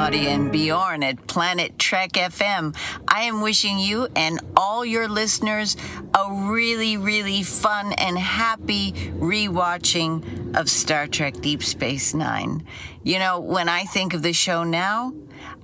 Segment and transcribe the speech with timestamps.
[0.00, 2.74] Claudia and Bjorn at Planet Trek FM.
[3.06, 5.76] I am wishing you and all your listeners
[6.14, 12.64] a really, really fun and happy rewatching of Star Trek Deep Space Nine.
[13.02, 15.12] You know, when I think of the show now,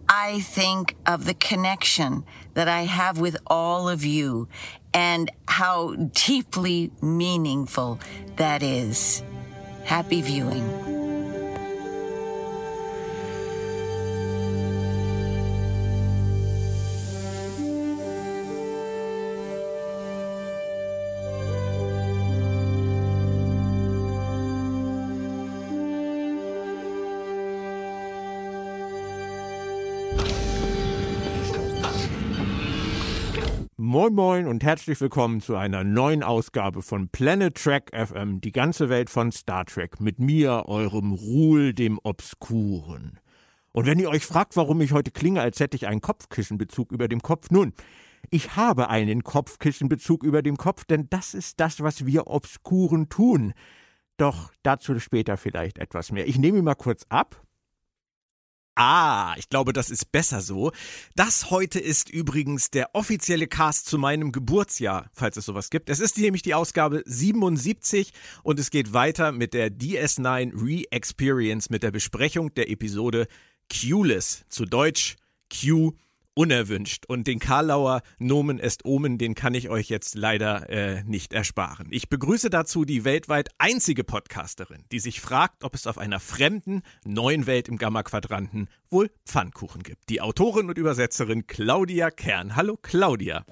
[0.07, 4.49] I think of the connection that I have with all of you
[4.93, 8.01] and how deeply meaningful
[8.37, 9.23] that is.
[9.85, 10.96] Happy viewing.
[34.17, 39.11] Moin und herzlich willkommen zu einer neuen Ausgabe von Planet Trek FM, die ganze Welt
[39.11, 43.21] von Star Trek, mit mir, eurem Ruhl, dem Obskuren.
[43.73, 47.09] Und wenn ihr euch fragt, warum ich heute klinge, als hätte ich einen Kopfkissenbezug über
[47.09, 47.75] dem Kopf, nun,
[48.31, 53.53] ich habe einen Kopfkissenbezug über dem Kopf, denn das ist das, was wir Obskuren tun.
[54.17, 56.27] Doch dazu später vielleicht etwas mehr.
[56.27, 57.46] Ich nehme ihn mal kurz ab
[58.79, 60.71] Ah, ich glaube, das ist besser so.
[61.15, 65.89] Das heute ist übrigens der offizielle Cast zu meinem Geburtsjahr, falls es sowas gibt.
[65.89, 71.83] Es ist nämlich die Ausgabe 77 und es geht weiter mit der DS9 Re-Experience mit
[71.83, 73.29] der Besprechung der Episode
[73.73, 75.17] Q-less, zu Deutsch
[75.51, 75.95] Q
[76.37, 77.07] unerwünscht.
[77.07, 81.89] Und den Karlauer Nomen est Omen, den kann ich euch jetzt leider äh, nicht ersparen.
[81.91, 86.83] Ich begrüße dazu die weltweit einzige Podcasterin, die sich fragt, ob es auf einer fremden,
[87.05, 90.09] neuen Welt im Gamma-Quadranten wohl Pfannkuchen gibt.
[90.11, 92.55] Die Autorin und Übersetzerin Claudia Kern.
[92.55, 93.45] Hallo Claudia.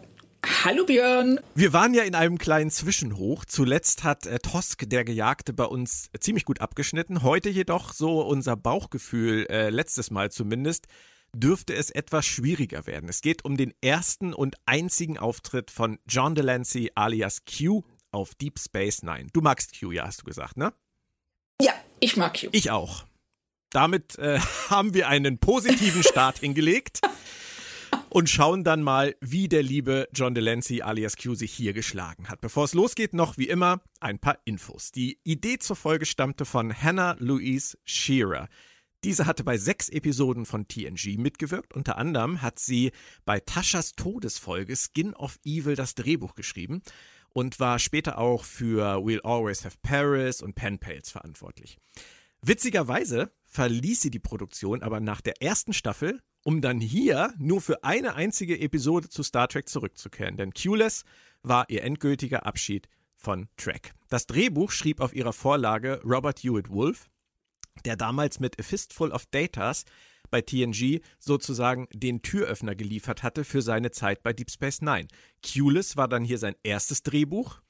[0.65, 1.41] Hallo Björn.
[1.55, 3.47] Wir waren ja in einem kleinen Zwischenhoch.
[3.47, 7.23] Zuletzt hat äh, Tosk, der Gejagte, bei uns ziemlich gut abgeschnitten.
[7.23, 10.87] Heute jedoch so unser Bauchgefühl, äh, letztes Mal zumindest,
[11.34, 13.09] dürfte es etwas schwieriger werden.
[13.09, 18.59] Es geht um den ersten und einzigen Auftritt von John Delancey alias Q auf Deep
[18.59, 19.27] Space Nine.
[19.33, 20.73] Du magst Q, ja, hast du gesagt, ne?
[21.61, 22.49] Ja, ich mag Q.
[22.53, 23.05] Ich auch.
[23.71, 24.39] Damit äh,
[24.71, 27.00] haben wir einen positiven Start hingelegt
[28.09, 32.41] und schauen dann mal, wie der liebe John Delancey alias Q sich hier geschlagen hat.
[32.41, 34.93] Bevor es losgeht, noch wie immer ein paar Infos.
[34.93, 38.49] Die Idee zur Folge stammte von Hannah Louise Shearer.
[39.04, 41.75] Diese hatte bei sechs Episoden von TNG mitgewirkt.
[41.75, 42.91] Unter anderem hat sie
[43.26, 46.81] bei Taschas Todesfolge Skin of Evil das Drehbuch geschrieben
[47.28, 51.76] und war später auch für We'll Always Have Paris und Pen Pals verantwortlich.
[52.41, 57.84] Witzigerweise verließ sie die Produktion aber nach der ersten Staffel, um dann hier nur für
[57.84, 60.38] eine einzige Episode zu Star Trek zurückzukehren.
[60.38, 61.04] Denn Q-less
[61.43, 63.93] war ihr endgültiger Abschied von Trek.
[64.09, 67.10] Das Drehbuch schrieb auf ihrer Vorlage Robert Hewitt Wolf,
[67.85, 69.85] der damals mit A Fistful of Datas
[70.31, 75.09] bei TNG sozusagen den Türöffner geliefert hatte für seine Zeit bei Deep Space Nine.
[75.45, 77.61] Q-less war dann hier sein erstes Drehbuch.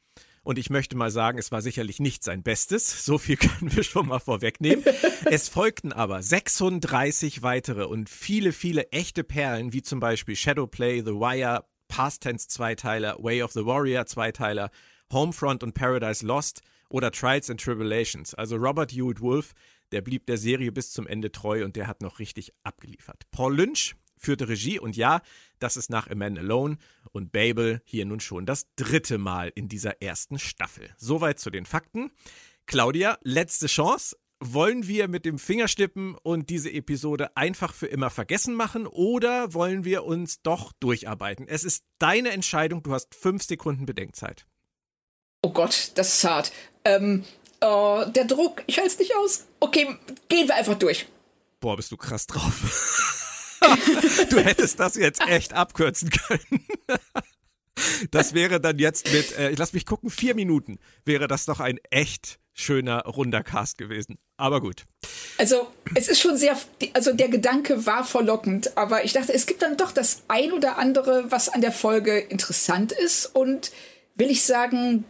[0.45, 3.05] Und ich möchte mal sagen, es war sicherlich nicht sein Bestes.
[3.05, 4.85] So viel können wir schon mal vorwegnehmen.
[5.25, 11.13] es folgten aber 36 weitere und viele, viele echte Perlen, wie zum Beispiel Shadowplay, The
[11.13, 14.71] Wire, Past Tense Zweiteiler, Way of the Warrior Zweiteiler,
[15.13, 16.61] Homefront und Paradise Lost
[16.91, 18.35] oder Trials and Tribulations.
[18.35, 19.55] Also Robert Hewitt Wolf
[19.94, 23.22] der blieb der Serie bis zum Ende treu und der hat noch richtig abgeliefert.
[23.31, 25.22] Paul Lynch führte Regie und ja,
[25.60, 26.78] das ist nach A Man Alone
[27.12, 30.91] und Babel hier nun schon das dritte Mal in dieser ersten Staffel.
[30.97, 32.10] Soweit zu den Fakten.
[32.66, 34.16] Claudia, letzte Chance.
[34.41, 39.84] Wollen wir mit dem Fingerstippen und diese Episode einfach für immer vergessen machen oder wollen
[39.84, 41.47] wir uns doch durcharbeiten?
[41.47, 44.44] Es ist deine Entscheidung, du hast fünf Sekunden Bedenkzeit.
[45.41, 46.53] Oh Gott, das ist hart.
[46.84, 47.25] Ähm,
[47.67, 49.47] Oh, der Druck, ich halte es nicht aus.
[49.59, 49.97] Okay,
[50.29, 51.07] gehen wir einfach durch.
[51.61, 53.59] Boah, bist du krass drauf.
[54.31, 56.67] du hättest das jetzt echt abkürzen können.
[58.12, 61.59] Das wäre dann jetzt mit, äh, ich lass mich gucken, vier Minuten wäre das doch
[61.59, 64.17] ein echt schöner, runder Cast gewesen.
[64.37, 64.85] Aber gut.
[65.38, 65.67] Also,
[65.97, 66.56] es ist schon sehr,
[66.93, 70.79] also der Gedanke war verlockend, aber ich dachte, es gibt dann doch das ein oder
[70.79, 73.73] andere, was an der Folge interessant ist und
[74.15, 75.05] will ich sagen,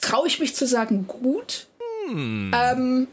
[0.00, 1.68] traue ich mich zu sagen, gut.
[2.10, 2.52] Hm.
[2.54, 3.08] Ähm,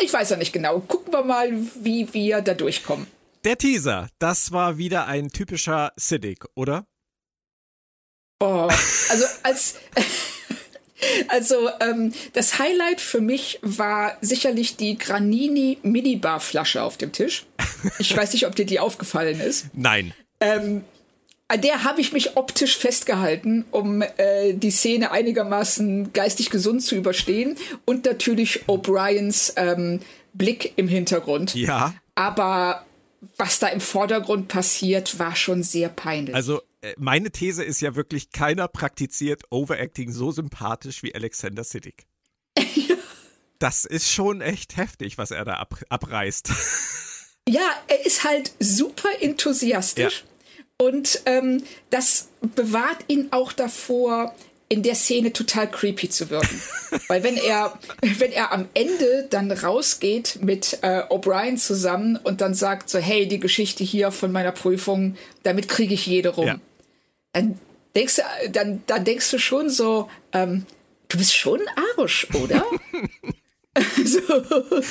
[0.00, 0.80] ich weiß ja nicht genau.
[0.80, 1.50] Gucken wir mal,
[1.82, 3.06] wie wir da durchkommen.
[3.44, 6.86] Der Teaser, das war wieder ein typischer Siddick, oder?
[8.40, 8.68] Oh,
[9.10, 9.76] also als.
[11.28, 17.46] Also ähm, das Highlight für mich war sicherlich die Granini Minibar Flasche auf dem Tisch.
[18.00, 19.66] Ich weiß nicht, ob dir die aufgefallen ist.
[19.74, 20.12] Nein.
[20.40, 20.84] Ähm,
[21.48, 26.94] an der habe ich mich optisch festgehalten, um äh, die Szene einigermaßen geistig gesund zu
[26.94, 27.56] überstehen.
[27.86, 30.00] Und natürlich O'Briens ähm,
[30.34, 31.54] Blick im Hintergrund.
[31.54, 31.94] Ja.
[32.14, 32.84] Aber
[33.38, 36.34] was da im Vordergrund passiert, war schon sehr peinlich.
[36.34, 42.06] Also äh, meine These ist ja wirklich, keiner praktiziert Overacting so sympathisch wie Alexander Siddig.
[43.60, 46.52] Das ist schon echt heftig, was er da ab, abreißt.
[47.48, 50.22] Ja, er ist halt super enthusiastisch.
[50.22, 50.37] Ja.
[50.80, 54.34] Und ähm, das bewahrt ihn auch davor,
[54.68, 56.60] in der Szene total creepy zu wirken.
[57.08, 62.54] Weil wenn er, wenn er am Ende dann rausgeht mit äh, O'Brien zusammen und dann
[62.54, 66.46] sagt so, hey, die Geschichte hier von meiner Prüfung, damit kriege ich jede rum.
[66.46, 66.60] Ja.
[67.32, 67.58] Dann
[67.96, 70.66] denkst du, dann, dann denkst du schon so, ähm,
[71.08, 71.60] du bist schon
[71.96, 72.64] Arsch, oder?
[74.04, 74.82] so.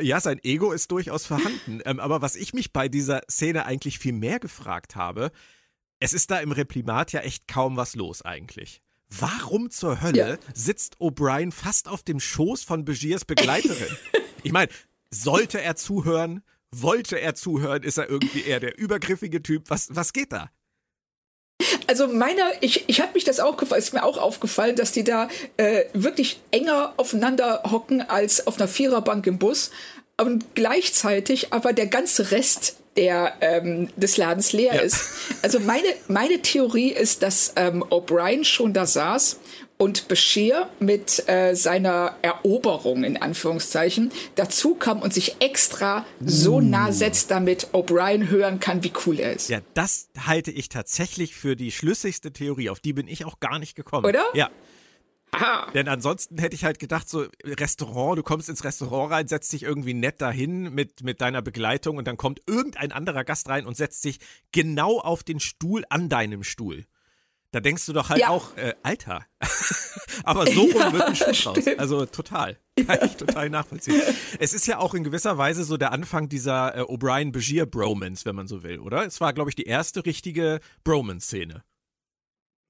[0.00, 1.80] Ja, sein Ego ist durchaus vorhanden.
[1.84, 5.30] Ähm, aber was ich mich bei dieser Szene eigentlich viel mehr gefragt habe,
[6.00, 8.82] es ist da im Reprimat ja echt kaum was los eigentlich.
[9.08, 10.38] Warum zur Hölle ja.
[10.54, 13.96] sitzt O'Brien fast auf dem Schoß von Begiers Begleiterin?
[14.42, 14.70] ich meine,
[15.10, 16.42] sollte er zuhören?
[16.72, 17.82] Wollte er zuhören?
[17.82, 19.70] Ist er irgendwie eher der übergriffige Typ?
[19.70, 20.50] Was, was geht da?
[21.86, 25.04] Also meiner, ich, ich habe mich das auch gefallen, ist mir auch aufgefallen, dass die
[25.04, 29.70] da äh, wirklich enger aufeinander hocken als auf einer Viererbank im Bus.
[30.20, 34.80] Und gleichzeitig aber der ganze Rest der ähm, des Ladens leer ja.
[34.82, 35.08] ist.
[35.42, 39.38] Also meine meine Theorie ist, dass ähm, O'Brien schon da saß
[39.84, 46.70] und Bashir mit äh, seiner Eroberung in Anführungszeichen dazu kam und sich extra so mm.
[46.70, 49.50] nah setzt, damit O'Brien hören kann, wie cool er ist.
[49.50, 52.70] Ja, das halte ich tatsächlich für die schlüssigste Theorie.
[52.70, 54.06] Auf die bin ich auch gar nicht gekommen.
[54.06, 54.24] Oder?
[54.32, 54.48] Ja.
[55.32, 55.70] Aha.
[55.74, 59.64] Denn ansonsten hätte ich halt gedacht, so Restaurant, du kommst ins Restaurant rein, setzt dich
[59.64, 63.76] irgendwie nett dahin mit, mit deiner Begleitung und dann kommt irgendein anderer Gast rein und
[63.76, 64.18] setzt sich
[64.50, 66.86] genau auf den Stuhl an deinem Stuhl.
[67.54, 68.30] Da denkst du doch halt ja.
[68.30, 69.24] auch, äh, Alter.
[70.24, 71.58] Aber so rum ja, wird ein Schuss raus.
[71.78, 72.58] Also total.
[72.76, 73.04] Kann ja.
[73.04, 74.02] ich total nachvollziehen.
[74.40, 78.48] Es ist ja auch in gewisser Weise so der Anfang dieser äh, O'Brien-Begier-Bromance, wenn man
[78.48, 79.06] so will, oder?
[79.06, 81.62] Es war, glaube ich, die erste richtige Bromance-Szene.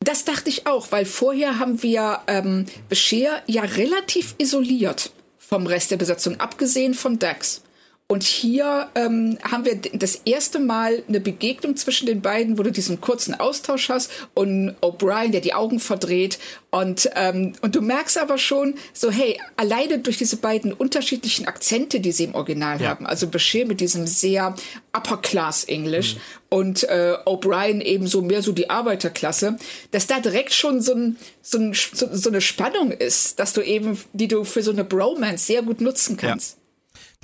[0.00, 5.92] Das dachte ich auch, weil vorher haben wir ähm, Bashir ja relativ isoliert vom Rest
[5.92, 7.63] der Besatzung, abgesehen von Dax.
[8.06, 12.70] Und hier ähm, haben wir das erste Mal eine Begegnung zwischen den beiden, wo du
[12.70, 16.38] diesen kurzen Austausch hast und O'Brien, der die Augen verdreht.
[16.70, 21.98] Und, ähm, und du merkst aber schon, so hey, alleine durch diese beiden unterschiedlichen Akzente,
[22.00, 22.90] die sie im Original ja.
[22.90, 24.54] haben, also Bashir mit diesem sehr
[24.92, 26.20] Upper-Class-Englisch mhm.
[26.50, 29.56] und äh, O'Brien eben so mehr so die Arbeiterklasse,
[29.92, 33.62] dass da direkt schon so, ein, so, ein, so, so eine Spannung ist, dass du
[33.62, 36.58] eben, die du für so eine Bromance sehr gut nutzen kannst.
[36.58, 36.63] Ja.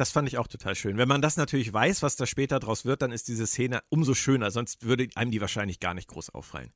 [0.00, 0.96] Das fand ich auch total schön.
[0.96, 4.14] Wenn man das natürlich weiß, was da später draus wird, dann ist diese Szene umso
[4.14, 4.50] schöner.
[4.50, 6.72] Sonst würde einem die wahrscheinlich gar nicht groß auffallen.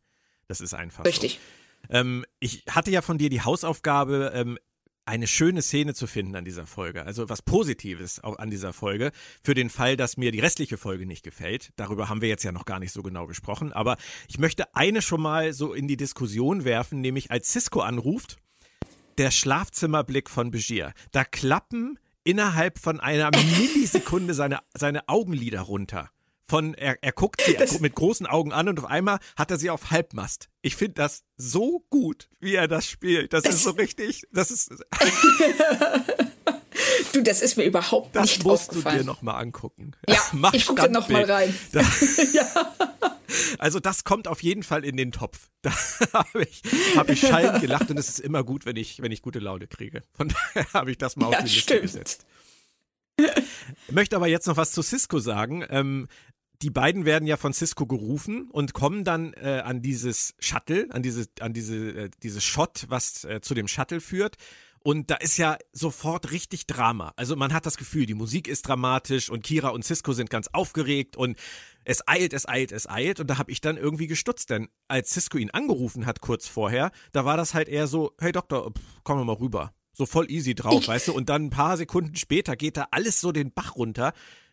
[0.47, 1.07] Das ist einfach.
[1.07, 1.41] Richtig.
[1.89, 1.95] So.
[1.95, 4.59] Ähm, ich hatte ja von dir die Hausaufgabe, ähm,
[5.07, 7.07] eine schöne Szene zu finden an dieser Folge.
[7.07, 9.11] Also was Positives auch an dieser Folge.
[9.43, 11.71] Für den Fall, dass mir die restliche Folge nicht gefällt.
[11.77, 13.73] Darüber haben wir jetzt ja noch gar nicht so genau gesprochen.
[13.73, 13.97] Aber
[14.29, 18.37] ich möchte eine schon mal so in die Diskussion werfen, nämlich als Cisco anruft,
[19.17, 20.93] der Schlafzimmerblick von Begier.
[21.11, 26.11] Da klappen innerhalb von einer Millisekunde seine, seine Augenlider runter.
[26.47, 29.57] Von, er, er guckt sie das mit großen Augen an und auf einmal hat er
[29.57, 30.51] sie auf Halbmast.
[30.61, 33.33] Ich finde das so gut, wie er das spielt.
[33.33, 34.71] Das, das ist so richtig, das ist.
[37.15, 38.67] du, das ist mir überhaupt das nicht aufgefallen.
[38.67, 39.93] Das musst du dir nochmal angucken.
[40.09, 41.55] Ja, Mach ich gucke nochmal rein.
[42.33, 42.47] ja.
[43.59, 45.49] Also das kommt auf jeden Fall in den Topf.
[45.65, 45.73] Da
[46.13, 46.63] habe ich,
[46.95, 49.67] hab ich schallend gelacht und es ist immer gut, wenn ich, wenn ich gute Laune
[49.67, 50.03] kriege.
[50.13, 52.27] Von daher habe ich das mal ja, auf die Liste gesetzt.
[53.17, 55.65] Ich möchte aber jetzt noch was zu Cisco sagen.
[55.71, 56.07] Ähm,
[56.63, 61.03] die beiden werden ja von Cisco gerufen und kommen dann äh, an dieses Shuttle, an
[61.03, 64.37] diese, an diese, äh, dieses Shot, was äh, zu dem Shuttle führt.
[64.87, 67.15] Und da ist ja sofort richtig Drama.
[67.17, 70.49] Also man hat das Gefühl, die Musik ist dramatisch und Kira und Cisco sind ganz
[70.53, 71.39] aufgeregt und
[71.87, 73.19] es eilt, es eilt, es eilt.
[73.19, 76.91] Und da habe ich dann irgendwie gestutzt, denn als Cisco ihn angerufen hat kurz vorher,
[77.13, 79.73] da war das halt eher so, hey Doktor, pff, komm mal rüber.
[79.95, 81.15] So voll easy drauf, ich weißt du?
[81.15, 84.13] Und dann ein paar Sekunden später geht da alles so den Bach runter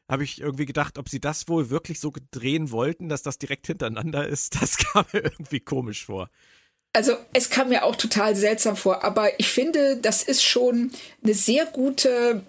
[0.10, 3.68] habe ich irgendwie gedacht, ob sie das wohl wirklich so drehen wollten, dass das direkt
[3.68, 4.56] hintereinander ist.
[4.62, 6.30] Das kam mir irgendwie komisch vor.
[6.94, 10.92] Also es kam mir auch total seltsam vor, aber ich finde, das ist schon
[11.24, 12.44] eine sehr gute,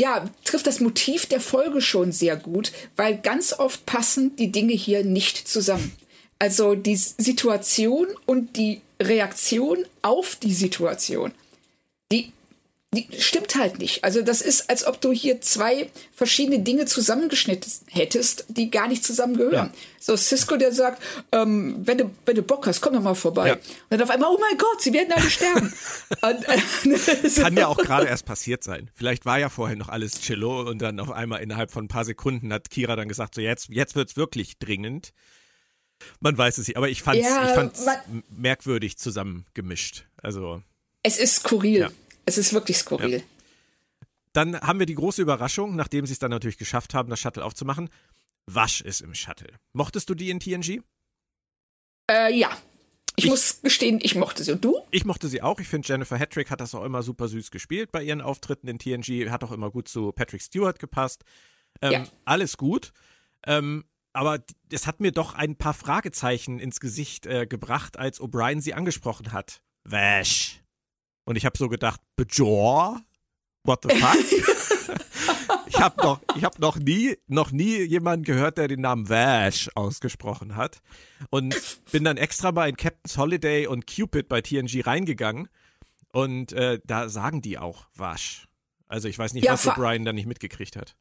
[0.00, 4.72] ja, trifft das Motiv der Folge schon sehr gut, weil ganz oft passen die Dinge
[4.72, 5.92] hier nicht zusammen.
[6.38, 11.32] Also die Situation und die Reaktion auf die Situation,
[12.10, 12.32] die
[12.94, 14.04] die stimmt halt nicht.
[14.04, 19.02] Also das ist, als ob du hier zwei verschiedene Dinge zusammengeschnitten hättest, die gar nicht
[19.02, 19.68] zusammengehören.
[19.68, 19.70] Ja.
[19.98, 23.48] So Cisco, der sagt, ähm, wenn, du, wenn du Bock hast, komm doch mal vorbei.
[23.48, 23.54] Ja.
[23.54, 25.72] Und dann auf einmal, oh mein Gott, sie werden alle sterben.
[26.20, 28.90] und, äh, Kann ja auch gerade erst passiert sein.
[28.94, 32.04] Vielleicht war ja vorher noch alles chillo und dann auf einmal innerhalb von ein paar
[32.04, 35.14] Sekunden hat Kira dann gesagt, so jetzt, jetzt wird's wirklich dringend.
[36.20, 40.04] Man weiß es nicht, aber ich fand es ja, merkwürdig zusammengemischt.
[40.20, 40.62] Also
[41.02, 41.80] es ist skurril.
[41.80, 41.90] Ja.
[42.24, 43.18] Es ist wirklich skurril.
[43.18, 43.22] Ja.
[44.32, 47.44] Dann haben wir die große Überraschung, nachdem sie es dann natürlich geschafft haben, das Shuttle
[47.44, 47.90] aufzumachen.
[48.46, 49.58] Wasch ist im Shuttle.
[49.72, 50.82] Mochtest du die in TNG?
[52.10, 52.50] Äh, ja.
[53.16, 54.52] Ich, ich, muss gestehen, ich mochte sie.
[54.52, 54.80] Und du?
[54.90, 55.60] Ich mochte sie auch.
[55.60, 58.78] Ich finde, Jennifer Hattrick hat das auch immer super süß gespielt bei ihren Auftritten in
[58.78, 59.30] TNG.
[59.30, 61.24] Hat auch immer gut zu Patrick Stewart gepasst.
[61.82, 62.04] Ähm, ja.
[62.24, 62.92] Alles gut.
[63.46, 64.38] Ähm, aber
[64.70, 69.32] es hat mir doch ein paar Fragezeichen ins Gesicht äh, gebracht, als O'Brien sie angesprochen
[69.32, 69.62] hat.
[69.84, 70.61] Wasch.
[71.24, 73.00] Und ich habe so gedacht, Bajor?
[73.64, 74.96] What the fuck?
[75.66, 79.70] ich habe noch, ich hab noch nie, noch nie jemanden gehört, der den Namen Vash
[79.74, 80.80] ausgesprochen hat.
[81.30, 81.54] Und
[81.92, 85.48] bin dann extra mal in Captain's Holiday und Cupid bei TNG reingegangen.
[86.12, 88.48] Und äh, da sagen die auch Wasch.
[88.88, 90.96] Also ich weiß nicht, ja, was Brian da nicht mitgekriegt hat.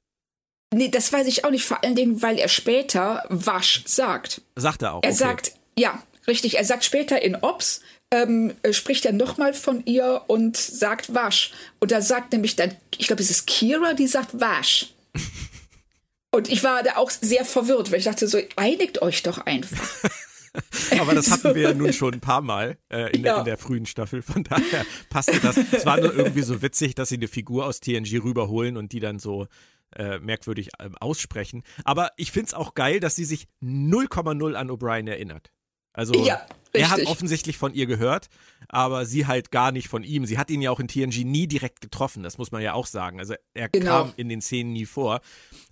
[0.73, 4.41] Nee, das weiß ich auch nicht, vor allen Dingen, weil er später Wasch sagt.
[4.55, 5.03] Sagt er auch.
[5.03, 5.17] Er okay.
[5.17, 10.23] sagt, ja, richtig, er sagt später in Ops, ähm, äh, spricht er nochmal von ihr
[10.27, 11.51] und sagt Wasch.
[11.79, 14.93] Und da sagt nämlich dann, ich glaube, es ist Kira, die sagt Wasch.
[16.31, 20.09] und ich war da auch sehr verwirrt, weil ich dachte so, einigt euch doch einfach.
[20.99, 23.33] Aber das hatten wir ja nun schon ein paar Mal äh, in, ja.
[23.33, 24.21] der, in, der, frühen Staffel.
[24.21, 25.57] Von daher passte das.
[25.71, 28.99] Es war nur irgendwie so witzig, dass sie eine Figur aus TNG rüberholen und die
[28.99, 29.47] dann so
[29.95, 31.63] äh, merkwürdig äh, aussprechen.
[31.85, 35.51] Aber ich finde es auch geil, dass sie sich 0,0 an O'Brien erinnert.
[35.93, 38.27] Also ja, er hat offensichtlich von ihr gehört,
[38.69, 40.25] aber sie halt gar nicht von ihm.
[40.25, 42.87] Sie hat ihn ja auch in TNG nie direkt getroffen, das muss man ja auch
[42.87, 43.19] sagen.
[43.19, 44.03] Also er genau.
[44.03, 45.21] kam in den Szenen nie vor.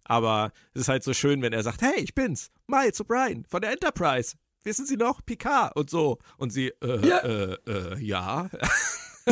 [0.03, 3.61] Aber es ist halt so schön, wenn er sagt, hey, ich bin's, Miles O'Brien von
[3.61, 4.35] der Enterprise.
[4.63, 5.25] Wissen Sie noch?
[5.25, 6.17] Picard und so.
[6.37, 7.19] Und sie, äh, ja.
[7.19, 8.49] äh, äh, ja.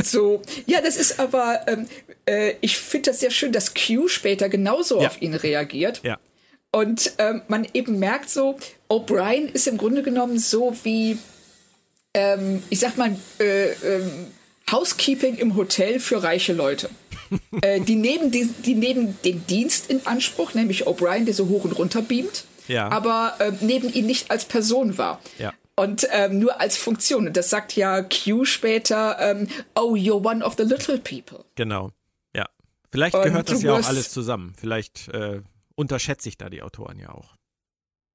[0.04, 1.88] So, ja, das ist aber, ähm,
[2.28, 5.08] äh, ich finde das sehr schön, dass Q später genauso ja.
[5.08, 6.02] auf ihn reagiert.
[6.04, 6.20] Ja.
[6.78, 8.56] Und ähm, man eben merkt so,
[8.88, 11.18] O'Brien ist im Grunde genommen so wie,
[12.14, 14.28] ähm, ich sag mal, äh, ähm,
[14.72, 16.92] Housekeeping im Hotel für reiche Leute.
[17.64, 21.64] äh, die, nehmen die, die nehmen den Dienst in Anspruch, nämlich O'Brien, der so hoch
[21.64, 22.92] und runter beamt, ja.
[22.92, 25.20] aber äh, nehmen ihn nicht als Person wahr.
[25.40, 25.56] Ja.
[25.76, 27.26] Und ähm, nur als Funktion.
[27.26, 31.44] Und das sagt ja Q später, ähm, oh, you're one of the little people.
[31.56, 31.90] Genau.
[32.36, 32.46] Ja.
[32.92, 34.54] Vielleicht gehört das ja auch alles zusammen.
[34.56, 35.42] Vielleicht äh,
[35.78, 37.36] unterschätze ich da die Autoren ja auch.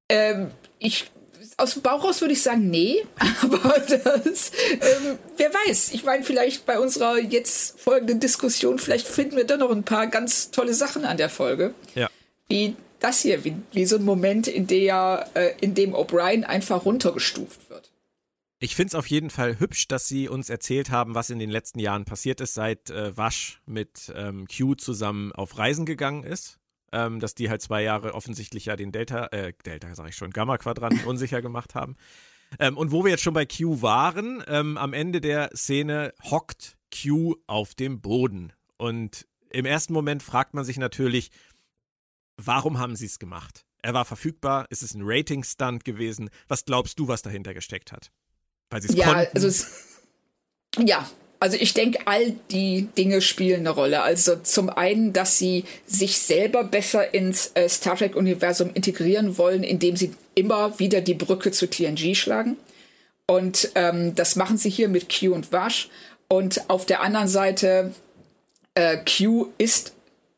[0.09, 1.09] Ähm, ich
[1.57, 3.05] aus dem Bauch raus würde ich sagen, nee,
[3.41, 5.93] aber das, ähm, wer weiß.
[5.93, 10.07] Ich meine, vielleicht bei unserer jetzt folgenden Diskussion, vielleicht finden wir da noch ein paar
[10.07, 11.73] ganz tolle Sachen an der Folge.
[11.95, 12.09] Ja.
[12.47, 16.85] Wie das hier, wie, wie so ein Moment, in, der, äh, in dem O'Brien einfach
[16.85, 17.91] runtergestuft wird.
[18.59, 21.49] Ich finde es auf jeden Fall hübsch, dass Sie uns erzählt haben, was in den
[21.49, 26.59] letzten Jahren passiert ist, seit äh, Wasch mit ähm, Q zusammen auf Reisen gegangen ist
[26.93, 30.29] ähm, dass die halt zwei Jahre offensichtlich ja den Delta, äh, Delta sage ich schon,
[30.29, 31.95] Gamma-Quadranten unsicher gemacht haben.
[32.59, 36.77] Ähm, und wo wir jetzt schon bei Q waren, ähm, am Ende der Szene hockt
[36.93, 38.53] Q auf dem Boden.
[38.77, 41.31] Und im ersten Moment fragt man sich natürlich,
[42.37, 43.65] warum haben sie es gemacht?
[43.81, 46.29] Er war verfügbar, ist es ein Rating-Stunt gewesen?
[46.47, 48.11] Was glaubst du, was dahinter gesteckt hat?
[48.69, 49.31] Weil sie es ja, konnten?
[49.33, 49.99] Also es,
[50.77, 51.09] ja,
[51.43, 54.01] also ich denke, all die Dinge spielen eine Rolle.
[54.01, 59.97] Also zum einen, dass sie sich selber besser ins äh, Star Trek-Universum integrieren wollen, indem
[59.97, 62.55] sie immer wieder die Brücke zu TNG schlagen.
[63.27, 65.89] Und ähm, das machen sie hier mit Q und Wash.
[66.29, 67.93] Und auf der anderen Seite,
[68.75, 69.91] äh, Q ist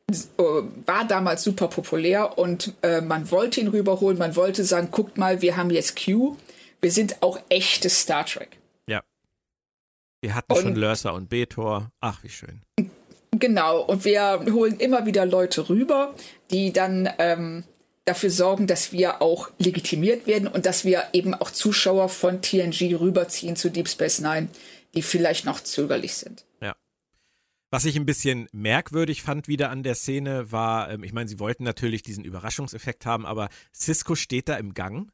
[0.09, 0.43] äh,
[0.87, 5.43] war damals super populär und äh, man wollte ihn rüberholen, man wollte sagen, guckt mal,
[5.43, 6.35] wir haben jetzt Q,
[6.81, 8.57] wir sind auch echte Star Trek.
[10.25, 11.91] Wir hatten und, schon Lörser und Betor.
[11.99, 12.63] Ach, wie schön.
[13.29, 16.15] Genau, und wir holen immer wieder Leute rüber,
[16.49, 17.63] die dann ähm,
[18.05, 22.95] dafür sorgen, dass wir auch legitimiert werden und dass wir eben auch Zuschauer von TNG
[22.99, 24.47] rüberziehen zu Deep Space Nine,
[24.95, 26.43] die vielleicht noch zögerlich sind.
[26.59, 26.75] Ja.
[27.69, 31.39] Was ich ein bisschen merkwürdig fand wieder an der Szene war, ähm, ich meine, sie
[31.39, 35.11] wollten natürlich diesen Überraschungseffekt haben, aber Cisco steht da im Gang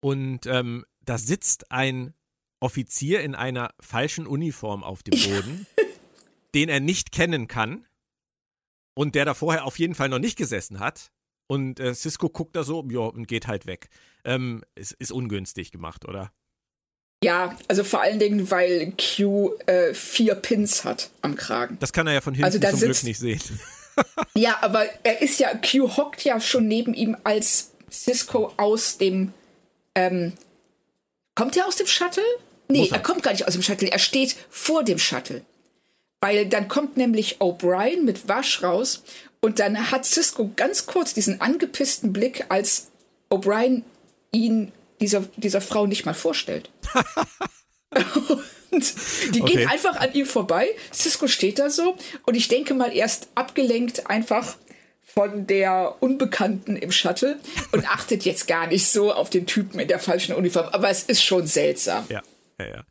[0.00, 2.14] und ähm, da sitzt ein
[2.62, 5.66] Offizier in einer falschen Uniform auf dem Boden,
[6.54, 7.86] den er nicht kennen kann
[8.94, 11.10] und der da vorher auf jeden Fall noch nicht gesessen hat.
[11.48, 13.88] Und äh, Cisco guckt da so, ja, und geht halt weg.
[14.24, 16.32] Ähm, es ist ungünstig gemacht, oder?
[17.24, 21.78] Ja, also vor allen Dingen, weil Q äh, vier Pins hat am Kragen.
[21.80, 23.40] Das kann er ja von hinten also zum Glück nicht sehen.
[24.34, 29.32] ja, aber er ist ja, Q hockt ja schon neben ihm, als Cisco aus dem.
[29.94, 30.32] Ähm,
[31.34, 32.24] kommt er aus dem Shuttle?
[32.72, 32.96] Nee, er.
[32.96, 33.90] er kommt gar nicht aus dem Shuttle.
[33.90, 35.42] Er steht vor dem Shuttle.
[36.20, 39.02] Weil dann kommt nämlich O'Brien mit Wasch raus
[39.40, 42.88] und dann hat Cisco ganz kurz diesen angepissten Blick, als
[43.28, 43.82] O'Brien
[44.30, 46.70] ihn dieser, dieser Frau nicht mal vorstellt.
[48.70, 48.94] und
[49.34, 49.56] die okay.
[49.56, 50.68] gehen einfach an ihm vorbei.
[50.92, 54.56] Cisco steht da so und ich denke mal erst abgelenkt einfach
[55.02, 57.38] von der Unbekannten im Shuttle
[57.72, 60.68] und achtet jetzt gar nicht so auf den Typen in der falschen Uniform.
[60.70, 62.06] Aber es ist schon seltsam.
[62.08, 62.22] Ja,
[62.60, 62.84] ja, ja.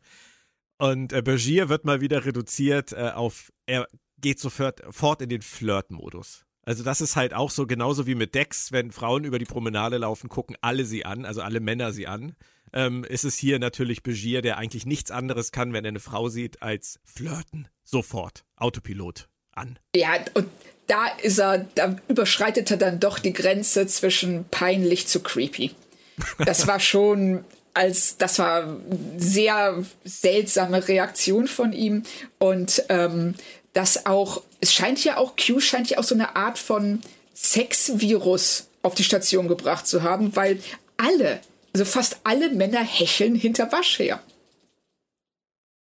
[0.78, 3.86] Und äh, Bergier wird mal wieder reduziert äh, auf, er
[4.18, 6.44] geht sofort fort in den Flirt-Modus.
[6.64, 9.98] Also das ist halt auch so, genauso wie mit Dex, wenn Frauen über die Promenade
[9.98, 12.34] laufen, gucken alle sie an, also alle Männer sie an.
[12.72, 16.28] Ähm, ist es hier natürlich Begier, der eigentlich nichts anderes kann, wenn er eine Frau
[16.28, 17.68] sieht, als flirten.
[17.84, 18.44] Sofort.
[18.56, 19.78] Autopilot an.
[19.94, 20.48] Ja, und
[20.86, 25.72] da ist er, da überschreitet er dann doch die Grenze zwischen peinlich zu creepy.
[26.38, 28.76] Das war schon als das war
[29.16, 32.04] sehr seltsame Reaktion von ihm
[32.38, 33.34] und ähm,
[33.72, 37.00] das auch es scheint ja auch Q scheint ja auch so eine Art von
[37.34, 40.60] Sexvirus auf die Station gebracht zu haben, weil
[40.96, 41.40] alle
[41.72, 44.20] also fast alle Männer hecheln hinter Wasch her.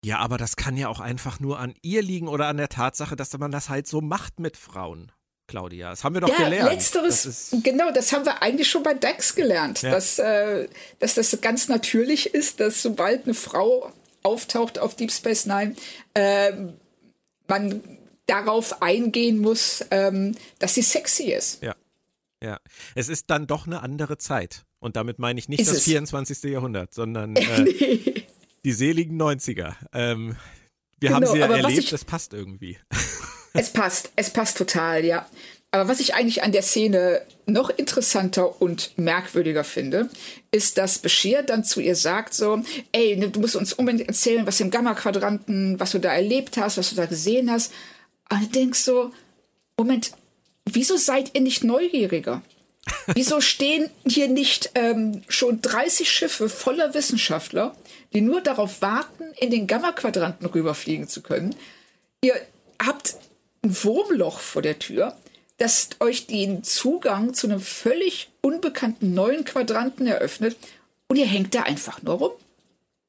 [0.03, 3.15] Ja, aber das kann ja auch einfach nur an ihr liegen oder an der Tatsache,
[3.15, 5.11] dass man das halt so macht mit Frauen.
[5.47, 6.71] Claudia, das haben wir doch ja, gelernt.
[6.71, 9.91] Letzteres, das genau, das haben wir eigentlich schon bei Dax gelernt, ja.
[9.91, 10.67] dass, äh,
[10.99, 13.91] dass das ganz natürlich ist, dass sobald eine Frau
[14.23, 15.75] auftaucht auf Deep Space Nine,
[16.13, 16.51] äh,
[17.47, 17.81] man
[18.25, 21.63] darauf eingehen muss, ähm, dass sie sexy ist.
[21.63, 21.75] Ja.
[22.43, 22.59] Ja,
[22.93, 24.63] es ist dann doch eine andere Zeit.
[24.79, 25.83] Und damit meine ich nicht ist das es?
[25.85, 26.43] 24.
[26.43, 28.27] Jahrhundert, sondern äh, nee
[28.67, 29.75] die seligen 90er.
[29.93, 30.35] Ähm,
[30.99, 32.77] wir genau, haben sie ja erlebt, ich, es passt irgendwie.
[33.57, 35.25] Es passt, es passt total, ja.
[35.71, 40.09] Aber was ich eigentlich an der Szene noch interessanter und merkwürdiger finde,
[40.51, 42.61] ist, dass Bashir dann zu ihr sagt so,
[42.93, 46.77] ey, ne, du musst uns unbedingt erzählen, was im Gamma-Quadranten, was du da erlebt hast,
[46.77, 47.73] was du da gesehen hast.
[48.31, 49.11] Und du denkst so,
[49.77, 50.11] Moment,
[50.65, 52.41] wieso seid ihr nicht neugieriger?
[53.13, 57.75] Wieso stehen hier nicht ähm, schon 30 Schiffe voller Wissenschaftler,
[58.13, 61.55] die nur darauf warten, in den Gamma-Quadranten rüberfliegen zu können?
[62.21, 62.35] Ihr
[62.81, 63.17] habt
[63.67, 65.15] ein Wurmloch vor der Tür,
[65.57, 70.55] das euch den Zugang zu einem völlig unbekannten neuen Quadranten eröffnet
[71.07, 72.31] und ihr hängt da einfach nur rum.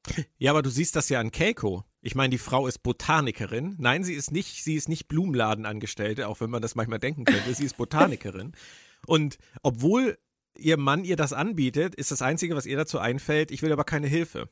[0.37, 1.83] Ja, aber du siehst das ja an Keiko.
[2.01, 3.75] Ich meine, die Frau ist Botanikerin.
[3.77, 7.53] Nein, sie ist nicht, sie ist nicht Blumenladenangestellte, auch wenn man das manchmal denken könnte.
[7.53, 8.53] Sie ist Botanikerin.
[9.05, 10.17] Und obwohl
[10.57, 13.83] ihr Mann ihr das anbietet, ist das Einzige, was ihr dazu einfällt, ich will aber
[13.83, 14.49] keine Hilfe.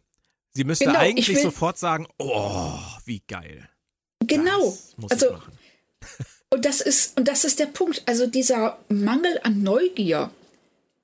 [0.51, 3.69] Sie müsste genau, eigentlich sofort sagen, oh, wie geil.
[4.25, 4.77] Genau.
[5.09, 5.39] also,
[6.49, 8.03] und das ist, und das ist der Punkt.
[8.05, 10.31] Also dieser Mangel an Neugier,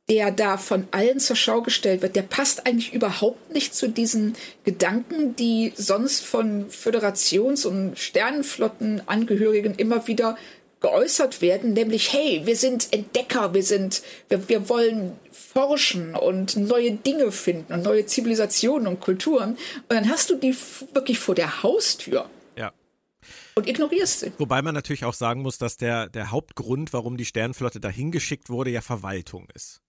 [0.09, 4.35] der da von allen zur Schau gestellt wird, der passt eigentlich überhaupt nicht zu diesen
[4.65, 10.37] Gedanken, die sonst von Föderations- und Sternenflottenangehörigen immer wieder
[10.81, 16.91] geäußert werden, nämlich, hey, wir sind Entdecker, wir sind, wir, wir wollen forschen und neue
[16.91, 19.51] Dinge finden und neue Zivilisationen und Kulturen.
[19.51, 20.55] Und dann hast du die
[20.93, 22.29] wirklich vor der Haustür.
[23.55, 24.31] Und ignorierst sie.
[24.37, 28.49] Wobei man natürlich auch sagen muss, dass der, der Hauptgrund, warum die Sternflotte dahin geschickt
[28.49, 29.81] wurde, ja Verwaltung ist.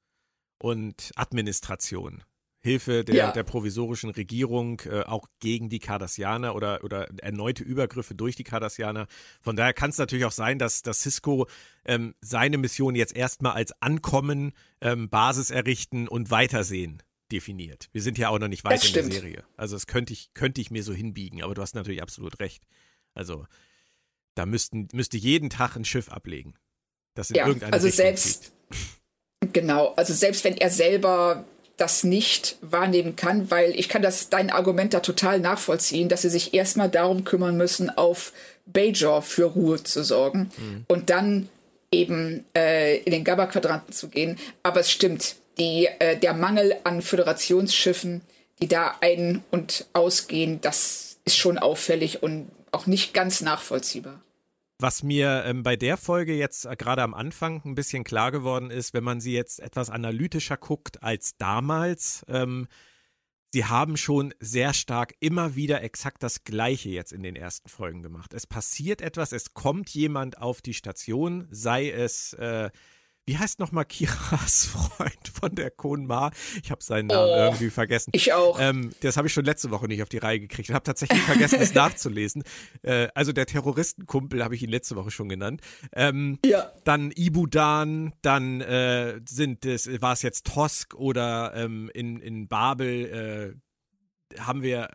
[0.58, 2.22] Und Administration.
[2.64, 3.32] Hilfe der, ja.
[3.32, 9.06] der provisorischen Regierung, äh, auch gegen die Cardassianer oder, oder erneute Übergriffe durch die Cardassianer.
[9.42, 11.46] Von daher kann es natürlich auch sein, dass, dass Cisco
[11.84, 17.90] ähm, seine Mission jetzt erstmal als Ankommen, ähm, Basis errichten und Weitersehen definiert.
[17.92, 19.44] Wir sind ja auch noch nicht weit in der Serie.
[19.58, 22.64] Also das könnte ich, könnte ich mir so hinbiegen, aber du hast natürlich absolut recht.
[23.14, 23.46] Also
[24.34, 26.54] da müssten, müsste jeden Tag ein Schiff ablegen.
[27.14, 29.52] Das in ja, irgendeine also Richtung selbst, zieht.
[29.52, 31.44] Genau, also selbst wenn er selber
[31.76, 36.30] das nicht wahrnehmen kann, weil ich kann das dein Argument da total nachvollziehen, dass sie
[36.30, 38.32] sich erstmal darum kümmern müssen, auf
[38.66, 40.84] Bajor für Ruhe zu sorgen mhm.
[40.88, 41.48] und dann
[41.90, 44.38] eben äh, in den Gabba-Quadranten zu gehen.
[44.62, 48.20] Aber es stimmt, die, äh, der Mangel an Föderationsschiffen,
[48.60, 54.22] die da ein- und ausgehen, das ist schon auffällig und auch nicht ganz nachvollziehbar.
[54.78, 58.70] Was mir ähm, bei der Folge jetzt äh, gerade am Anfang ein bisschen klar geworden
[58.70, 62.66] ist, wenn man sie jetzt etwas analytischer guckt als damals, ähm,
[63.52, 68.02] sie haben schon sehr stark immer wieder exakt das Gleiche jetzt in den ersten Folgen
[68.02, 68.34] gemacht.
[68.34, 72.70] Es passiert etwas, es kommt jemand auf die Station, sei es äh,
[73.26, 76.30] wie heißt nochmal Kiras Freund von der Konma?
[76.62, 78.10] Ich habe seinen Namen oh, irgendwie vergessen.
[78.12, 78.58] Ich auch.
[78.60, 81.20] Ähm, das habe ich schon letzte Woche nicht auf die Reihe gekriegt und habe tatsächlich
[81.22, 82.42] vergessen, es nachzulesen.
[82.82, 85.60] Äh, also der Terroristenkumpel habe ich ihn letzte Woche schon genannt.
[85.92, 86.72] Ähm, ja.
[86.84, 93.56] Dann Ibudan, dann äh, sind es, war es jetzt Tosk oder ähm, in, in Babel
[94.34, 94.88] äh, haben wir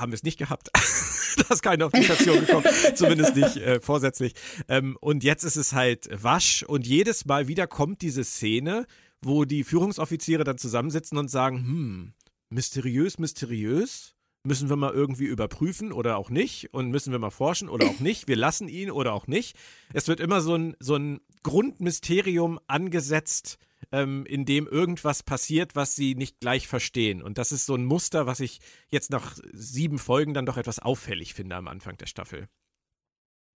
[0.00, 0.70] haben wir es nicht gehabt.
[1.36, 4.34] da ist keine auf die Station gekommen, zumindest nicht äh, vorsätzlich.
[4.68, 8.86] Ähm, und jetzt ist es halt Wasch und jedes Mal wieder kommt diese Szene,
[9.22, 12.12] wo die Führungsoffiziere dann zusammensitzen und sagen, hm,
[12.50, 14.14] mysteriös, mysteriös.
[14.42, 16.72] Müssen wir mal irgendwie überprüfen oder auch nicht?
[16.72, 18.26] Und müssen wir mal forschen oder auch nicht?
[18.26, 19.54] Wir lassen ihn oder auch nicht.
[19.92, 23.58] Es wird immer so ein, so ein Grundmysterium angesetzt,
[23.92, 27.22] ähm, in dem irgendwas passiert, was sie nicht gleich verstehen.
[27.22, 30.78] Und das ist so ein Muster, was ich jetzt nach sieben Folgen dann doch etwas
[30.78, 32.48] auffällig finde am Anfang der Staffel.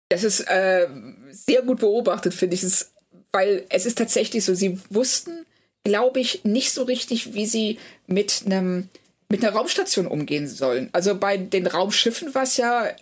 [0.08, 0.88] Das ist äh,
[1.30, 2.62] sehr gut beobachtet, finde ich.
[2.62, 2.92] Es,
[3.32, 5.46] weil es ist tatsächlich so, sie wussten,
[5.84, 8.88] glaube ich, nicht so richtig, wie sie mit einem
[9.30, 10.90] mit einer Raumstation umgehen sollen.
[10.92, 12.94] Also bei den Raumschiffen war es ja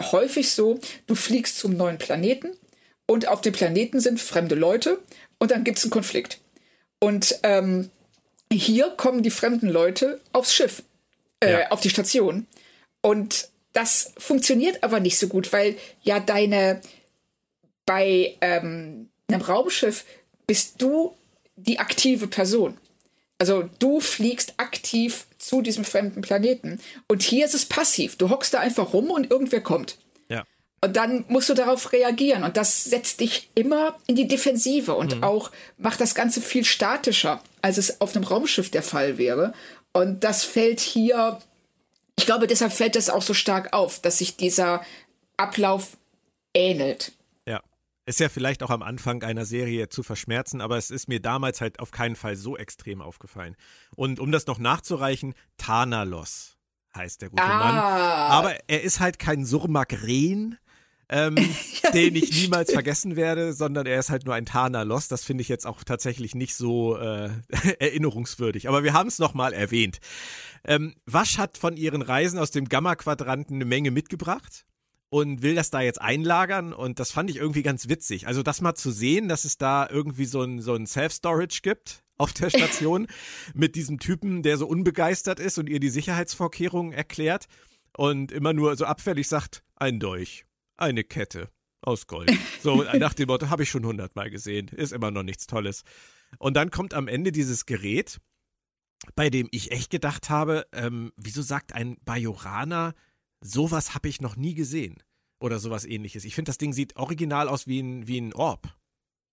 [0.00, 2.48] häufig so, du fliegst zum neuen Planeten
[3.06, 4.98] und auf dem Planeten sind fremde Leute
[5.38, 6.40] und dann gibt es einen Konflikt.
[7.04, 7.90] Und ähm,
[8.50, 10.82] hier kommen die fremden Leute aufs Schiff,
[11.40, 11.70] äh, ja.
[11.70, 12.46] auf die Station.
[13.02, 16.80] Und das funktioniert aber nicht so gut, weil ja deine
[17.84, 20.06] bei ähm, einem Raumschiff
[20.46, 21.14] bist du
[21.56, 22.78] die aktive Person.
[23.36, 26.80] Also du fliegst aktiv zu diesem fremden Planeten.
[27.06, 28.16] Und hier ist es passiv.
[28.16, 29.98] Du hockst da einfach rum und irgendwer kommt.
[30.84, 32.44] Und dann musst du darauf reagieren.
[32.44, 35.24] Und das setzt dich immer in die Defensive und mhm.
[35.24, 39.54] auch macht das Ganze viel statischer, als es auf einem Raumschiff der Fall wäre.
[39.94, 41.38] Und das fällt hier,
[42.18, 44.84] ich glaube, deshalb fällt es auch so stark auf, dass sich dieser
[45.38, 45.96] Ablauf
[46.52, 47.12] ähnelt.
[47.46, 47.62] Ja.
[48.04, 51.62] Ist ja vielleicht auch am Anfang einer Serie zu verschmerzen, aber es ist mir damals
[51.62, 53.56] halt auf keinen Fall so extrem aufgefallen.
[53.96, 56.58] Und um das noch nachzureichen, Tanalos
[56.94, 57.58] heißt der gute ah.
[57.58, 57.76] Mann.
[57.76, 60.58] Aber er ist halt kein Surmak Rehn,
[61.08, 61.34] ähm,
[61.94, 65.08] den ich niemals vergessen werde, sondern er ist halt nur ein Tana-Loss.
[65.08, 67.30] Das finde ich jetzt auch tatsächlich nicht so äh,
[67.78, 68.68] erinnerungswürdig.
[68.68, 69.98] Aber wir haben es nochmal erwähnt.
[70.64, 74.64] Ähm, Wasch hat von ihren Reisen aus dem Gamma-Quadranten eine Menge mitgebracht
[75.10, 78.26] und will das da jetzt einlagern und das fand ich irgendwie ganz witzig.
[78.26, 82.02] Also das mal zu sehen, dass es da irgendwie so ein, so ein Self-Storage gibt
[82.16, 83.06] auf der Station
[83.54, 87.46] mit diesem Typen, der so unbegeistert ist und ihr die Sicherheitsvorkehrungen erklärt
[87.96, 92.32] und immer nur so abfällig sagt, ein Dolch eine Kette aus Gold.
[92.62, 95.82] So nach dem Motto, habe ich schon hundertmal gesehen, ist immer noch nichts Tolles.
[96.38, 98.20] Und dann kommt am Ende dieses Gerät,
[99.14, 102.94] bei dem ich echt gedacht habe, ähm, wieso sagt ein Bajoraner,
[103.40, 105.02] sowas habe ich noch nie gesehen?
[105.40, 106.24] Oder sowas ähnliches.
[106.24, 108.74] Ich finde, das Ding sieht original aus wie ein, wie ein Orb.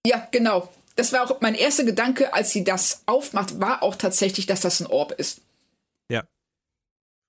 [0.05, 0.69] Ja, genau.
[0.95, 4.81] Das war auch mein erster Gedanke, als sie das aufmacht, war auch tatsächlich, dass das
[4.81, 5.41] ein Orb ist.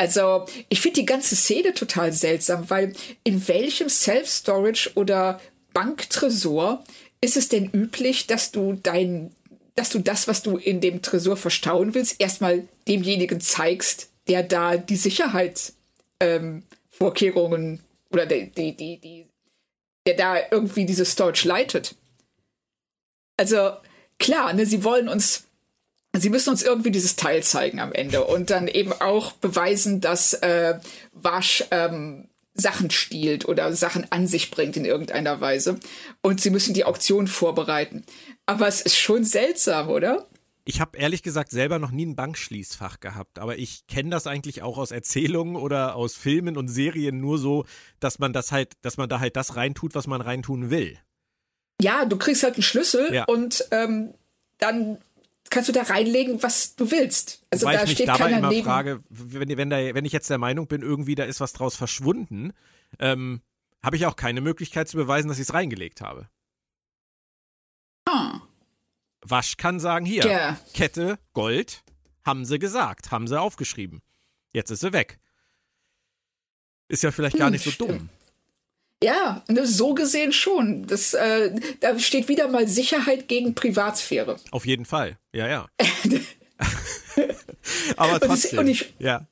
[0.03, 5.41] Also, ich finde die ganze Szene total seltsam, weil in welchem Self-Storage oder
[5.75, 6.83] Banktresor
[7.21, 9.31] ist es denn üblich, dass du dein,
[9.77, 14.77] dass du das, was du in dem Tresor verstauen willst, erstmal demjenigen zeigst, der da
[14.77, 19.29] die Sicherheitsvorkehrungen ähm, oder die, die, die, die,
[20.05, 21.95] der da irgendwie diese Storage leitet.
[23.37, 23.71] Also,
[24.19, 25.45] klar, ne, sie wollen uns
[26.15, 30.35] Sie müssen uns irgendwie dieses Teil zeigen am Ende und dann eben auch beweisen, dass
[30.35, 30.79] äh,
[31.13, 35.81] Wasch ähm, Sachen stiehlt oder Sachen an sich bringt in irgendeiner Weise.
[36.21, 38.05] Und sie müssen die Auktion vorbereiten.
[38.45, 40.27] Aber es ist schon seltsam, oder?
[40.65, 44.63] Ich habe ehrlich gesagt selber noch nie ein Bankschließfach gehabt, aber ich kenne das eigentlich
[44.63, 47.65] auch aus Erzählungen oder aus Filmen und Serien nur so,
[47.99, 50.99] dass man das halt, dass man da halt das reintut, was man reintun will.
[51.81, 53.25] Ja, du kriegst halt einen Schlüssel ja.
[53.25, 54.15] und ähm,
[54.59, 54.99] dann
[55.53, 57.47] kannst du da reinlegen, was du willst.
[57.51, 58.65] Also Wobei da ich mich steht dabei keiner immer neben.
[58.65, 61.77] frage, wenn, wenn, da, wenn ich jetzt der Meinung bin, irgendwie da ist was draus
[61.77, 62.53] verschwunden,
[62.99, 63.43] ähm,
[63.83, 66.29] habe ich auch keine Möglichkeit zu beweisen, dass ich es reingelegt habe.
[68.09, 68.41] Hm.
[69.21, 70.59] Wasch kann sagen, hier, yeah.
[70.75, 71.85] Kette, Gold,
[72.25, 74.03] haben sie gesagt, haben sie aufgeschrieben.
[74.53, 75.19] Jetzt ist sie weg.
[76.89, 78.09] Ist ja vielleicht gar hm, nicht so dumm.
[79.03, 80.87] Ja, ne, so gesehen schon.
[80.87, 84.37] Das, äh, da steht wieder mal Sicherheit gegen Privatsphäre.
[84.51, 85.67] Auf jeden Fall, ja, ja.
[87.97, 89.27] Aber trotzdem, und, ich, ja.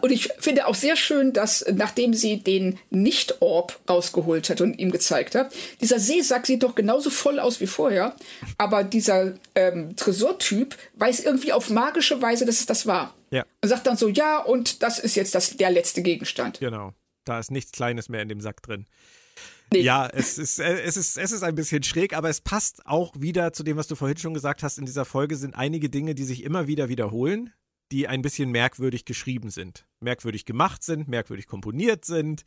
[0.00, 4.90] Und ich finde auch sehr schön, dass nachdem sie den Nicht-Orb rausgeholt hat und ihm
[4.90, 8.14] gezeigt hat, dieser Seesack sieht doch genauso voll aus wie vorher,
[8.58, 13.14] aber dieser ähm, Tresortyp weiß irgendwie auf magische Weise, dass es das war.
[13.30, 13.44] Ja.
[13.62, 16.60] Und sagt dann so, ja, und das ist jetzt das, der letzte Gegenstand.
[16.60, 16.92] Genau.
[17.26, 18.86] Da ist nichts Kleines mehr in dem Sack drin.
[19.72, 19.80] Nee.
[19.80, 23.14] Ja, es ist, äh, es, ist, es ist ein bisschen schräg, aber es passt auch
[23.18, 24.78] wieder zu dem, was du vorhin schon gesagt hast.
[24.78, 27.52] In dieser Folge sind einige Dinge, die sich immer wieder wiederholen,
[27.90, 29.86] die ein bisschen merkwürdig geschrieben sind.
[30.00, 32.44] Merkwürdig gemacht sind, merkwürdig komponiert sind,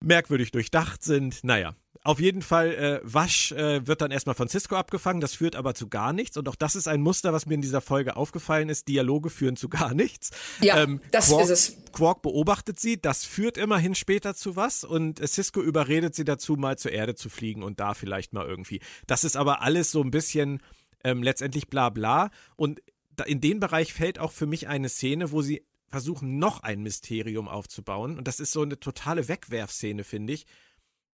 [0.00, 1.42] merkwürdig durchdacht sind.
[1.42, 5.56] Naja, auf jeden Fall, äh, Wasch äh, wird dann erstmal von Cisco abgefangen, das führt
[5.56, 6.36] aber zu gar nichts.
[6.36, 8.88] Und auch das ist ein Muster, was mir in dieser Folge aufgefallen ist.
[8.88, 10.30] Dialoge führen zu gar nichts.
[10.62, 11.76] Ja, ähm, das Quark, ist es.
[11.92, 14.84] Quark beobachtet sie, das führt immerhin später zu was.
[14.84, 18.46] Und äh, Cisco überredet sie dazu, mal zur Erde zu fliegen und da vielleicht mal
[18.46, 18.80] irgendwie.
[19.06, 20.62] Das ist aber alles so ein bisschen
[21.04, 22.30] ähm, letztendlich bla bla.
[22.56, 22.80] Und
[23.26, 27.48] in den Bereich fällt auch für mich eine Szene, wo sie versuchen, noch ein Mysterium
[27.48, 28.18] aufzubauen.
[28.18, 30.46] Und das ist so eine totale Wegwerfszene, finde ich,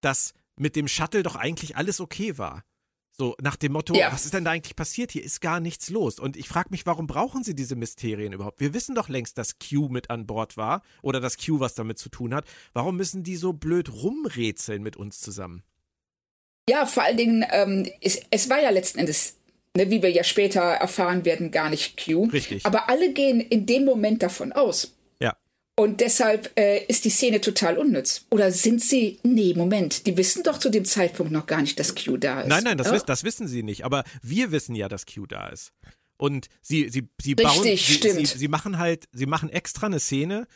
[0.00, 2.64] dass mit dem Shuttle doch eigentlich alles okay war.
[3.16, 4.12] So nach dem Motto, ja.
[4.12, 5.12] was ist denn da eigentlich passiert?
[5.12, 6.18] Hier ist gar nichts los.
[6.18, 8.58] Und ich frage mich, warum brauchen sie diese Mysterien überhaupt?
[8.58, 11.98] Wir wissen doch längst, dass Q mit an Bord war oder dass Q was damit
[11.98, 12.44] zu tun hat.
[12.72, 15.62] Warum müssen die so blöd rumrätseln mit uns zusammen?
[16.68, 19.36] Ja, vor allen Dingen, ähm, es, es war ja letzten Endes,
[19.76, 22.24] ne, wie wir ja später erfahren werden, gar nicht Q.
[22.26, 22.64] Richtig.
[22.66, 24.94] Aber alle gehen in dem Moment davon aus.
[25.76, 28.26] Und deshalb äh, ist die Szene total unnütz.
[28.30, 29.18] Oder sind sie?
[29.24, 32.48] Nee, Moment, die wissen doch zu dem Zeitpunkt noch gar nicht, dass Q da ist.
[32.48, 32.92] Nein, nein, das, oh.
[32.92, 33.84] wiss, das wissen sie nicht.
[33.84, 35.72] Aber wir wissen ja, dass Q da ist.
[36.16, 38.28] Und sie, sie, sie bauen, Richtig, sie, stimmt.
[38.28, 40.46] Sie, sie machen halt, sie machen extra eine Szene,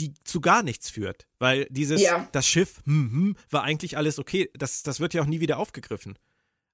[0.00, 1.26] die zu gar nichts führt.
[1.38, 2.26] Weil dieses, ja.
[2.32, 4.48] das Schiff, hm, hm, war eigentlich alles okay.
[4.54, 6.18] Das, das wird ja auch nie wieder aufgegriffen.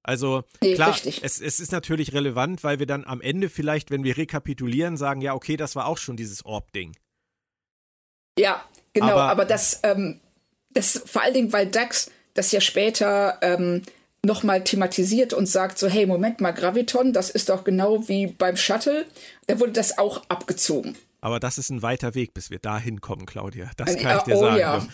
[0.03, 4.03] Also nee, klar, es, es ist natürlich relevant, weil wir dann am Ende vielleicht, wenn
[4.03, 6.97] wir rekapitulieren, sagen, ja, okay, das war auch schon dieses Orb-Ding.
[8.39, 10.21] Ja, genau, aber, aber das, ähm,
[10.71, 13.83] das vor allen Dingen, weil Dax das ja später ähm,
[14.25, 18.57] nochmal thematisiert und sagt so, hey, Moment mal, Graviton, das ist doch genau wie beim
[18.57, 19.07] Shuttle,
[19.47, 20.97] da wurde das auch abgezogen.
[21.23, 23.71] Aber das ist ein weiter Weg, bis wir da hinkommen, Claudia.
[23.77, 24.59] Das kann ich dir oh, sagen.
[24.59, 24.87] Ja.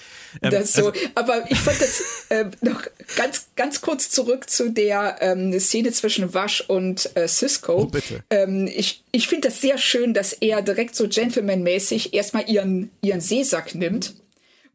[0.42, 0.90] Ähm, das so.
[0.90, 2.82] Also, Aber ich fand das äh, noch
[3.16, 7.76] ganz, ganz kurz zurück zu der ähm, Szene zwischen Wasch und äh, Cisco.
[7.76, 8.22] Oh, bitte.
[8.28, 13.22] Ähm, ich ich finde das sehr schön, dass er direkt so gentlemanmäßig erstmal ihren, ihren
[13.22, 14.14] Seesack nimmt.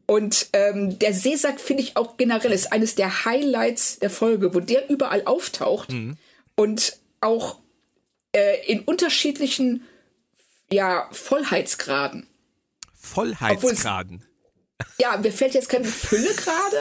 [0.06, 4.60] Und ähm, der Seesack finde ich auch generell ist eines der Highlights der Folge, wo
[4.60, 6.16] der überall auftaucht mhm.
[6.56, 7.58] und auch
[8.32, 9.84] äh, in unterschiedlichen
[10.70, 12.26] ja, Vollheitsgraden.
[12.94, 14.24] Vollheitsgraden?
[14.98, 16.76] ja, mir fällt jetzt keine Fülle gerade.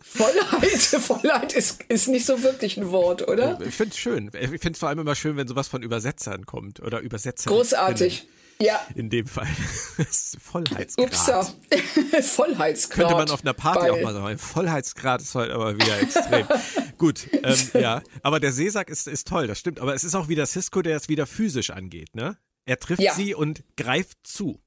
[0.00, 3.58] Vollheit, Vollheit ist, ist nicht so wirklich ein Wort, oder?
[3.66, 4.30] Ich finde es schön.
[4.38, 7.50] Ich finde es vor allem immer schön, wenn sowas von Übersetzern kommt oder Übersetzer.
[7.50, 8.28] Großartig.
[8.60, 8.80] Ja.
[8.94, 9.48] In dem Fall.
[10.40, 11.06] Vollheitsgrad.
[11.06, 11.42] Upsa.
[12.22, 12.96] Vollheitsgrad.
[12.98, 14.38] Könnte man auf einer Party auch mal sagen.
[14.38, 16.46] Vollheitsgrad ist heute aber wieder extrem.
[16.96, 18.02] Gut, ähm, ja.
[18.22, 19.80] Aber der Seesack ist, ist toll, das stimmt.
[19.80, 22.36] Aber es ist auch wieder Cisco, der es wieder physisch angeht, ne?
[22.66, 23.14] Er trifft ja.
[23.14, 24.60] sie und greift zu.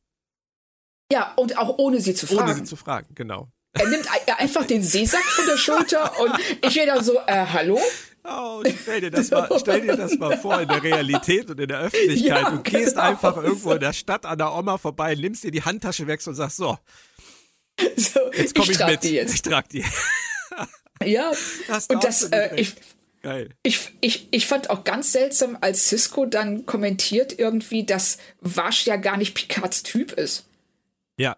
[1.11, 2.41] Ja, und auch ohne sie zu fragen.
[2.43, 3.49] Ohne sie zu fragen, genau.
[3.73, 4.07] Er nimmt
[4.39, 7.79] einfach den Seesack von der Schulter und ich wäre dann so, äh, hallo?
[8.23, 11.67] Oh, stell dir, das mal, stell dir das mal vor in der Realität und in
[11.67, 12.41] der Öffentlichkeit.
[12.43, 13.01] Ja, du gehst genau.
[13.01, 16.35] einfach irgendwo in der Stadt an der Oma vorbei, nimmst dir die Handtasche weg und
[16.35, 16.77] sagst so.
[17.95, 19.03] So, jetzt komme ich, ich mit.
[19.03, 19.35] Die jetzt.
[19.35, 19.85] Ich trag die.
[21.03, 21.31] Ja,
[21.67, 22.73] das und das, äh, ich,
[23.21, 23.49] Geil.
[23.63, 28.95] Ich, ich, ich fand auch ganz seltsam, als Cisco dann kommentiert irgendwie, dass Wasch ja
[28.95, 30.45] gar nicht Picards Typ ist.
[31.17, 31.35] Ja.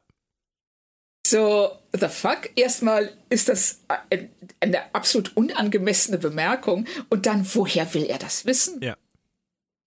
[1.26, 2.50] So, the fuck?
[2.56, 3.82] Erstmal ist das
[4.60, 8.82] eine absolut unangemessene Bemerkung und dann, woher will er das wissen?
[8.82, 8.98] Ja.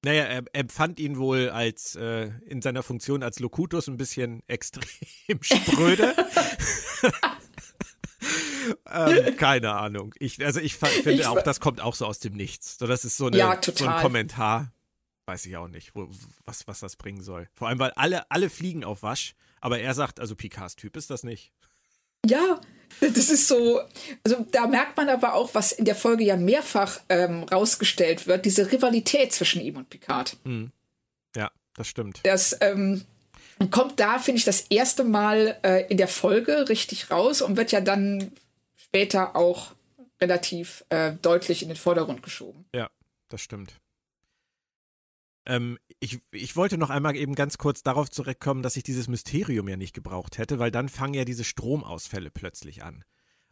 [0.05, 4.43] Naja, er, er fand ihn wohl als äh, in seiner Funktion als Locutus ein bisschen
[4.49, 6.15] extrem spröde.
[8.91, 10.15] ähm, keine Ahnung.
[10.19, 12.79] Ich, also ich finde ich, auch, das kommt auch so aus dem Nichts.
[12.79, 14.73] So, das ist so, eine, ja, so ein Kommentar.
[15.27, 16.11] Weiß ich auch nicht, wo,
[16.45, 17.49] was, was das bringen soll.
[17.55, 21.11] Vor allem, weil alle, alle fliegen auf Wasch, aber er sagt, also Picards Typ ist
[21.11, 21.53] das nicht.
[22.27, 22.61] Ja,
[23.01, 23.81] das ist so,
[24.25, 28.45] also da merkt man aber auch, was in der Folge ja mehrfach ähm, rausgestellt wird,
[28.45, 30.37] diese Rivalität zwischen ihm und Picard.
[30.45, 30.73] Hm.
[31.37, 32.21] Ja, das stimmt.
[32.25, 33.05] Das, ähm,
[33.71, 37.73] kommt da, finde ich, das erste Mal äh, in der Folge richtig raus und wird
[37.73, 38.33] ja dann
[38.77, 39.73] später auch
[40.21, 42.65] relativ äh, deutlich in den Vordergrund geschoben.
[42.75, 42.91] Ja,
[43.29, 43.75] das stimmt.
[45.45, 49.69] Ähm, ich, ich wollte noch einmal eben ganz kurz darauf zurückkommen, dass ich dieses Mysterium
[49.69, 53.05] ja nicht gebraucht hätte, weil dann fangen ja diese Stromausfälle plötzlich an.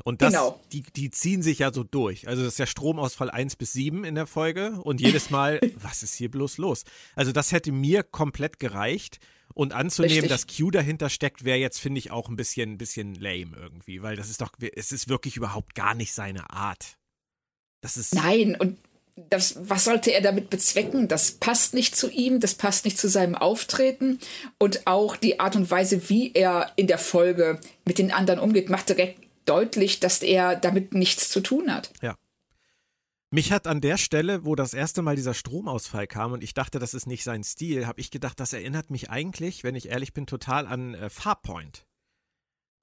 [0.04, 0.60] Und das, genau.
[0.72, 2.26] die, die ziehen sich ja so durch.
[2.26, 6.02] Also das ist ja Stromausfall 1 bis 7 in der Folge und jedes Mal, was
[6.02, 6.84] ist hier bloß los?
[7.14, 9.18] Also das hätte mir komplett gereicht.
[9.60, 10.30] Und anzunehmen, Richtig.
[10.30, 14.00] dass Q dahinter steckt, wäre jetzt, finde ich, auch ein bisschen, ein bisschen lame irgendwie,
[14.00, 16.96] weil das ist doch, es ist wirklich überhaupt gar nicht seine Art.
[17.82, 18.14] Das ist.
[18.14, 18.78] Nein, und
[19.28, 21.08] das, was sollte er damit bezwecken?
[21.08, 24.18] Das passt nicht zu ihm, das passt nicht zu seinem Auftreten
[24.58, 28.70] und auch die Art und Weise, wie er in der Folge mit den anderen umgeht,
[28.70, 31.92] macht direkt deutlich, dass er damit nichts zu tun hat.
[32.00, 32.16] Ja.
[33.32, 36.80] Mich hat an der Stelle, wo das erste Mal dieser Stromausfall kam und ich dachte,
[36.80, 40.12] das ist nicht sein Stil, habe ich gedacht, das erinnert mich eigentlich, wenn ich ehrlich
[40.12, 41.86] bin, total an äh, Farpoint.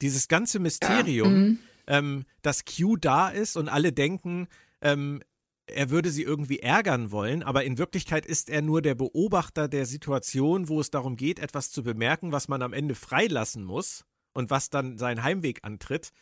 [0.02, 1.60] Dieses ganze Mysterium, ja, mhm.
[1.88, 4.48] ähm, dass Q da ist und alle denken,
[4.80, 5.22] ähm,
[5.66, 9.86] er würde sie irgendwie ärgern wollen, aber in Wirklichkeit ist er nur der Beobachter der
[9.86, 14.50] Situation, wo es darum geht, etwas zu bemerken, was man am Ende freilassen muss und
[14.50, 16.14] was dann seinen Heimweg antritt.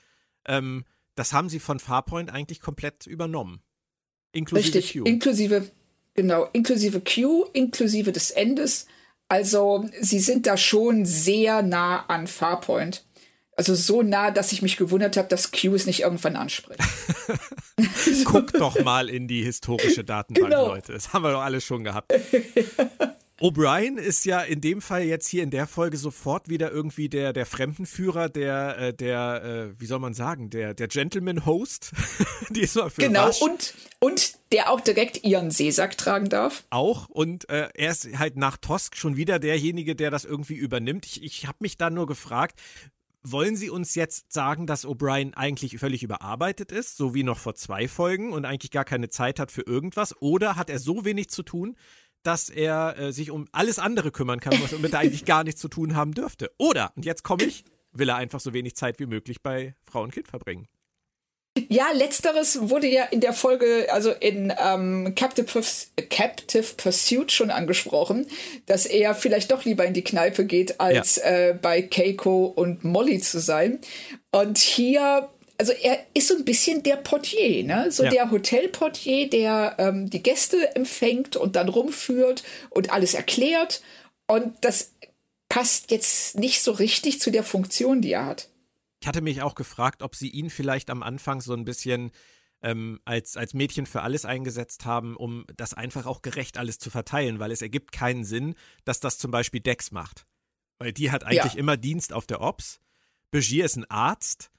[0.48, 0.84] Ähm,
[1.14, 3.62] das haben sie von Farpoint eigentlich komplett übernommen.
[4.36, 5.04] Inklusive Richtig, Q.
[5.06, 5.72] inklusive,
[6.14, 8.86] genau, inklusive Q, inklusive des Endes.
[9.28, 13.06] Also sie sind da schon sehr nah an Farpoint.
[13.58, 16.82] Also so nah, dass ich mich gewundert habe, dass Q es nicht irgendwann anspricht.
[18.26, 20.68] Guck doch mal in die historische Datenbank, genau.
[20.68, 20.92] Leute.
[20.92, 22.14] Das haben wir doch alle schon gehabt.
[23.42, 27.34] O'Brien ist ja in dem Fall jetzt hier in der Folge sofort wieder irgendwie der,
[27.34, 31.92] der Fremdenführer, der, äh, der, äh, wie soll man sagen, der, der Gentleman-Host.
[32.50, 36.64] Diesmal für Genau, und, und der auch direkt ihren Seesack tragen darf.
[36.70, 41.06] Auch, und äh, er ist halt nach Tosk schon wieder derjenige, der das irgendwie übernimmt.
[41.06, 42.62] Ich, ich habe mich da nur gefragt,
[43.22, 47.56] wollen Sie uns jetzt sagen, dass O'Brien eigentlich völlig überarbeitet ist, so wie noch vor
[47.56, 50.16] zwei Folgen und eigentlich gar keine Zeit hat für irgendwas?
[50.22, 51.76] Oder hat er so wenig zu tun,
[52.26, 55.68] dass er äh, sich um alles andere kümmern kann, was er eigentlich gar nichts zu
[55.68, 56.52] tun haben dürfte.
[56.58, 60.02] Oder, und jetzt komme ich, will er einfach so wenig Zeit wie möglich bei Frau
[60.04, 60.68] und Kind verbringen.
[61.70, 65.64] Ja, letzteres wurde ja in der Folge, also in ähm, Captive,
[66.10, 68.28] Captive Pursuit schon angesprochen,
[68.66, 71.24] dass er vielleicht doch lieber in die Kneipe geht, als ja.
[71.24, 73.80] äh, bei Keiko und Molly zu sein.
[74.32, 77.92] Und hier also er ist so ein bisschen der Portier, ne?
[77.92, 78.10] So ja.
[78.10, 83.82] der Hotelportier, der ähm, die Gäste empfängt und dann rumführt und alles erklärt.
[84.28, 84.94] Und das
[85.50, 88.50] passt jetzt nicht so richtig zu der Funktion, die er hat.
[89.02, 92.12] Ich hatte mich auch gefragt, ob sie ihn vielleicht am Anfang so ein bisschen
[92.62, 96.90] ähm, als, als Mädchen für alles eingesetzt haben, um das einfach auch gerecht alles zu
[96.90, 100.26] verteilen, weil es ergibt keinen Sinn, dass das zum Beispiel Dex macht.
[100.80, 101.60] Weil die hat eigentlich ja.
[101.60, 102.80] immer Dienst auf der Ops.
[103.32, 104.50] Begier ist ein Arzt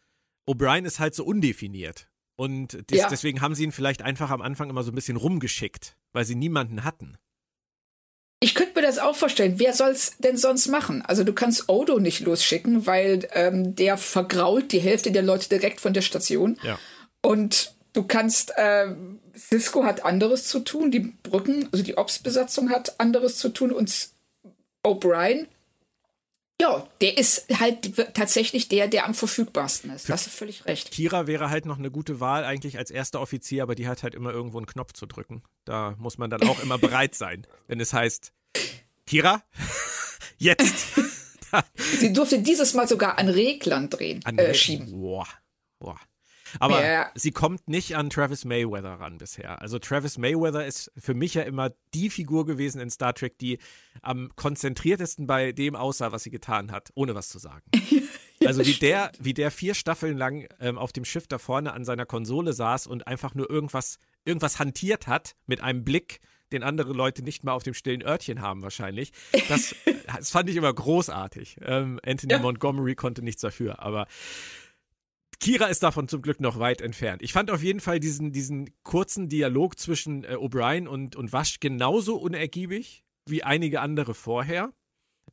[0.46, 2.08] O'Brien ist halt so undefiniert.
[2.36, 3.08] Und dies, ja.
[3.08, 6.34] deswegen haben sie ihn vielleicht einfach am Anfang immer so ein bisschen rumgeschickt, weil sie
[6.34, 7.16] niemanden hatten.
[8.40, 9.58] Ich könnte mir das auch vorstellen.
[9.58, 11.02] Wer soll es denn sonst machen?
[11.02, 15.80] Also du kannst Odo nicht losschicken, weil ähm, der vergrault die Hälfte der Leute direkt
[15.80, 16.58] von der Station.
[16.62, 16.78] Ja.
[17.22, 18.94] Und du kannst, äh,
[19.34, 24.10] Cisco hat anderes zu tun, die Brücken, also die Ops-Besatzung hat anderes zu tun und
[24.84, 25.46] O'Brien
[26.60, 30.08] ja, der ist halt tatsächlich der, der am verfügbarsten ist.
[30.08, 30.90] Das ist völlig recht.
[30.90, 34.14] Kira wäre halt noch eine gute Wahl eigentlich als erster Offizier, aber die hat halt
[34.14, 35.42] immer irgendwo einen Knopf zu drücken.
[35.64, 38.32] Da muss man dann auch immer bereit sein, wenn es heißt,
[39.06, 39.42] Kira,
[40.38, 40.94] jetzt.
[41.98, 44.90] Sie durfte dieses Mal sogar an Reglern drehen, an äh, schieben.
[44.90, 45.28] Boah,
[45.78, 46.00] boah.
[46.58, 47.10] Aber ja.
[47.14, 49.60] sie kommt nicht an Travis Mayweather ran bisher.
[49.60, 53.58] Also Travis Mayweather ist für mich ja immer die Figur gewesen in Star Trek, die
[54.02, 57.64] am konzentriertesten bei dem aussah, was sie getan hat, ohne was zu sagen.
[58.44, 61.84] also wie der, wie der vier Staffeln lang ähm, auf dem Schiff da vorne an
[61.84, 66.20] seiner Konsole saß und einfach nur irgendwas, irgendwas hantiert hat mit einem Blick,
[66.52, 69.12] den andere Leute nicht mal auf dem stillen Örtchen haben wahrscheinlich.
[69.48, 69.74] Das,
[70.06, 71.56] das fand ich immer großartig.
[71.62, 72.38] Ähm, Anthony ja.
[72.38, 74.06] Montgomery konnte nichts dafür, aber
[75.40, 77.22] Kira ist davon zum Glück noch weit entfernt.
[77.22, 81.60] Ich fand auf jeden Fall diesen, diesen kurzen Dialog zwischen äh, O'Brien und, und Wasch
[81.60, 84.72] genauso unergiebig wie einige andere vorher.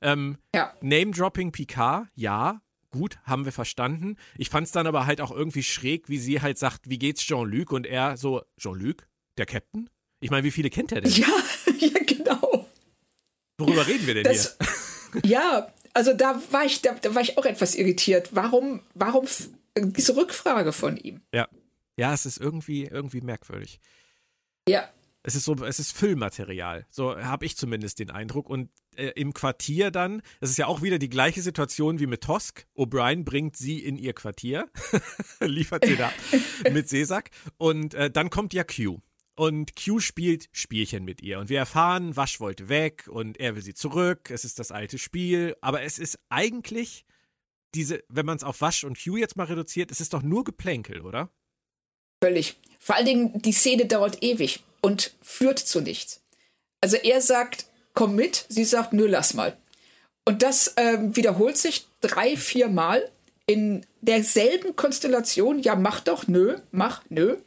[0.02, 0.74] Ähm, ja.
[0.82, 2.62] Name-Dropping Picard, ja,
[2.92, 4.18] gut, haben wir verstanden.
[4.38, 7.22] Ich fand es dann aber halt auch irgendwie schräg, wie sie halt sagt, wie geht's
[7.22, 7.72] Jean-Luc?
[7.72, 9.90] Und er so, Jean-Luc, der Captain?
[10.20, 11.12] Ich meine, wie viele kennt er denn?
[11.12, 11.28] Ja,
[11.80, 12.68] ja, genau.
[13.58, 15.22] Worüber reden wir denn das, hier?
[15.26, 18.30] Ja, also da war ich, da, da war ich auch etwas irritiert.
[18.32, 19.28] Warum, warum
[19.78, 21.22] diese Rückfrage von ihm.
[21.34, 21.48] Ja.
[21.96, 23.80] Ja, es ist irgendwie, irgendwie merkwürdig.
[24.68, 24.90] Ja.
[25.22, 26.86] Es ist so, es ist Füllmaterial.
[26.90, 28.50] So habe ich zumindest den Eindruck.
[28.50, 32.22] Und äh, im Quartier dann, das ist ja auch wieder die gleiche Situation wie mit
[32.22, 32.66] Tosk.
[32.76, 34.70] O'Brien bringt sie in ihr Quartier,
[35.40, 36.12] liefert sie da
[36.72, 37.32] mit Seesack.
[37.58, 39.00] Und äh, dann kommt ja Q.
[39.36, 41.40] Und Q spielt Spielchen mit ihr.
[41.40, 44.30] Und wir erfahren, Wasch wollte weg und er will sie zurück.
[44.30, 45.56] Es ist das alte Spiel.
[45.62, 47.06] Aber es ist eigentlich
[47.76, 50.44] diese, wenn man es auf Wasch und Hugh jetzt mal reduziert, es ist doch nur
[50.44, 51.30] Geplänkel, oder?
[52.24, 52.58] Völlig.
[52.80, 56.22] Vor allen Dingen, die Szene dauert ewig und führt zu nichts.
[56.82, 59.58] Also er sagt, komm mit, sie sagt, nö, lass mal.
[60.26, 63.10] Und das ähm, wiederholt sich drei, vier Mal
[63.46, 65.60] in derselben Konstellation.
[65.60, 67.38] Ja, mach doch, nö, mach, nö.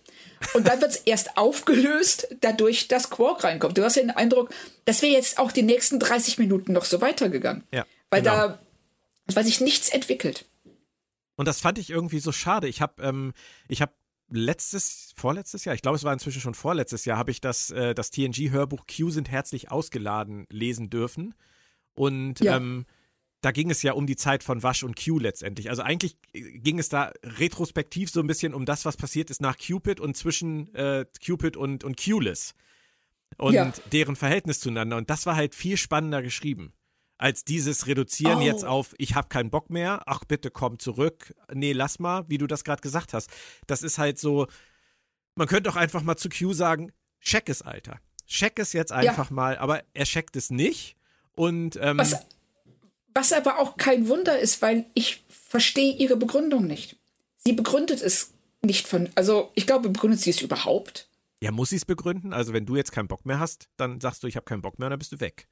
[0.54, 3.78] Und dann wird es erst aufgelöst, dadurch, dass Quark reinkommt.
[3.78, 4.50] Du hast ja den Eindruck,
[4.84, 7.64] das wäre jetzt auch die nächsten 30 Minuten noch so weitergegangen.
[7.72, 8.36] Ja, Weil genau.
[8.36, 8.58] da
[9.34, 10.46] weil sich nichts entwickelt.
[11.36, 12.68] Und das fand ich irgendwie so schade.
[12.68, 13.32] Ich habe ähm,
[13.68, 13.92] ich habe
[14.28, 17.94] letztes, vorletztes Jahr, ich glaube, es war inzwischen schon vorletztes Jahr, habe ich das, äh,
[17.94, 21.34] das TNG-Hörbuch Q sind herzlich ausgeladen lesen dürfen.
[21.94, 22.56] Und ja.
[22.56, 22.86] ähm,
[23.40, 25.70] da ging es ja um die Zeit von Wasch und Q letztendlich.
[25.70, 29.56] Also eigentlich ging es da retrospektiv so ein bisschen um das, was passiert ist nach
[29.56, 32.54] Cupid und zwischen äh, Cupid und, und Qless.
[33.38, 33.72] Und ja.
[33.92, 34.96] deren Verhältnis zueinander.
[34.96, 36.72] Und das war halt viel spannender geschrieben
[37.18, 38.42] als dieses Reduzieren oh.
[38.42, 42.38] jetzt auf, ich habe keinen Bock mehr, ach bitte komm zurück, nee, lass mal, wie
[42.38, 43.30] du das gerade gesagt hast.
[43.66, 44.46] Das ist halt so,
[45.34, 47.98] man könnte auch einfach mal zu Q sagen, check es, Alter.
[48.26, 49.34] Check es jetzt einfach ja.
[49.34, 50.96] mal, aber er checkt es nicht.
[51.32, 52.26] Und ähm, was,
[53.14, 56.96] was aber auch kein Wunder ist, weil ich verstehe ihre Begründung nicht.
[57.38, 61.08] Sie begründet es nicht von, also ich glaube, begründet sie es überhaupt.
[61.40, 62.32] Ja, muss sie es begründen?
[62.32, 64.78] Also wenn du jetzt keinen Bock mehr hast, dann sagst du, ich habe keinen Bock
[64.78, 65.46] mehr und dann bist du weg.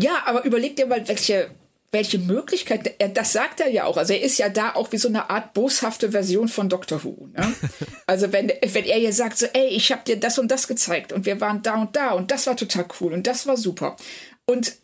[0.00, 1.50] Ja, aber überleg dir mal, welche,
[1.92, 3.96] welche Möglichkeiten, er, das sagt er ja auch.
[3.96, 7.28] Also er ist ja da auch wie so eine Art boshafte Version von Doctor Who.
[7.32, 7.54] Ne?
[8.06, 11.12] also wenn, wenn er jetzt sagt, so, ey, ich habe dir das und das gezeigt
[11.12, 13.96] und wir waren da und da und das war total cool und das war super.
[14.46, 14.76] Und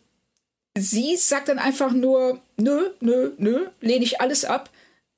[0.77, 4.69] sie sagt dann einfach nur, nö, nö, nö, lehne ich alles ab.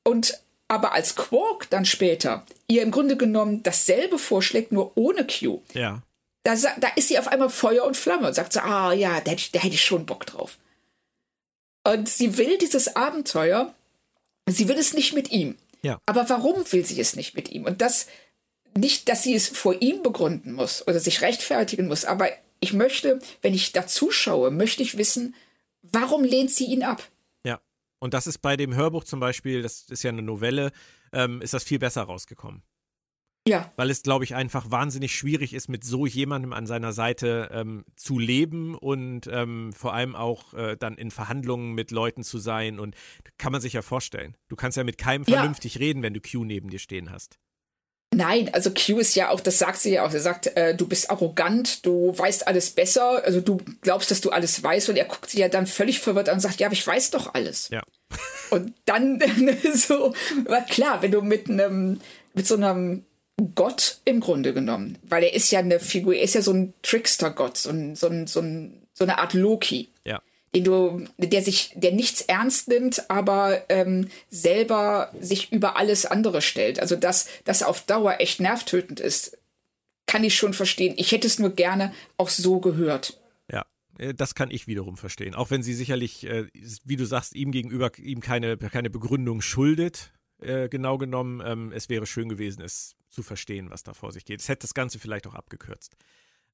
[0.03, 5.61] Und aber als Quark dann später ihr im Grunde genommen dasselbe vorschlägt, nur ohne Q,
[5.73, 6.01] ja
[6.43, 9.31] da, da ist sie auf einmal Feuer und Flamme und sagt so, ah ja, da,
[9.31, 10.57] da hätte ich schon Bock drauf.
[11.85, 13.73] Und sie will dieses Abenteuer,
[14.47, 15.57] sie will es nicht mit ihm.
[15.81, 15.99] Ja.
[16.05, 17.65] Aber warum will sie es nicht mit ihm?
[17.65, 18.07] Und das
[18.75, 22.29] nicht, dass sie es vor ihm begründen muss oder sich rechtfertigen muss, aber
[22.59, 25.35] ich möchte, wenn ich da zuschaue, möchte ich wissen,
[25.81, 27.03] warum lehnt sie ihn ab?
[27.45, 27.59] Ja.
[27.99, 30.71] Und das ist bei dem Hörbuch zum Beispiel, das ist ja eine Novelle,
[31.11, 32.63] ähm, ist das viel besser rausgekommen.
[33.47, 33.71] Ja.
[33.75, 37.83] Weil es, glaube ich, einfach wahnsinnig schwierig ist, mit so jemandem an seiner Seite ähm,
[37.95, 42.79] zu leben und ähm, vor allem auch äh, dann in Verhandlungen mit Leuten zu sein.
[42.79, 42.95] Und
[43.37, 44.37] kann man sich ja vorstellen.
[44.47, 45.79] Du kannst ja mit keinem vernünftig ja.
[45.79, 47.37] reden, wenn du Q neben dir stehen hast.
[48.15, 50.87] Nein, also Q ist ja auch, das sagt sie ja auch, er sagt, äh, du
[50.87, 55.05] bist arrogant, du weißt alles besser, also du glaubst, dass du alles weißt und er
[55.05, 57.69] guckt sie ja dann völlig verwirrt an und sagt, ja, aber ich weiß doch alles.
[57.69, 57.81] Ja.
[58.51, 59.19] Und dann
[59.73, 60.13] so,
[60.45, 61.99] war klar, wenn du mit einem,
[62.35, 63.03] mit so einem
[63.55, 66.73] Gott im Grunde genommen, weil er ist ja eine Figur, er ist ja so ein
[66.81, 69.89] Trickster-Gott, so, ein, so, ein, so, ein, so eine Art Loki.
[70.05, 70.21] Ja.
[70.55, 76.43] Den du, der sich, der nichts ernst nimmt, aber ähm, selber sich über alles andere
[76.43, 76.79] stellt.
[76.79, 79.37] Also dass das auf Dauer echt nervtötend ist,
[80.05, 80.93] kann ich schon verstehen.
[80.97, 83.19] Ich hätte es nur gerne auch so gehört.
[83.51, 83.65] Ja,
[83.97, 85.33] äh, das kann ich wiederum verstehen.
[85.33, 86.45] Auch wenn sie sicherlich, äh,
[86.83, 91.41] wie du sagst, ihm gegenüber ihm keine, keine Begründung schuldet, äh, genau genommen.
[91.43, 94.41] Ähm, es wäre schön gewesen, es zu verstehen, was da vor sich geht.
[94.41, 95.95] Es hätte das Ganze vielleicht auch abgekürzt.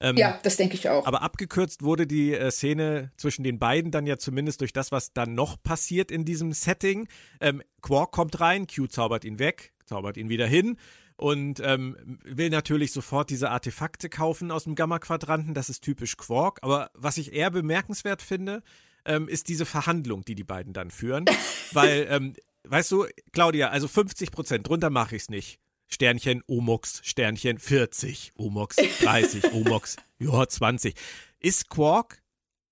[0.01, 1.05] Ähm, ja, das denke ich auch.
[1.05, 5.14] Aber abgekürzt wurde die äh, Szene zwischen den beiden dann ja zumindest durch das, was
[5.14, 7.07] dann noch passiert in diesem Setting.
[7.41, 10.78] Ähm, Quark kommt rein, Q zaubert ihn weg, zaubert ihn wieder hin
[11.18, 15.53] und ähm, will natürlich sofort diese Artefakte kaufen aus dem Gamma-Quadranten.
[15.53, 16.60] Das ist typisch Quark.
[16.62, 18.64] Aber was ich eher bemerkenswert finde,
[19.03, 21.26] ähm, ist diese Verhandlung, die die beiden dann führen.
[21.74, 25.60] Weil, ähm, weißt du, Claudia, also 50 Prozent, drunter mache ich es nicht.
[25.90, 30.96] Sternchen, Omox, Sternchen 40, Omox 30, Omox, ja, 20.
[31.40, 32.22] Ist Quark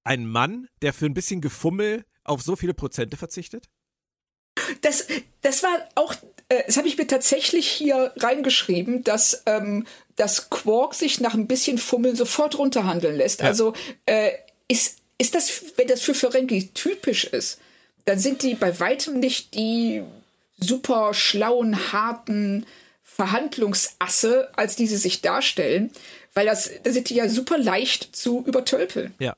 [0.03, 3.69] ein Mann, der für ein bisschen Gefummel auf so viele Prozente verzichtet?
[4.81, 5.07] Das,
[5.41, 6.13] das war auch,
[6.49, 11.47] äh, das habe ich mir tatsächlich hier reingeschrieben, dass, ähm, dass Quark sich nach ein
[11.47, 13.41] bisschen Fummeln sofort runterhandeln lässt.
[13.41, 13.47] Ja.
[13.47, 13.73] Also
[14.05, 14.31] äh,
[14.67, 17.59] ist, ist das, wenn das für Ferengi typisch ist,
[18.05, 20.03] dann sind die bei weitem nicht die
[20.57, 22.65] super schlauen, harten,
[23.07, 25.91] Verhandlungsasse, als diese sich darstellen,
[26.33, 29.15] weil das, das sind die ja super leicht zu übertölpeln.
[29.17, 29.35] Ja.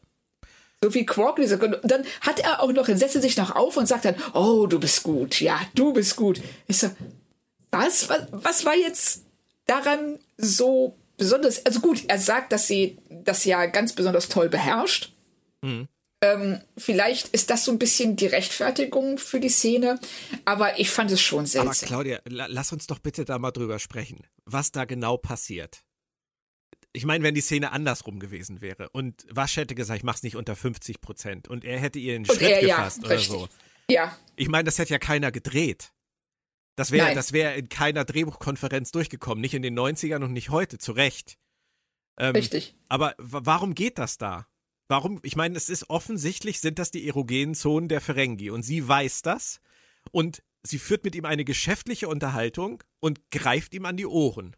[0.83, 1.37] So wie Quark.
[1.37, 4.67] Und dann hat er auch noch, er setzt sich noch auf und sagt dann, oh,
[4.67, 6.41] du bist gut, ja, du bist gut.
[6.67, 6.89] Ich so,
[7.71, 9.23] was, was, was war jetzt
[9.65, 11.65] daran so besonders?
[11.65, 15.11] Also gut, er sagt, dass sie das ja ganz besonders toll beherrscht.
[15.61, 15.87] Mhm.
[16.21, 19.99] Ähm, vielleicht ist das so ein bisschen die Rechtfertigung für die Szene,
[20.43, 21.69] aber ich fand es schon seltsam.
[21.69, 25.81] Aber Claudia, lass uns doch bitte da mal drüber sprechen, was da genau passiert.
[26.91, 30.35] Ich meine, wenn die Szene andersrum gewesen wäre und Wasch hätte gesagt, ich mach's nicht
[30.35, 33.31] unter 50 Prozent und er hätte ihr einen Schritt er, gefasst ja, oder richtig.
[33.31, 33.47] so.
[33.89, 34.17] Ja.
[34.35, 35.93] Ich meine, das hätte ja keiner gedreht.
[36.75, 40.77] Das wäre das wär in keiner Drehbuchkonferenz durchgekommen, nicht in den 90ern und nicht heute,
[40.77, 41.37] zu Recht.
[42.17, 42.75] Ähm, richtig.
[42.87, 44.47] Aber warum geht das da?
[44.89, 45.19] Warum?
[45.21, 49.21] Ich meine, es ist offensichtlich, sind das die erogenen Zonen der Ferengi und sie weiß
[49.21, 49.61] das
[50.11, 54.55] und sie führt mit ihm eine geschäftliche Unterhaltung und greift ihm an die Ohren.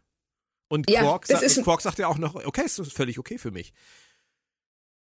[0.68, 3.74] Und ja, Quark, sa Quark sagt ja auch noch, okay, ist völlig okay für mich.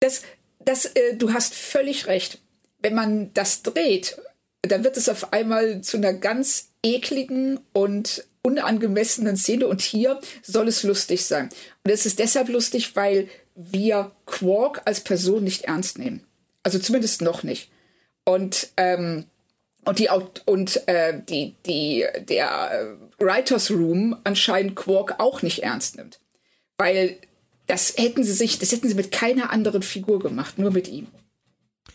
[0.01, 0.23] Das,
[0.59, 2.43] das, äh, du hast völlig recht.
[2.81, 4.21] Wenn man das dreht,
[4.63, 10.67] dann wird es auf einmal zu einer ganz ekligen und unangemessenen Szene und hier soll
[10.67, 11.49] es lustig sein.
[11.85, 16.25] Und es ist deshalb lustig, weil wir Quark als Person nicht ernst nehmen.
[16.63, 17.71] Also zumindest noch nicht.
[18.25, 19.25] Und ähm,
[19.85, 20.09] und die
[20.47, 26.21] und äh, die die der Writers Room anscheinend Quark auch nicht ernst nimmt,
[26.79, 27.19] weil
[27.67, 31.07] das hätten sie sich, das hätten sie mit keiner anderen Figur gemacht, nur mit ihm.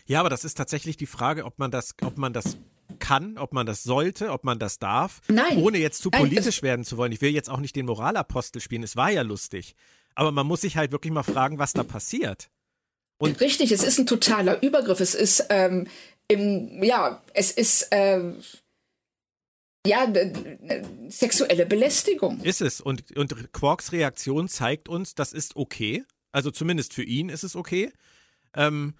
[0.06, 2.56] Ja, aber das ist tatsächlich die Frage, ob man das, ob man das
[2.98, 5.20] kann, ob man das sollte, ob man das darf.
[5.28, 5.58] Nein.
[5.58, 7.12] Ohne jetzt zu Nein, politisch werden zu wollen.
[7.12, 8.82] Ich will jetzt auch nicht den Moralapostel spielen.
[8.82, 9.74] Es war ja lustig.
[10.18, 12.50] Aber man muss sich halt wirklich mal fragen, was da passiert.
[13.18, 14.98] Und Richtig, es ist ein totaler Übergriff.
[14.98, 15.86] Es ist, ähm,
[16.26, 18.42] im, ja, es ist, ähm,
[19.86, 20.12] ja,
[21.06, 22.40] sexuelle Belästigung.
[22.40, 22.80] Ist es.
[22.80, 26.04] Und, und Quarks Reaktion zeigt uns, das ist okay.
[26.32, 27.92] Also zumindest für ihn ist es okay.
[28.54, 28.94] Ähm,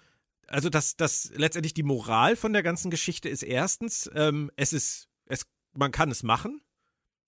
[0.47, 5.09] also dass das letztendlich die Moral von der ganzen Geschichte ist erstens, ähm, es ist,
[5.27, 6.61] es, man kann es machen.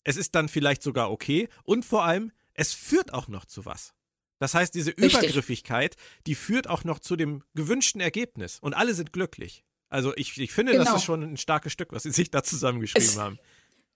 [0.04, 1.48] Es ist dann vielleicht sogar okay.
[1.64, 2.30] Und vor allem,
[2.60, 3.94] es führt auch noch zu was.
[4.38, 5.14] Das heißt, diese Richtig.
[5.14, 5.96] Übergriffigkeit,
[6.26, 8.58] die führt auch noch zu dem gewünschten Ergebnis.
[8.60, 9.64] Und alle sind glücklich.
[9.88, 10.84] Also ich, ich finde, genau.
[10.84, 13.38] das ist schon ein starkes Stück, was sie sich da zusammengeschrieben es, haben.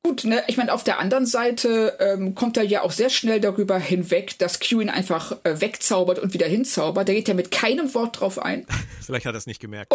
[0.02, 3.40] Gut, ne, ich meine, auf der anderen Seite ähm, kommt er ja auch sehr schnell
[3.40, 7.08] darüber hinweg, dass Q ihn einfach äh, wegzaubert und wieder hinzaubert.
[7.08, 8.66] Da geht er mit keinem Wort drauf ein.
[9.02, 9.92] Vielleicht hat er es nicht gemerkt.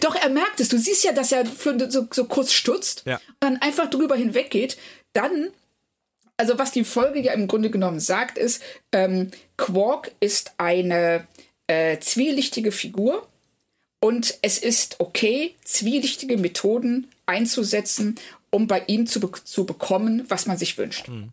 [0.00, 0.68] Doch, er merkt es.
[0.68, 3.16] Du siehst ja, dass er für so, so kurz stutzt ja.
[3.16, 4.78] und dann einfach drüber hinweggeht.
[5.12, 5.50] Dann,
[6.38, 8.62] also was die Folge ja im Grunde genommen sagt, ist,
[8.92, 11.26] ähm, Quark ist eine
[11.66, 13.28] äh, zwielichtige Figur
[14.00, 18.18] und es ist okay, zwielichtige Methoden einzusetzen,
[18.50, 21.08] um bei ihm zu, be zu bekommen, was man sich wünscht.
[21.08, 21.32] Mhm.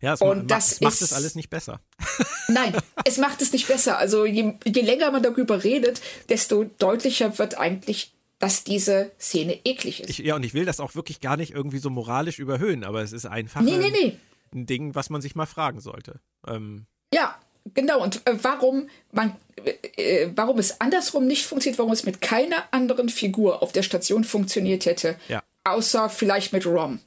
[0.00, 1.80] Ja, es, und ma das es macht es alles nicht besser.
[2.48, 3.96] Nein, es macht es nicht besser.
[3.96, 10.00] Also je, je länger man darüber redet, desto deutlicher wird eigentlich, dass diese Szene eklig
[10.00, 10.10] ist.
[10.10, 13.02] Ich, ja, und ich will das auch wirklich gar nicht irgendwie so moralisch überhöhen, aber
[13.02, 14.16] es ist einfach nee, nee, nee.
[14.54, 16.20] ein Ding, was man sich mal fragen sollte.
[16.46, 17.36] Ähm, ja,
[17.74, 18.02] genau.
[18.02, 22.62] Und äh, warum man, äh, äh, warum es andersrum nicht funktioniert, warum es mit keiner
[22.70, 25.42] anderen Figur auf der Station funktioniert hätte, ja.
[25.64, 26.98] Außer vielleicht mit Rom.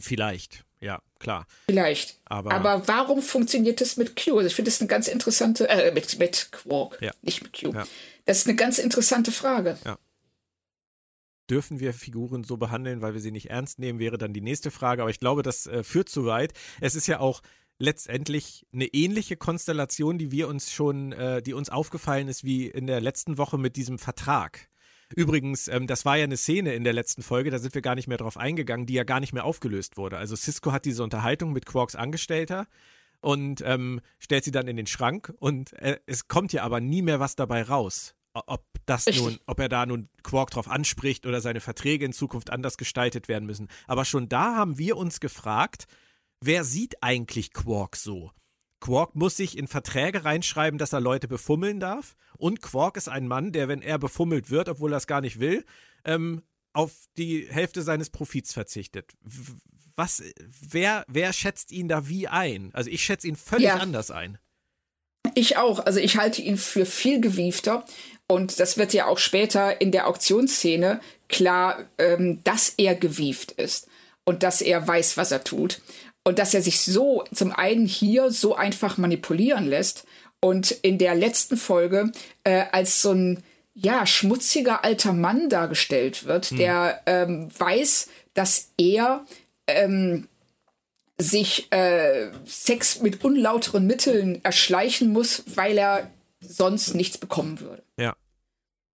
[0.00, 1.46] Vielleicht, ja, klar.
[1.66, 2.16] Vielleicht.
[2.26, 4.36] Aber, Aber warum funktioniert das mit Q?
[4.36, 7.12] Also ich finde das eine ganz interessante, äh, mit, mit Quark, ja.
[7.22, 7.72] nicht mit Q.
[7.72, 7.86] Ja.
[8.26, 9.78] Das ist eine ganz interessante Frage.
[9.84, 9.96] Ja.
[11.48, 14.70] Dürfen wir Figuren so behandeln, weil wir sie nicht ernst nehmen, wäre dann die nächste
[14.70, 15.02] Frage.
[15.02, 16.52] Aber ich glaube, das äh, führt zu weit.
[16.80, 17.42] Es ist ja auch
[17.78, 22.86] letztendlich eine ähnliche Konstellation, die wir uns schon, äh, die uns aufgefallen ist, wie in
[22.86, 24.68] der letzten Woche mit diesem Vertrag.
[25.14, 27.94] Übrigens, ähm, das war ja eine Szene in der letzten Folge, da sind wir gar
[27.94, 30.18] nicht mehr drauf eingegangen, die ja gar nicht mehr aufgelöst wurde.
[30.18, 32.66] Also Cisco hat diese Unterhaltung mit Quarks Angestellter
[33.20, 37.02] und ähm, stellt sie dann in den Schrank und äh, es kommt ja aber nie
[37.02, 38.14] mehr was dabei raus.
[38.32, 42.50] Ob das nun, ob er da nun Quark drauf anspricht oder seine Verträge in Zukunft
[42.50, 43.68] anders gestaltet werden müssen.
[43.86, 45.86] Aber schon da haben wir uns gefragt,
[46.40, 48.30] wer sieht eigentlich Quark so?
[48.80, 52.14] Quark muss sich in Verträge reinschreiben, dass er Leute befummeln darf.
[52.38, 55.40] Und Quark ist ein Mann, der, wenn er befummelt wird, obwohl er es gar nicht
[55.40, 55.64] will,
[56.04, 59.12] ähm, auf die Hälfte seines Profits verzichtet.
[59.96, 60.22] Was,
[60.60, 62.70] wer, wer schätzt ihn da wie ein?
[62.74, 63.76] Also ich schätze ihn völlig ja.
[63.76, 64.38] anders ein.
[65.34, 65.80] Ich auch.
[65.80, 67.84] Also ich halte ihn für viel gewiefter.
[68.28, 73.88] Und das wird ja auch später in der Auktionsszene klar, ähm, dass er gewieft ist
[74.24, 75.80] und dass er weiß, was er tut.
[76.24, 80.04] Und dass er sich so zum einen hier so einfach manipulieren lässt
[80.40, 82.10] und in der letzten Folge
[82.42, 86.56] äh, als so ein ja schmutziger alter Mann dargestellt wird, hm.
[86.56, 89.24] der ähm, weiß, dass er
[89.68, 90.26] ähm,
[91.18, 96.10] sich äh, Sex mit unlauteren Mitteln erschleichen muss, weil er
[96.48, 97.82] sonst nichts bekommen würde.
[97.98, 98.16] Ja.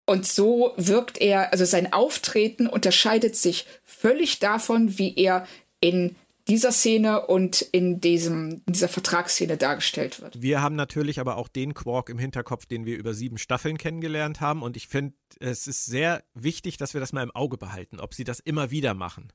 [0.06, 5.48] Und so wirkt er, also sein Auftreten unterscheidet sich völlig davon, wie er
[5.80, 6.16] in
[6.48, 10.42] dieser Szene und in, diesem, dieser Vertragsszene dargestellt wird.
[10.42, 14.42] Wir haben natürlich aber auch den Quark im Hinterkopf, den wir über sieben Staffeln kennengelernt
[14.42, 14.64] haben.
[14.64, 18.14] Und ich finde, es ist sehr wichtig, dass wir das mal im Auge behalten, ob
[18.14, 19.32] sie das immer wieder machen.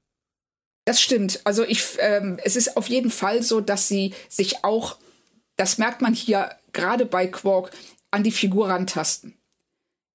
[0.84, 1.40] Das stimmt.
[1.44, 4.98] Also ich, ähm, es ist auf jeden Fall so, dass sie sich auch,
[5.56, 7.72] das merkt man hier gerade bei Quark,
[8.10, 9.34] an die Figur rantasten.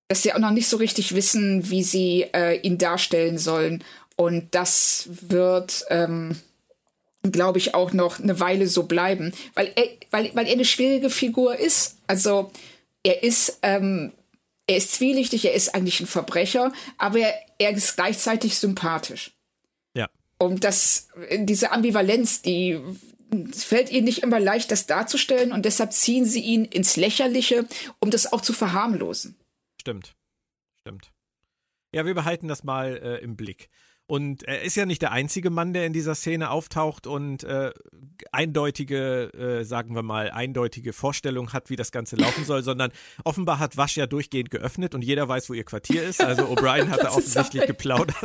[0.08, 3.84] Dass sie auch noch nicht so richtig wissen, wie sie äh, ihn darstellen sollen.
[4.16, 6.36] Und das wird, ähm,
[7.24, 11.10] glaube ich, auch noch eine Weile so bleiben, weil er, weil, weil er eine schwierige
[11.10, 11.98] Figur ist.
[12.08, 12.52] Also
[13.04, 14.12] er ist, ähm,
[14.68, 19.32] er ist zwielichtig, er ist eigentlich ein Verbrecher, aber er, er ist gleichzeitig sympathisch.
[19.94, 20.10] Ja.
[20.38, 22.80] Und das, diese Ambivalenz, die
[23.32, 27.66] es fällt ihnen nicht immer leicht, das darzustellen und deshalb ziehen sie ihn ins Lächerliche,
[28.00, 29.38] um das auch zu verharmlosen.
[29.80, 30.16] Stimmt.
[30.80, 31.12] Stimmt.
[31.94, 33.70] Ja, wir behalten das mal äh, im Blick.
[34.12, 37.72] Und er ist ja nicht der einzige Mann, der in dieser Szene auftaucht und äh,
[38.34, 42.92] eindeutige, äh, sagen wir mal, eindeutige Vorstellung hat, wie das Ganze laufen soll, sondern
[43.24, 46.22] offenbar hat Wasch ja durchgehend geöffnet und jeder weiß, wo ihr Quartier ist.
[46.22, 48.18] Also O'Brien hat da offensichtlich geplaudert.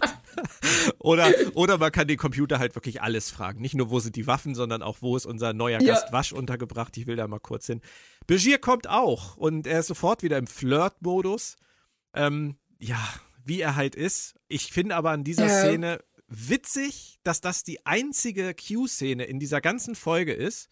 [0.99, 3.61] oder, oder man kann den Computer halt wirklich alles fragen.
[3.61, 5.95] Nicht nur, wo sind die Waffen, sondern auch, wo ist unser neuer ja.
[5.95, 6.97] Gast Wasch untergebracht.
[6.97, 7.81] Ich will da mal kurz hin.
[8.27, 11.55] Begier kommt auch und er ist sofort wieder im Flirt-Modus.
[12.13, 12.99] Ähm, ja,
[13.47, 14.35] wie er halt ist.
[14.49, 15.61] Ich finde aber an dieser ja.
[15.61, 20.69] Szene witzig, dass das die einzige Q-Szene in dieser ganzen Folge ist,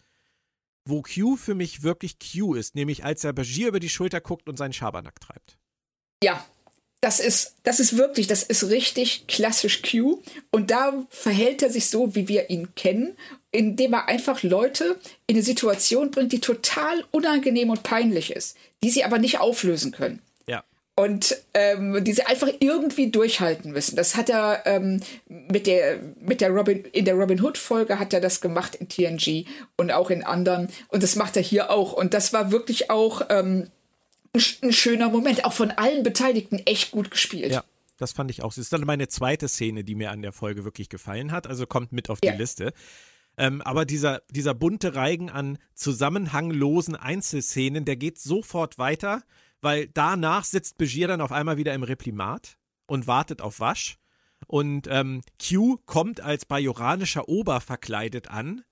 [0.83, 4.49] wo Q für mich wirklich Q ist, nämlich als er Bashir über die Schulter guckt
[4.49, 5.57] und seinen Schabernack treibt.
[6.21, 6.45] Ja,
[7.01, 10.21] das ist, das ist wirklich, das ist richtig klassisch Q.
[10.51, 13.15] Und da verhält er sich so, wie wir ihn kennen,
[13.51, 18.89] indem er einfach Leute in eine Situation bringt, die total unangenehm und peinlich ist, die
[18.89, 20.21] sie aber nicht auflösen können
[20.95, 23.95] und ähm, die sie einfach irgendwie durchhalten müssen.
[23.95, 28.13] Das hat er ähm, mit der mit der Robin in der Robin Hood Folge hat
[28.13, 31.93] er das gemacht in TNG und auch in anderen und das macht er hier auch
[31.93, 33.67] und das war wirklich auch ähm,
[34.35, 37.51] ein, ein schöner Moment, auch von allen Beteiligten echt gut gespielt.
[37.51, 37.63] Ja.
[37.97, 38.49] Das fand ich auch.
[38.49, 41.47] Das ist dann meine zweite Szene, die mir an der Folge wirklich gefallen hat.
[41.47, 42.35] Also kommt mit auf die ja.
[42.35, 42.73] Liste.
[43.37, 49.23] Ähm, aber dieser, dieser bunte Reigen an zusammenhanglosen Einzelszenen, der geht sofort weiter
[49.65, 53.97] weil danach sitzt Begier dann auf einmal wieder im Reprimat und wartet auf Wasch.
[54.45, 58.63] Und ähm, Q kommt als bajoranischer Ober verkleidet an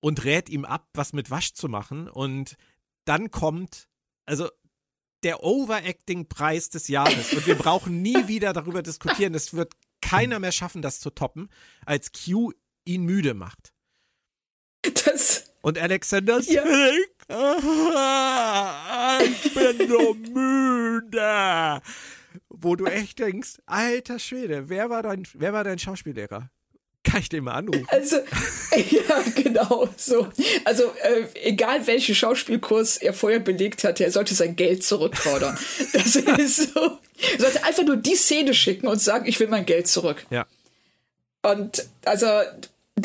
[0.00, 2.06] und rät ihm ab, was mit Wasch zu machen.
[2.06, 2.56] Und
[3.06, 3.88] dann kommt,
[4.26, 4.50] also
[5.22, 7.32] der Overacting-Preis des Jahres.
[7.32, 9.34] Und wir brauchen nie wieder darüber diskutieren.
[9.34, 9.72] Es wird
[10.02, 11.48] keiner mehr schaffen, das zu toppen,
[11.86, 12.52] als Q
[12.84, 13.72] ihn müde macht.
[14.82, 15.50] Das.
[15.62, 16.62] Und Alexander ja.
[19.18, 21.82] Ich bin so müde.
[22.48, 26.50] Wo du echt denkst, alter Schwede, wer war dein, wer war dein Schauspiellehrer?
[27.02, 27.86] Kann ich den mal anrufen?
[27.88, 28.16] Also,
[28.76, 30.28] ja, genau so.
[30.64, 35.56] Also, äh, egal welchen Schauspielkurs er vorher belegt hatte, er sollte sein Geld zurückfordern.
[35.92, 36.98] Das ist so.
[37.32, 40.26] Er sollte einfach nur die Szene schicken und sagen, ich will mein Geld zurück.
[40.30, 40.46] Ja.
[41.42, 42.26] Und also,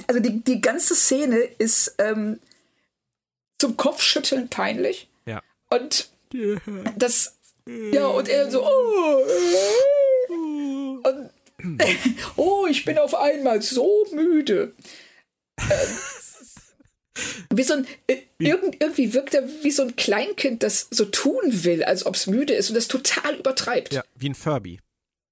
[0.08, 2.40] also die, die ganze Szene ist ähm,
[3.62, 5.08] zum Kopfschütteln peinlich.
[5.26, 5.42] Ja.
[5.70, 6.10] Und
[6.98, 9.22] das, ja, und er so, oh,
[11.04, 11.30] und,
[12.36, 14.74] oh, ich bin auf einmal so müde.
[17.54, 21.64] wie so ein, äh, irgend, irgendwie wirkt er wie so ein Kleinkind, das so tun
[21.64, 23.94] will, als ob es müde ist und das total übertreibt.
[23.94, 24.80] Ja, wie ein Furby.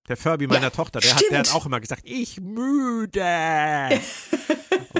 [0.07, 3.21] Der Furby meiner ja, Tochter, der hat, der hat auch immer gesagt, ich müde.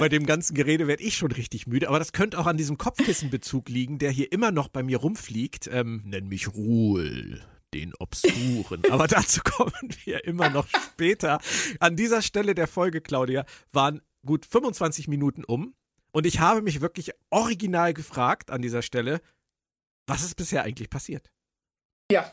[0.00, 2.78] bei dem ganzen Gerede werde ich schon richtig müde, aber das könnte auch an diesem
[2.78, 5.68] Kopfkissenbezug liegen, der hier immer noch bei mir rumfliegt.
[5.70, 7.42] Ähm, nenn mich Ruhl
[7.74, 8.82] den Obskuren.
[8.90, 11.38] Aber dazu kommen wir immer noch später.
[11.80, 15.74] An dieser Stelle der Folge, Claudia, waren gut 25 Minuten um.
[16.12, 19.20] Und ich habe mich wirklich original gefragt an dieser Stelle,
[20.06, 21.30] was ist bisher eigentlich passiert?
[22.10, 22.32] Ja.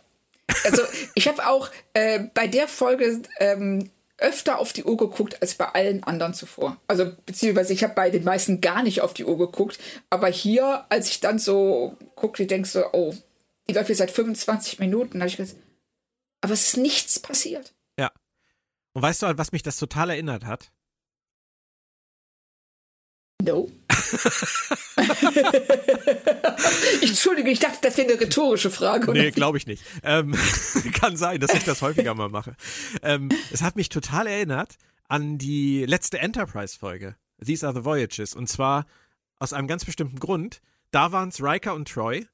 [0.63, 0.84] Also
[1.15, 5.65] ich habe auch äh, bei der Folge ähm, öfter auf die Uhr geguckt als bei
[5.65, 6.78] allen anderen zuvor.
[6.88, 10.86] Also beziehungsweise ich habe bei den meisten gar nicht auf die Uhr geguckt, aber hier,
[10.89, 13.13] als ich dann so guckte, denkst so, oh,
[13.68, 15.61] die läuft jetzt seit 25 Minuten, habe ich gesagt,
[16.41, 17.74] aber es ist nichts passiert.
[17.99, 18.11] Ja.
[18.93, 20.72] Und weißt du, an was mich das total erinnert hat?
[23.43, 23.70] No.
[27.01, 29.12] ich, Entschuldige, ich dachte, das wäre eine rhetorische Frage.
[29.12, 29.84] Nee, glaube ich nicht.
[30.03, 30.36] Ähm,
[30.93, 32.55] kann sein, dass ich das häufiger mal mache.
[33.01, 34.78] Ähm, es hat mich total erinnert
[35.08, 37.16] an die letzte Enterprise-Folge.
[37.43, 38.34] These are the Voyages.
[38.34, 38.86] Und zwar
[39.39, 40.62] aus einem ganz bestimmten Grund.
[40.91, 42.28] Da waren es Riker und Troy,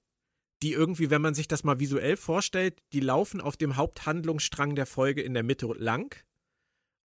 [0.62, 4.86] die irgendwie, wenn man sich das mal visuell vorstellt, die laufen auf dem Haupthandlungsstrang der
[4.86, 6.16] Folge in der Mitte lang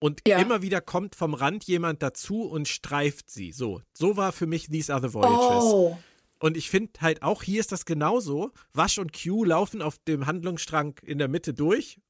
[0.01, 0.39] und ja.
[0.39, 3.53] immer wieder kommt vom Rand jemand dazu und streift sie.
[3.53, 5.65] So, so war für mich These Are the Voyages.
[5.65, 5.99] Oh.
[6.39, 8.53] Und ich finde halt auch hier ist das genauso.
[8.73, 12.01] Wasch und Q laufen auf dem Handlungsstrang in der Mitte durch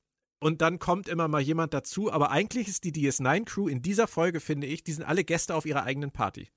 [0.40, 2.12] und dann kommt immer mal jemand dazu.
[2.12, 5.66] Aber eigentlich ist die DS9-Crew in dieser Folge, finde ich, die sind alle Gäste auf
[5.66, 6.48] ihrer eigenen Party.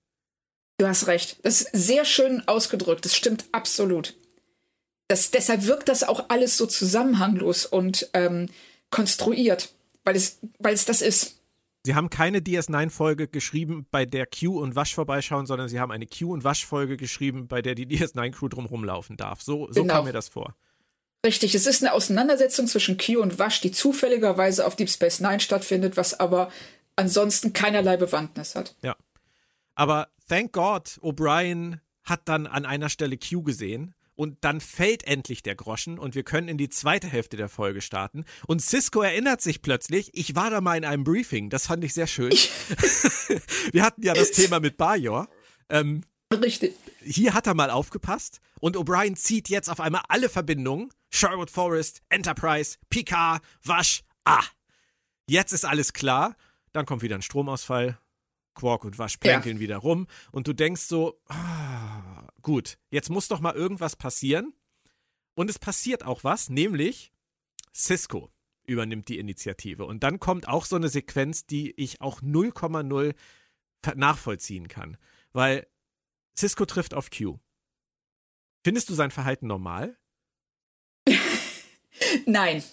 [0.77, 1.37] Du hast recht.
[1.43, 3.05] Das ist sehr schön ausgedrückt.
[3.05, 4.17] Das stimmt absolut.
[5.07, 8.49] Das, deshalb wirkt das auch alles so zusammenhanglos und ähm,
[8.89, 11.37] konstruiert weil es, weil es das ist.
[11.83, 16.05] Sie haben keine DS9-Folge geschrieben, bei der Q und Wasch vorbeischauen, sondern sie haben eine
[16.05, 19.41] Q und Wasch-Folge geschrieben, bei der die DS9-Crew drumherum laufen darf.
[19.41, 19.95] So, so genau.
[19.95, 20.55] kam mir das vor.
[21.25, 25.39] Richtig, es ist eine Auseinandersetzung zwischen Q und Wasch, die zufälligerweise auf Deep Space Nine
[25.39, 26.51] stattfindet, was aber
[26.95, 28.75] ansonsten keinerlei Bewandtnis hat.
[28.81, 28.95] Ja.
[29.73, 35.41] Aber thank God, O'Brien hat dann an einer Stelle Q gesehen und dann fällt endlich
[35.41, 38.23] der Groschen und wir können in die zweite Hälfte der Folge starten.
[38.45, 41.95] Und Cisco erinnert sich plötzlich, ich war da mal in einem Briefing, das fand ich
[41.95, 42.29] sehr schön.
[43.71, 45.27] wir hatten ja das Thema mit Bajor.
[45.69, 46.75] Ähm, Richtig.
[47.03, 50.91] Hier hat er mal aufgepasst und O'Brien zieht jetzt auf einmal alle Verbindungen.
[51.09, 54.43] Sherwood Forest, Enterprise, Picard, Wasch, ah.
[55.25, 56.35] Jetzt ist alles klar.
[56.73, 57.97] Dann kommt wieder ein Stromausfall.
[58.53, 59.61] Quark und Wasch plänkeln ja.
[59.61, 60.05] wieder rum.
[60.31, 62.10] Und du denkst so, ah,
[62.41, 64.53] gut, jetzt muss doch mal irgendwas passieren.
[65.33, 67.13] Und es passiert auch was, nämlich
[67.73, 68.31] Cisco
[68.65, 69.85] übernimmt die Initiative.
[69.85, 73.15] Und dann kommt auch so eine Sequenz, die ich auch 0,0
[73.95, 74.97] nachvollziehen kann.
[75.33, 75.67] Weil
[76.37, 77.39] Cisco trifft auf Q.
[78.63, 79.97] Findest du sein Verhalten normal?
[82.25, 82.63] Nein.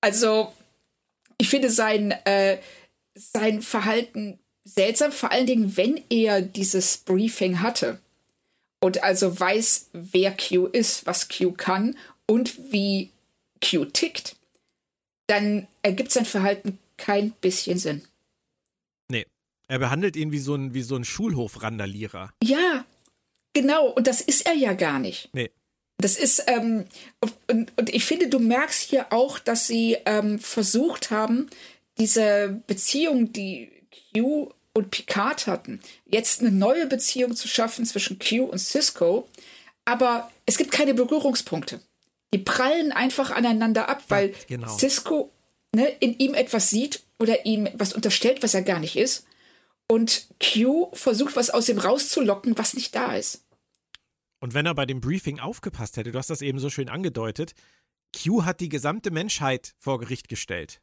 [0.00, 0.52] Also,
[1.38, 2.60] ich finde sein, äh,
[3.14, 8.00] sein Verhalten seltsam, vor allen Dingen, wenn er dieses Briefing hatte
[8.80, 11.96] und also weiß, wer Q ist, was Q kann
[12.26, 13.10] und wie
[13.62, 14.36] Q tickt,
[15.26, 18.02] dann ergibt sein Verhalten kein bisschen Sinn.
[19.10, 19.26] Nee,
[19.68, 22.32] er behandelt ihn wie so ein, wie so ein Schulhofrandalierer.
[22.42, 22.84] Ja,
[23.52, 25.30] genau, und das ist er ja gar nicht.
[25.32, 25.50] Nee.
[25.98, 26.84] Das ist, ähm,
[27.48, 31.48] und, und ich finde, du merkst hier auch, dass sie ähm, versucht haben,
[31.96, 33.70] diese Beziehung, die
[34.12, 39.26] Q und Picard hatten, jetzt eine neue Beziehung zu schaffen zwischen Q und Cisco,
[39.86, 41.80] aber es gibt keine Berührungspunkte.
[42.34, 44.76] Die prallen einfach aneinander ab, weil ja, genau.
[44.76, 45.32] Cisco
[45.74, 49.26] ne, in ihm etwas sieht oder ihm was unterstellt, was er gar nicht ist.
[49.88, 53.44] Und Q versucht, was aus ihm rauszulocken, was nicht da ist.
[54.40, 57.54] Und wenn er bei dem Briefing aufgepasst hätte, du hast das eben so schön angedeutet,
[58.14, 60.82] Q hat die gesamte Menschheit vor Gericht gestellt.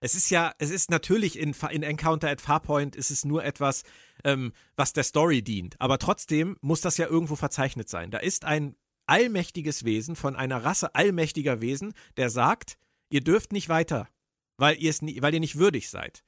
[0.00, 3.84] Es ist ja, es ist natürlich in, in Encounter at Farpoint ist es nur etwas,
[4.22, 5.80] ähm, was der Story dient.
[5.80, 8.10] Aber trotzdem muss das ja irgendwo verzeichnet sein.
[8.10, 8.76] Da ist ein
[9.06, 12.78] allmächtiges Wesen von einer Rasse allmächtiger Wesen, der sagt,
[13.10, 14.08] ihr dürft nicht weiter,
[14.56, 16.24] weil ihr, es nie, weil ihr nicht würdig seid.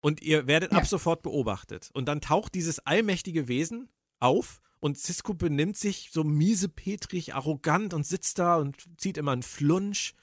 [0.00, 0.78] Und ihr werdet ja.
[0.78, 1.90] ab sofort beobachtet.
[1.92, 3.88] Und dann taucht dieses allmächtige Wesen
[4.18, 9.44] auf und Cisco benimmt sich so miesepetrig, arrogant und sitzt da und zieht immer einen
[9.44, 10.14] Flunsch.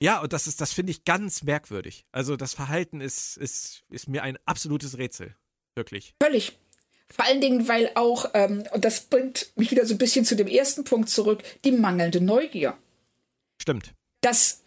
[0.00, 2.06] Ja, und das ist, das finde ich ganz merkwürdig.
[2.10, 5.36] Also das Verhalten ist, ist, ist mir ein absolutes Rätsel.
[5.76, 6.14] Wirklich.
[6.20, 6.58] Völlig.
[7.08, 10.34] Vor allen Dingen, weil auch, ähm, und das bringt mich wieder so ein bisschen zu
[10.34, 12.76] dem ersten Punkt zurück, die mangelnde Neugier.
[13.60, 13.92] Stimmt.
[14.22, 14.62] Das,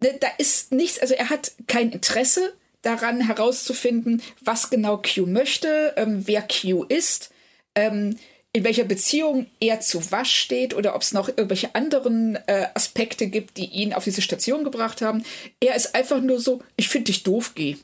[0.00, 5.94] ne, da ist nichts, also er hat kein Interesse daran herauszufinden, was genau Q möchte,
[5.96, 7.30] ähm, wer Q ist.
[7.74, 8.16] Ähm,
[8.52, 13.28] in welcher Beziehung er zu Wasch steht oder ob es noch irgendwelche anderen äh, Aspekte
[13.28, 15.24] gibt, die ihn auf diese Station gebracht haben.
[15.60, 17.76] Er ist einfach nur so, ich finde dich doof, geh.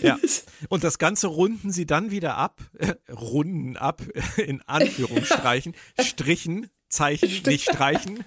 [0.00, 0.18] Ja,
[0.68, 4.02] und das Ganze runden sie dann wieder ab, äh, runden ab,
[4.36, 8.24] in Anführungsstreichen, Strichen, Zeichen, nicht streichen.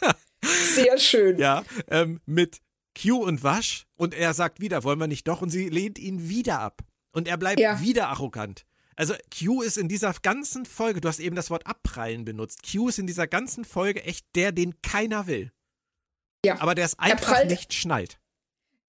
[0.42, 1.38] Sehr schön.
[1.38, 2.60] Ja, ähm, mit
[3.00, 6.28] Q und Wasch und er sagt wieder, wollen wir nicht doch und sie lehnt ihn
[6.28, 6.82] wieder ab.
[7.12, 7.80] Und er bleibt ja.
[7.80, 8.66] wieder arrogant.
[8.96, 12.60] Also Q ist in dieser ganzen Folge, du hast eben das Wort abprallen benutzt.
[12.70, 15.52] Q ist in dieser ganzen Folge echt der, den keiner will.
[16.44, 16.60] Ja.
[16.60, 18.18] Aber der es einfach nicht schnallt.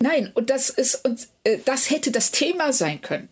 [0.01, 3.29] Nein, und das ist und äh, das hätte das Thema sein können.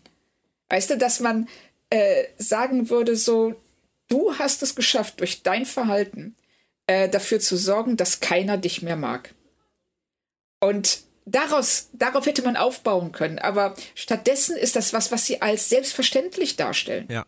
[0.68, 1.48] Weißt du, dass man
[1.90, 3.54] äh, sagen würde, so,
[4.08, 6.34] du hast es geschafft, durch dein Verhalten
[6.86, 9.34] äh, dafür zu sorgen, dass keiner dich mehr mag.
[10.60, 13.38] Und daraus, darauf hätte man aufbauen können.
[13.38, 17.06] Aber stattdessen ist das was, was sie als selbstverständlich darstellen.
[17.10, 17.26] Ja.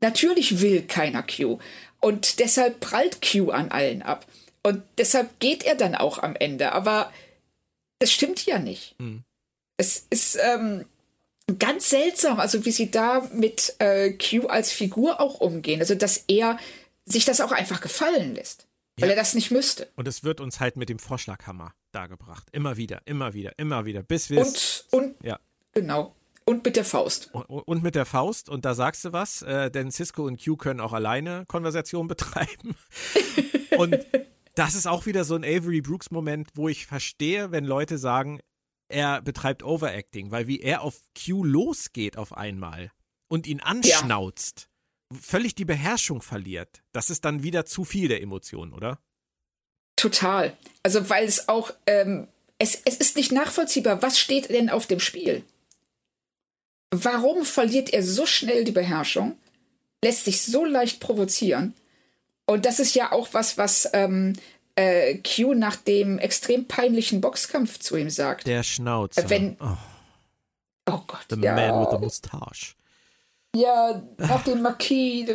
[0.00, 1.58] Natürlich will keiner Q.
[2.00, 4.26] Und deshalb prallt Q an allen ab.
[4.62, 6.72] Und deshalb geht er dann auch am Ende.
[6.72, 7.12] Aber
[7.98, 8.94] das stimmt ja nicht.
[8.98, 9.22] Mhm.
[9.76, 10.86] Es ist ähm,
[11.58, 15.80] ganz seltsam, also wie sie da mit äh, Q als Figur auch umgehen.
[15.80, 16.58] Also, dass er
[17.06, 18.63] sich das auch einfach gefallen lässt.
[18.98, 19.14] Weil ja.
[19.14, 19.88] er das nicht müsste.
[19.96, 22.48] Und es wird uns halt mit dem Vorschlaghammer dargebracht.
[22.52, 25.38] Immer wieder, immer wieder, immer wieder, bis wir Und, und ja.
[25.72, 26.14] genau.
[26.44, 27.30] Und mit der Faust.
[27.32, 28.48] Und, und, mit der Faust.
[28.48, 32.76] Und da sagst du was, äh, denn Cisco und Q können auch alleine Konversation betreiben.
[33.78, 33.98] und
[34.54, 38.40] das ist auch wieder so ein Avery Brooks-Moment, wo ich verstehe, wenn Leute sagen,
[38.88, 42.90] er betreibt Overacting, weil wie er auf Q losgeht auf einmal
[43.28, 44.66] und ihn anschnauzt, ja.
[45.12, 46.82] Völlig die Beherrschung verliert.
[46.92, 48.98] Das ist dann wieder zu viel der Emotionen, oder?
[49.96, 50.56] Total.
[50.82, 52.28] Also weil es auch, ähm,
[52.58, 55.44] es, es ist nicht nachvollziehbar, was steht denn auf dem Spiel?
[56.90, 59.36] Warum verliert er so schnell die Beherrschung,
[60.02, 61.74] lässt sich so leicht provozieren?
[62.46, 64.34] Und das ist ja auch was, was ähm,
[64.76, 68.46] äh, Q nach dem extrem peinlichen Boxkampf zu ihm sagt.
[68.46, 69.28] Der Schnauzer.
[69.30, 69.76] Wenn, oh.
[70.90, 71.26] oh Gott.
[71.30, 71.54] The ja.
[71.54, 72.74] man with the mustache.
[73.54, 75.28] Ja, nach dem Marquis.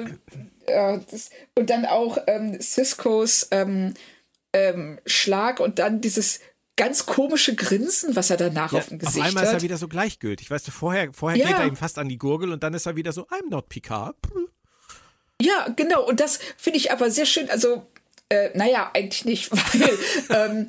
[0.65, 3.93] Äh, das, und dann auch ähm, Ciscos ähm,
[4.53, 6.39] ähm, Schlag und dann dieses
[6.75, 9.21] ganz komische Grinsen, was er danach ja, auf dem Gesicht hat.
[9.21, 9.49] Auf einmal hat.
[9.49, 10.49] ist er wieder so gleichgültig.
[10.49, 11.47] Weißt du, vorher, vorher ja.
[11.47, 13.67] geht er ihm fast an die Gurgel und dann ist er wieder so, I'm not
[13.67, 14.15] Picard.
[15.41, 16.07] Ja, genau.
[16.07, 17.49] Und das finde ich aber sehr schön.
[17.49, 17.85] Also,
[18.29, 19.97] äh, naja, eigentlich nicht, weil,
[20.29, 20.67] ähm,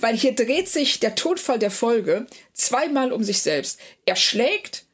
[0.00, 3.78] weil hier dreht sich der Todfall der Folge zweimal um sich selbst.
[4.06, 4.86] Er schlägt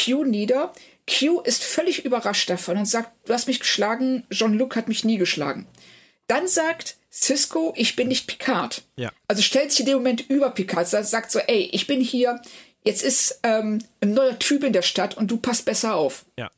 [0.00, 0.72] Q nieder.
[1.08, 5.18] Q ist völlig überrascht davon und sagt, du hast mich geschlagen, Jean-Luc hat mich nie
[5.18, 5.66] geschlagen.
[6.26, 8.82] Dann sagt Cisco, ich bin nicht Picard.
[8.96, 9.12] Ja.
[9.28, 12.40] Also stellt sich in dem Moment über Picard, sagt so, ey, ich bin hier,
[12.82, 16.24] jetzt ist ähm, ein neuer Typ in der Stadt und du passt besser auf.
[16.38, 16.50] Ja.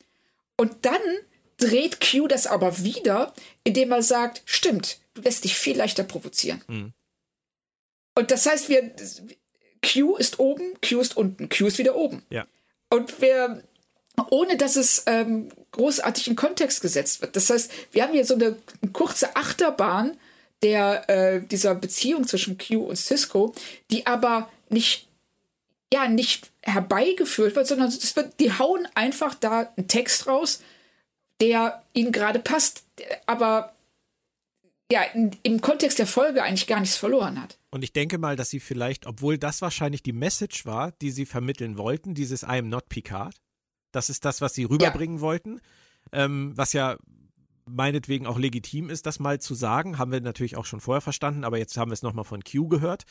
[0.55, 1.01] Und dann
[1.57, 3.33] dreht Q das aber wieder,
[3.63, 6.63] indem er sagt, stimmt, du lässt dich viel leichter provozieren.
[6.67, 6.93] Mhm.
[8.15, 8.91] Und das heißt, wir
[9.83, 12.23] Q ist oben, Q ist unten, Q ist wieder oben.
[12.29, 12.47] Ja.
[12.89, 13.63] Und wir,
[14.29, 17.35] ohne dass es ähm, großartig in Kontext gesetzt wird.
[17.35, 20.17] Das heißt, wir haben hier so eine, eine kurze Achterbahn
[20.63, 23.53] der äh, dieser Beziehung zwischen Q und Cisco,
[23.91, 25.07] die aber nicht
[25.93, 30.61] ja nicht herbeigeführt wird, sondern es wird, die hauen einfach da einen Text raus,
[31.39, 32.83] der ihnen gerade passt,
[33.25, 33.73] aber
[34.91, 37.59] ja, in, im Kontext der Folge eigentlich gar nichts verloren hat.
[37.71, 41.25] Und ich denke mal, dass sie vielleicht, obwohl das wahrscheinlich die Message war, die sie
[41.25, 43.35] vermitteln wollten, dieses I am not Picard,
[43.91, 45.21] das ist das, was sie rüberbringen ja.
[45.21, 45.59] wollten,
[46.11, 46.97] ähm, was ja
[47.65, 51.43] meinetwegen auch legitim ist, das mal zu sagen, haben wir natürlich auch schon vorher verstanden,
[51.43, 53.03] aber jetzt haben wir es nochmal von Q gehört,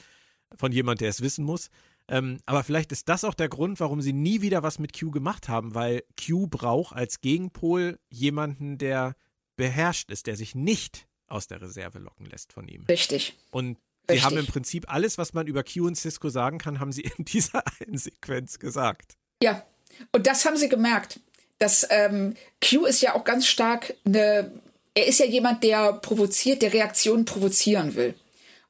[0.56, 1.68] von jemand, der es wissen muss.
[2.08, 5.10] Ähm, aber vielleicht ist das auch der Grund, warum sie nie wieder was mit Q
[5.10, 9.14] gemacht haben, weil Q braucht als Gegenpol jemanden, der
[9.56, 12.84] beherrscht ist, der sich nicht aus der Reserve locken lässt von ihm.
[12.88, 13.34] Richtig.
[13.50, 14.24] Und sie Richtig.
[14.24, 17.24] haben im Prinzip alles, was man über Q und Cisco sagen kann, haben sie in
[17.24, 19.16] dieser einen Sequenz gesagt.
[19.42, 19.64] Ja,
[20.12, 21.20] und das haben sie gemerkt.
[21.58, 24.52] Dass ähm, Q ist ja auch ganz stark eine,
[24.94, 28.14] er ist ja jemand, der provoziert, der Reaktionen provozieren will.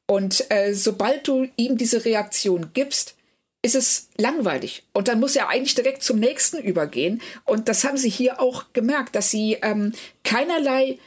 [0.07, 3.17] Und äh, sobald du ihm diese Reaktion gibst,
[3.63, 4.85] ist es langweilig.
[4.93, 7.21] Und dann muss er eigentlich direkt zum nächsten übergehen.
[7.45, 9.93] Und das haben sie hier auch gemerkt, dass sie ähm,
[10.23, 10.99] keinerlei,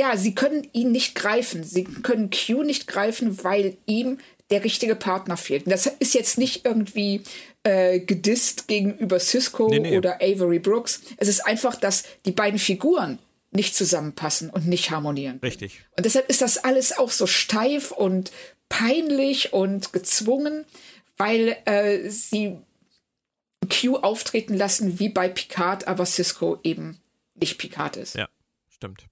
[0.00, 1.62] ja, sie können ihn nicht greifen.
[1.62, 4.18] Sie können Q nicht greifen, weil ihm
[4.50, 5.66] der richtige Partner fehlt.
[5.66, 7.22] Und das ist jetzt nicht irgendwie
[7.62, 9.98] äh, gedisst gegenüber Cisco nee, nee.
[9.98, 11.02] oder Avery Brooks.
[11.18, 13.18] Es ist einfach, dass die beiden Figuren
[13.52, 15.38] nicht zusammenpassen und nicht harmonieren.
[15.42, 15.82] Richtig.
[15.96, 18.32] Und deshalb ist das alles auch so steif und
[18.68, 20.64] peinlich und gezwungen
[21.20, 22.56] weil äh, sie
[23.68, 26.98] Q auftreten lassen wie bei Picard, aber Cisco eben
[27.34, 28.14] nicht Picard ist.
[28.14, 28.26] Ja,
[28.70, 29.09] stimmt.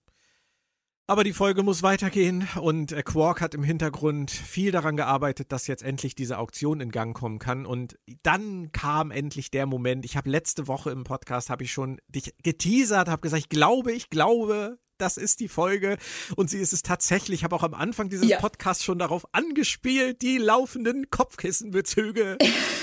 [1.11, 5.67] Aber die Folge muss weitergehen und äh, Quark hat im Hintergrund viel daran gearbeitet, dass
[5.67, 7.65] jetzt endlich diese Auktion in Gang kommen kann.
[7.65, 10.05] Und dann kam endlich der Moment.
[10.05, 13.93] Ich habe letzte Woche im Podcast habe ich schon dich geteasert, habe gesagt, ich glaube,
[13.93, 15.97] ich glaube, das ist die Folge.
[16.37, 17.41] Und sie ist es tatsächlich.
[17.41, 18.39] Ich habe auch am Anfang dieses ja.
[18.39, 22.37] Podcasts schon darauf angespielt, die laufenden Kopfkissenbezüge.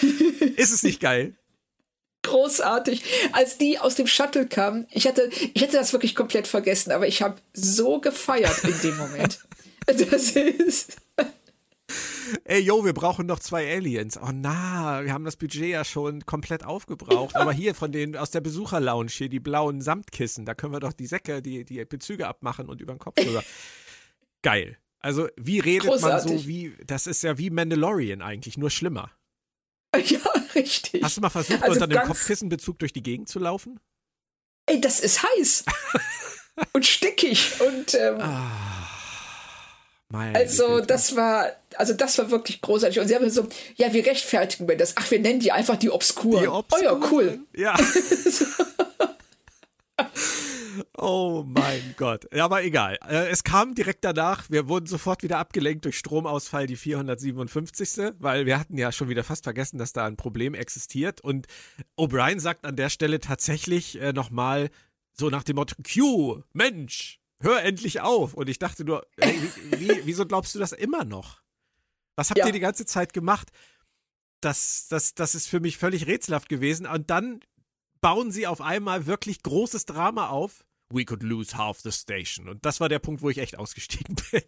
[0.55, 1.37] ist es nicht geil?
[2.25, 3.03] Großartig.
[3.33, 7.07] Als die aus dem Shuttle kamen, ich hatte, ich hätte das wirklich komplett vergessen, aber
[7.07, 9.39] ich habe so gefeiert in dem Moment.
[9.85, 10.97] das ist.
[12.43, 14.17] Ey, yo, wir brauchen noch zwei Aliens.
[14.17, 17.35] Oh na, wir haben das Budget ja schon komplett aufgebraucht.
[17.35, 20.93] Aber hier von den aus der Besucherlounge hier die blauen Samtkissen, da können wir doch
[20.93, 23.43] die Säcke, die, die Bezüge abmachen und über den Kopf drüber.
[24.41, 24.77] Geil.
[24.99, 26.31] Also, wie redet Großartig.
[26.31, 29.11] man so wie, das ist ja wie Mandalorian eigentlich, nur schlimmer.
[30.07, 30.19] Ja,
[30.55, 31.03] richtig.
[31.03, 33.79] Hast du mal versucht, also unter dem Kopfkissenbezug durch die Gegend zu laufen?
[34.67, 35.65] Ey, das ist heiß.
[36.73, 38.51] und stickig und ähm, ah.
[40.33, 42.99] Also das war, also das war wirklich großartig.
[42.99, 44.93] Und sie haben so, ja, wir rechtfertigen mir das.
[44.95, 46.41] Ach, wir nennen die einfach die Obskuren.
[46.41, 46.85] Die Obskuren.
[46.85, 47.39] Oh ja, cool.
[47.53, 47.75] Ja.
[50.97, 52.27] oh mein Gott.
[52.33, 52.97] Ja, aber egal.
[53.07, 54.49] Äh, es kam direkt danach.
[54.49, 58.13] Wir wurden sofort wieder abgelenkt durch Stromausfall, die 457.
[58.19, 61.21] Weil wir hatten ja schon wieder fast vergessen, dass da ein Problem existiert.
[61.21, 61.47] Und
[61.97, 64.69] O'Brien sagt an der Stelle tatsächlich äh, nochmal
[65.13, 68.33] so nach dem Motto, Q, Mensch, hör endlich auf.
[68.33, 69.39] Und ich dachte nur, hey,
[69.77, 71.41] wie, wieso glaubst du das immer noch?
[72.15, 72.47] Was habt ja.
[72.47, 73.49] ihr die ganze Zeit gemacht?
[74.41, 76.85] Das, das, das ist für mich völlig rätselhaft gewesen.
[76.85, 77.39] Und dann
[78.01, 80.65] bauen sie auf einmal wirklich großes Drama auf.
[80.89, 82.47] We could lose half the station.
[82.47, 84.43] Und das war der Punkt, wo ich echt ausgestiegen bin.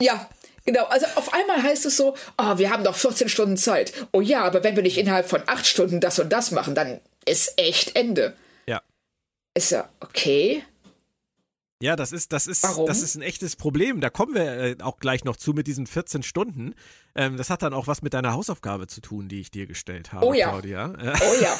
[0.00, 0.28] Ja,
[0.64, 0.84] genau.
[0.84, 3.92] Also auf einmal heißt es so, oh, wir haben noch 14 Stunden Zeit.
[4.12, 7.00] Oh ja, aber wenn wir nicht innerhalb von 8 Stunden das und das machen, dann
[7.26, 8.36] ist echt Ende.
[8.66, 8.82] Ja.
[9.54, 10.64] Ist ja okay.
[11.84, 12.86] Ja, das ist, das ist, Warum?
[12.86, 14.00] das ist ein echtes Problem.
[14.00, 16.74] Da kommen wir äh, auch gleich noch zu mit diesen 14 Stunden.
[17.14, 20.14] Ähm, das hat dann auch was mit deiner Hausaufgabe zu tun, die ich dir gestellt
[20.14, 20.48] habe, Oh ja.
[20.48, 20.94] Claudia.
[20.96, 21.54] Oh ja.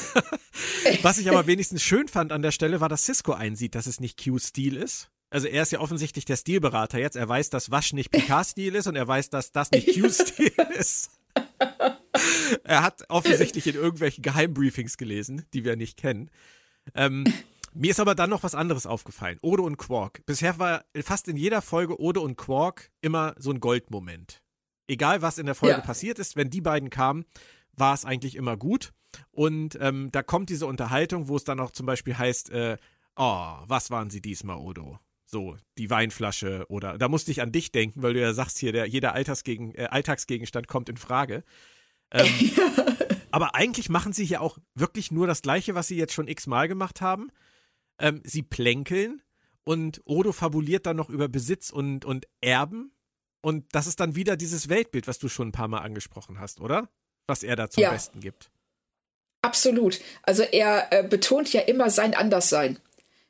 [1.02, 4.00] was ich aber wenigstens schön fand an der Stelle, war, dass Cisco einsieht, dass es
[4.00, 5.10] nicht Q-Stil ist.
[5.28, 7.16] Also er ist ja offensichtlich der Stilberater jetzt.
[7.16, 11.10] Er weiß, dass Wasch nicht Picard-Stil ist und er weiß, dass das nicht Q-Stil ist.
[12.64, 16.30] er hat offensichtlich in irgendwelchen Geheimbriefings gelesen, die wir nicht kennen.
[16.94, 17.24] Ähm,
[17.74, 19.38] mir ist aber dann noch was anderes aufgefallen.
[19.42, 20.24] Odo und Quark.
[20.26, 24.42] Bisher war fast in jeder Folge Odo und Quark immer so ein Goldmoment.
[24.86, 25.80] Egal, was in der Folge Ja.
[25.80, 27.24] passiert ist, wenn die beiden kamen,
[27.72, 28.92] war es eigentlich immer gut.
[29.30, 32.76] Und ähm, da kommt diese Unterhaltung, wo es dann auch zum Beispiel heißt, äh,
[33.16, 34.98] oh, was waren sie diesmal, Odo?
[35.26, 38.72] So, die Weinflasche oder da musste ich an dich denken, weil du ja sagst hier,
[38.72, 41.44] der, jeder Alltagsgegen, äh, Alltagsgegenstand kommt in Frage.
[42.10, 42.28] Ähm,
[43.30, 46.68] aber eigentlich machen sie hier auch wirklich nur das Gleiche, was sie jetzt schon x-mal
[46.68, 47.30] gemacht haben.
[47.98, 49.22] Ähm, sie plänkeln
[49.64, 52.92] und Odo fabuliert dann noch über Besitz und, und Erben.
[53.40, 56.60] Und das ist dann wieder dieses Weltbild, was du schon ein paar Mal angesprochen hast,
[56.60, 56.88] oder?
[57.26, 57.90] Was er da zum Ja.
[57.90, 58.50] Besten gibt.
[59.42, 60.00] Absolut.
[60.22, 62.78] Also er äh, betont ja immer sein Anderssein.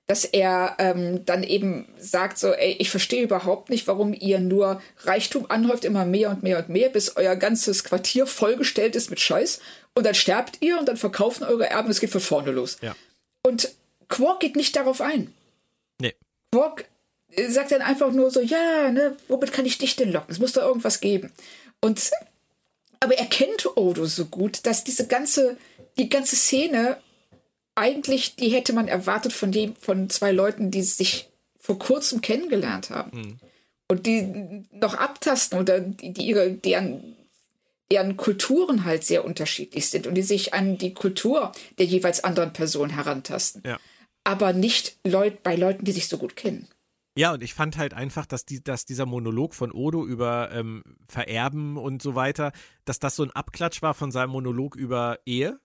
[0.06, 4.82] Dass er ähm, dann eben sagt so, ey, ich verstehe überhaupt nicht, warum ihr nur
[4.98, 9.18] Reichtum anhäuft, immer mehr und mehr und mehr, bis euer ganzes Quartier vollgestellt ist mit
[9.18, 9.60] Scheiß.
[9.94, 12.76] Und dann sterbt ihr und dann verkaufen eure Erben, es geht von vorne los.
[12.82, 12.94] Ja.
[13.42, 13.74] Und
[14.08, 15.32] Quark geht nicht darauf ein.
[16.00, 16.14] Nee.
[16.52, 16.86] Quark
[17.30, 20.32] äh, sagt dann einfach nur so, ja, ne, womit kann ich dich denn locken?
[20.32, 21.32] Es muss da irgendwas geben.
[21.80, 22.10] Und
[23.00, 25.58] aber er kennt Odo so gut, dass diese ganze,
[25.98, 26.96] die ganze Szene
[27.74, 31.28] eigentlich, die hätte man erwartet von dem, von zwei Leuten, die sich
[31.58, 33.38] vor kurzem kennengelernt haben.
[33.88, 37.16] Und die noch abtasten oder die, die ihre, deren,
[37.92, 42.54] deren Kulturen halt sehr unterschiedlich sind und die sich an die Kultur der jeweils anderen
[42.54, 43.62] Person herantasten.
[43.66, 43.78] Ja.
[44.24, 46.66] Aber nicht Leut, bei Leuten, die sich so gut kennen.
[47.16, 50.82] Ja, und ich fand halt einfach, dass, die, dass dieser Monolog von Odo über ähm,
[51.08, 52.52] Vererben und so weiter,
[52.84, 55.60] dass das so ein Abklatsch war von seinem Monolog über Ehe.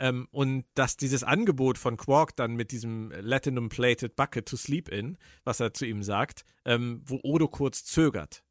[0.00, 5.16] Ähm, und dass dieses Angebot von Quark dann mit diesem Latinum-Plated Bucket to Sleep in,
[5.44, 8.44] was er zu ihm sagt, ähm, wo Odo kurz zögert.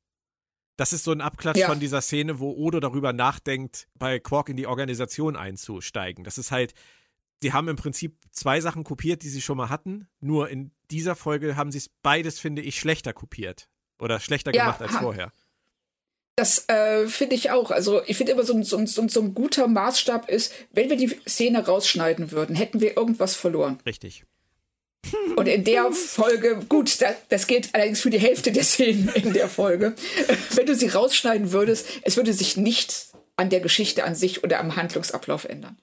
[0.76, 1.68] Das ist so ein Abklatsch Ja.
[1.68, 6.24] von dieser Szene, wo Odo darüber nachdenkt, bei Quark in die Organisation einzusteigen.
[6.24, 6.74] Das ist halt,
[7.42, 10.08] sie haben im Prinzip zwei Sachen kopiert, die sie schon mal hatten.
[10.20, 13.68] Nur in dieser Folge haben sie es beides, finde ich, schlechter kopiert.
[14.00, 15.32] Oder schlechter Ja, gemacht als ha- vorher.
[16.36, 17.72] Das äh, finde ich auch.
[17.72, 20.96] Also ich finde immer so ein, so, so so ein guter Maßstab ist, wenn wir
[20.98, 23.80] die Szene rausschneiden würden, hätten wir irgendwas verloren.
[23.88, 24.24] Richtig.
[25.36, 29.34] Und in der Folge, gut, das, das gilt allerdings für die Hälfte der Szenen in
[29.34, 29.96] der Folge.
[30.54, 34.60] Wenn du sie rausschneiden würdest, es würde sich nichts an der Geschichte an sich oder
[34.60, 35.78] am Handlungsablauf ändern.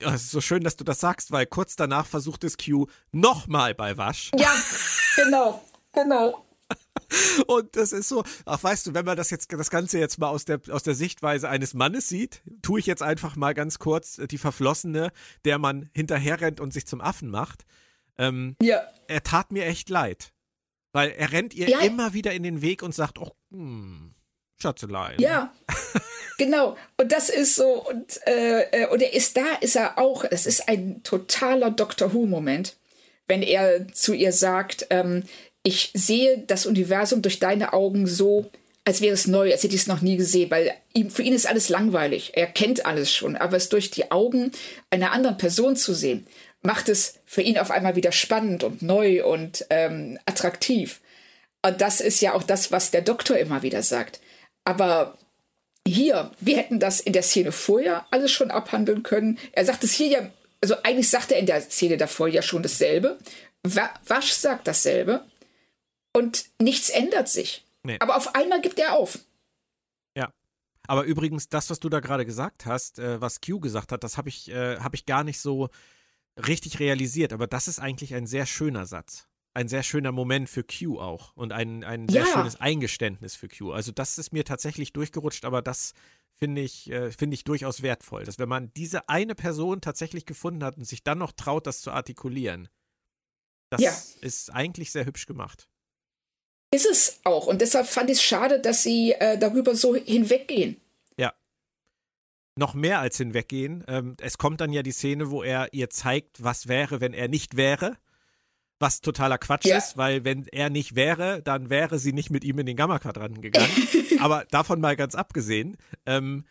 [0.00, 2.86] Ja, es ist so schön, dass du das sagst, weil kurz danach versucht es Q
[3.10, 4.30] nochmal bei Wasch.
[4.38, 4.52] Ja,
[5.16, 6.44] genau, genau.
[7.46, 10.28] Und das ist so, ach weißt du, wenn man das jetzt das Ganze jetzt mal
[10.28, 14.18] aus der, aus der Sichtweise eines Mannes sieht, tue ich jetzt einfach mal ganz kurz
[14.18, 15.10] äh, die Verflossene,
[15.44, 17.64] der man hinterherrennt und sich zum Affen macht.
[18.18, 20.32] Ähm, Ja, er tat mir echt leid.
[20.92, 21.80] Weil er rennt ihr Ja.
[21.80, 24.14] immer wieder in den Weg und sagt, oh, hm,
[24.60, 25.16] Schatzelein.
[25.18, 25.52] ja.
[26.38, 30.24] Genau, und das ist so, und, äh, äh, und er ist da, ist er auch,
[30.30, 32.76] es ist ein totaler Doctor Who-Moment,
[33.26, 35.24] wenn er zu ihr sagt, ähm,
[35.64, 38.48] ich sehe das Universum durch deine Augen so,
[38.84, 41.34] als wäre es neu, als hätte ich es noch nie gesehen, weil ihm, für ihn
[41.34, 42.32] ist alles langweilig.
[42.34, 44.52] Er kennt alles schon, aber es durch die Augen
[44.90, 46.24] einer anderen Person zu sehen,
[46.62, 51.00] macht es für ihn auf einmal wieder spannend und neu und ähm, attraktiv.
[51.62, 54.20] Und das ist ja auch das, was der Doktor immer wieder sagt.
[54.68, 55.16] Aber
[55.86, 59.38] hier, wir hätten das in der Szene vorher alles schon abhandeln können.
[59.52, 62.62] Er sagt es hier ja, also eigentlich sagt er in der Szene davor ja schon
[62.62, 63.18] dasselbe.
[63.62, 65.24] Wa Wasch sagt dasselbe.
[66.14, 67.64] Und nichts ändert sich.
[67.82, 67.96] Nee.
[68.00, 69.20] Aber auf einmal gibt er auf.
[70.14, 70.30] Ja.
[70.86, 74.18] Aber übrigens, das, was du da gerade gesagt hast, äh, was Q gesagt hat, das
[74.18, 75.70] habe ich, äh, hab ich gar nicht so
[76.36, 77.32] richtig realisiert.
[77.32, 79.28] Aber das ist eigentlich ein sehr schöner Satz.
[79.58, 81.34] Ein sehr schöner Moment für Q auch.
[81.34, 82.32] Und ein, ein sehr Ja.
[82.32, 83.72] schönes Eingeständnis für Q.
[83.72, 85.94] Also, das ist mir tatsächlich durchgerutscht, aber das
[86.32, 88.22] finde ich, äh, finde ich durchaus wertvoll.
[88.22, 91.80] Dass wenn man diese eine Person tatsächlich gefunden hat und sich dann noch traut, das
[91.80, 92.68] zu artikulieren,
[93.68, 93.90] das Ja.
[94.20, 95.68] ist eigentlich sehr hübsch gemacht.
[96.72, 97.48] Ist es auch.
[97.48, 100.80] Und deshalb fand ich es schade, dass sie äh, darüber so hinweggehen.
[102.56, 103.84] noch mehr als hinweggehen.
[103.86, 107.28] Ähm, es kommt dann ja die Szene, wo er ihr zeigt, was wäre, wenn er
[107.28, 107.96] nicht wäre.
[108.80, 109.78] Was totaler Quatsch Ja.
[109.78, 113.42] ist, weil wenn er nicht wäre, dann wäre sie nicht mit ihm in den Gamma-Quadranten
[113.42, 113.70] gegangen.
[114.20, 115.76] Aber davon mal ganz abgesehen,
[116.06, 116.44] ähm,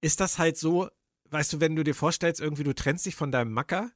[0.00, 0.88] ist das halt so,
[1.30, 3.90] weißt du, wenn du dir vorstellst, irgendwie du trennst dich von deinem Macker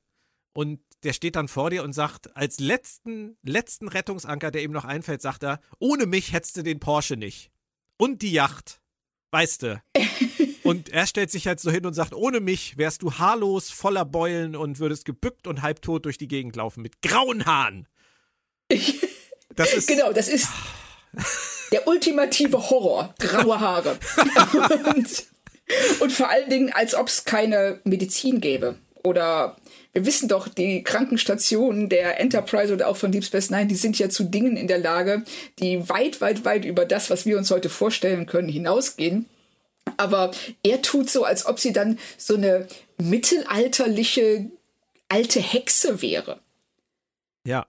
[0.53, 4.85] und der steht dann vor dir und sagt, als letzten, letzten Rettungsanker, der ihm noch
[4.85, 7.51] einfällt, sagt er, ohne mich hättest du den Porsche nicht.
[7.99, 8.81] Und die Yacht.
[9.31, 9.83] Weißt du.
[10.67, 14.05] Und er stellt sich halt so hin und sagt, ohne mich wärst du haarlos, voller
[14.05, 17.89] Beulen und würdest gebückt und halbtot durch die Gegend laufen mit grauen Haaren.
[19.55, 20.49] Das ist genau, das ist
[21.73, 23.99] der ultimative Horror, graue Haare.
[24.95, 25.27] und,
[26.01, 28.77] und vor allen Dingen, als ob es keine Medizin gäbe.
[29.03, 29.57] Oder
[29.93, 33.99] wir wissen doch, die Krankenstationen der Enterprise oder auch von Deep Space Nine, die sind
[33.99, 35.23] ja zu Dingen in der Lage,
[35.59, 39.27] die weit, weit, weit über das, was wir uns heute vorstellen können, hinausgehen.
[39.97, 40.31] Aber
[40.63, 42.67] er tut so, als ob sie dann so eine
[42.99, 44.51] mittelalterliche
[45.09, 46.41] alte Hexe wäre.
[47.45, 47.67] Ja.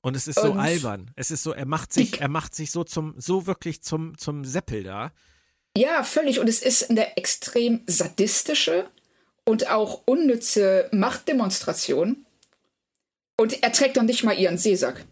[0.00, 1.10] Und es ist so und albern.
[1.16, 4.44] Es ist so, er macht sich, er macht sich so zum, so wirklich zum, zum
[4.44, 5.12] Seppel da.
[5.76, 6.38] Ja, völlig.
[6.38, 8.88] Und es ist eine extrem sadistische
[9.44, 12.26] und auch unnütze Machtdemonstration.
[13.36, 15.04] Und er trägt noch nicht mal ihren Seesack.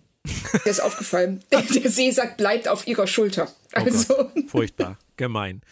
[0.65, 1.45] Der ist aufgefallen.
[1.53, 3.53] Der Seesack bleibt auf ihrer Schulter.
[3.73, 4.15] Also.
[4.19, 5.63] Oh Gott, furchtbar, gemein.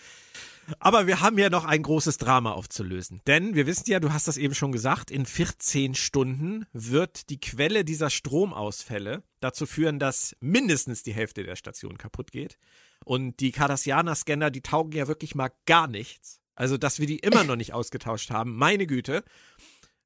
[0.79, 3.21] Aber wir haben ja noch ein großes Drama aufzulösen.
[3.27, 7.41] Denn wir wissen ja, du hast das eben schon gesagt, in 14 Stunden wird die
[7.41, 12.59] Quelle dieser Stromausfälle dazu führen, dass mindestens die Hälfte der Station kaputt geht.
[13.05, 16.41] Und die Cardassianer-Scanner, die taugen ja wirklich mal gar nichts.
[16.55, 19.25] Also, dass wir die immer noch nicht ausgetauscht haben, meine Güte.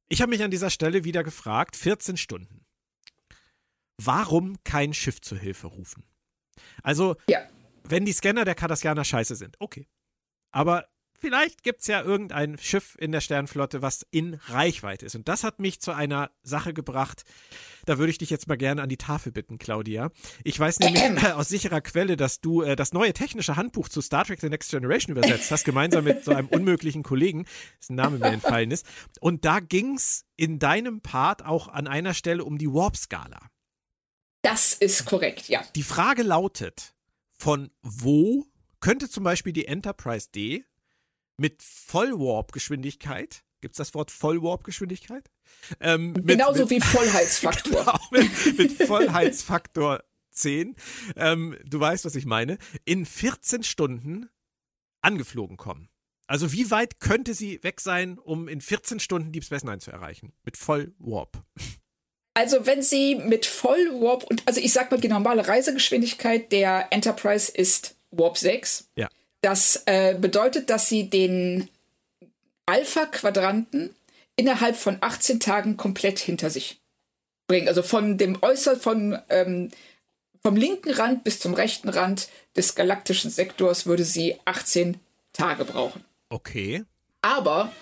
[0.08, 2.64] Ich habe mich an dieser Stelle wieder gefragt, 14 Stunden.
[3.98, 6.04] Warum kein Schiff zur Hilfe rufen?
[6.82, 7.40] Also, ja.
[7.84, 9.86] wenn die Scanner der Cardassianer scheiße sind, okay.
[10.50, 10.86] Aber
[11.18, 15.14] vielleicht gibt es ja irgendein Schiff in der Sternflotte, was in Reichweite ist.
[15.14, 17.24] Und das hat mich zu einer Sache gebracht.
[17.86, 20.10] Da würde ich dich jetzt mal gerne an die Tafel bitten, Claudia.
[20.44, 24.00] Ich weiß nämlich äh, aus sicherer Quelle, dass du äh, das neue technische Handbuch zu
[24.00, 27.46] Star Trek The Next Generation übersetzt hast, gemeinsam mit so einem unmöglichen Kollegen,
[27.80, 28.86] dessen Name mir entfallen ist.
[29.20, 33.40] Und da ging es in deinem Part auch an einer Stelle um die Warp-Skala.
[34.42, 35.64] Das ist korrekt, ja.
[35.74, 36.94] Die Frage lautet,
[37.36, 38.46] von wo
[38.80, 40.64] könnte zum Beispiel die Enterprise D
[41.36, 45.30] mit Vollwarp-Geschwindigkeit, gibt es das Wort Vollwarp-Geschwindigkeit?
[45.80, 47.84] Ähm, Genauso mit, wie Vollheitsfaktor.
[47.84, 50.76] genau, mit, mit Vollheitsfaktor 10,
[51.16, 54.28] ähm, du weißt, was ich meine, in 14 Stunden
[55.00, 55.88] angeflogen kommen.
[56.26, 59.90] Also wie weit könnte sie weg sein, um in 14 Stunden Deep Space Nine zu
[59.90, 60.32] erreichen?
[60.44, 61.42] Mit Vollwarp.
[62.34, 67.50] Also wenn sie mit Vollwarp und also ich sag mal die normale Reisegeschwindigkeit der Enterprise
[67.50, 68.88] ist Warp 6.
[68.96, 69.08] Ja.
[69.40, 71.68] Das äh, bedeutet, dass sie den
[72.66, 73.94] Alpha-Quadranten
[74.36, 76.80] innerhalb von 18 Tagen komplett hinter sich
[77.46, 77.68] bringen.
[77.68, 79.70] Also von dem Äußer, von, ähm,
[80.42, 84.98] vom linken Rand bis zum rechten Rand des galaktischen Sektors würde sie 18
[85.32, 86.04] Tage brauchen.
[86.28, 86.84] Okay.
[87.22, 87.72] Aber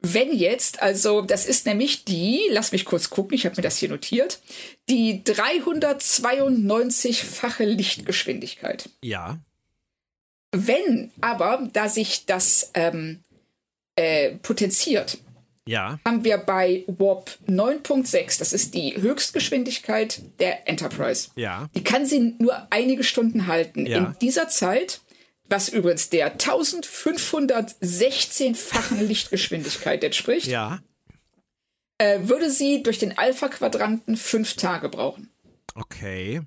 [0.00, 3.78] wenn jetzt, also das ist nämlich die, lass mich kurz gucken, ich habe mir das
[3.78, 4.40] hier notiert,
[4.88, 8.88] die 392-fache Lichtgeschwindigkeit.
[9.02, 9.38] Ja.
[10.56, 13.20] Wenn aber, da sich das ähm,
[13.96, 15.18] äh, potenziert,
[15.66, 15.98] ja.
[16.04, 21.30] haben wir bei Warp 9.6, das ist die Höchstgeschwindigkeit der Enterprise.
[21.34, 21.68] Ja.
[21.74, 23.86] Die kann sie nur einige Stunden halten.
[23.86, 23.98] Ja.
[23.98, 25.00] In dieser Zeit,
[25.48, 30.80] was übrigens der 1516-fachen Lichtgeschwindigkeit entspricht, ja.
[31.98, 35.30] äh, würde sie durch den Alpha-Quadranten fünf Tage brauchen.
[35.74, 36.40] Okay.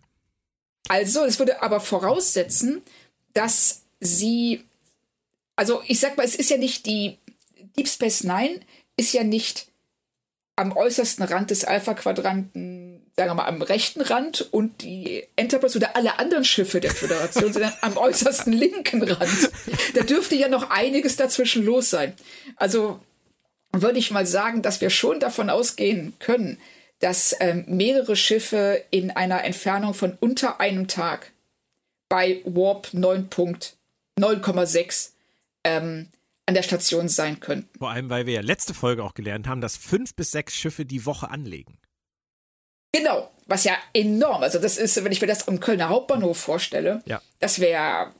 [0.88, 2.82] Also, es würde aber voraussetzen,
[3.34, 4.64] dass sie,
[5.56, 7.18] also ich sag mal, es ist ja nicht die,
[7.78, 8.60] Deep Space Nine
[8.98, 9.68] ist ja nicht
[10.56, 15.96] am äußersten Rand des Alpha-Quadranten, sagen wir mal, am rechten Rand und die Enterprise oder
[15.96, 19.52] alle anderen Schiffe der Föderation sind am äußersten linken Rand.
[19.94, 22.14] Da dürfte ja noch einiges dazwischen los sein.
[22.58, 23.00] Also
[23.72, 26.58] würde ich mal sagen, dass wir schon davon ausgehen können,
[27.00, 31.32] dass ähm, mehrere Schiffe in einer Entfernung von unter einem Tag
[32.10, 33.30] bei Warp 9.
[34.20, 35.12] 9,6
[35.64, 36.10] ähm,
[36.46, 37.78] an der Station sein könnten.
[37.78, 40.86] Vor allem, weil wir ja letzte Folge auch gelernt haben, dass fünf bis sechs Schiffe
[40.86, 41.78] die Woche anlegen.
[42.92, 44.42] Genau, was ja enorm.
[44.42, 47.22] Also das ist, wenn ich mir das am Kölner Hauptbahnhof vorstelle, ja.
[47.40, 48.12] das wäre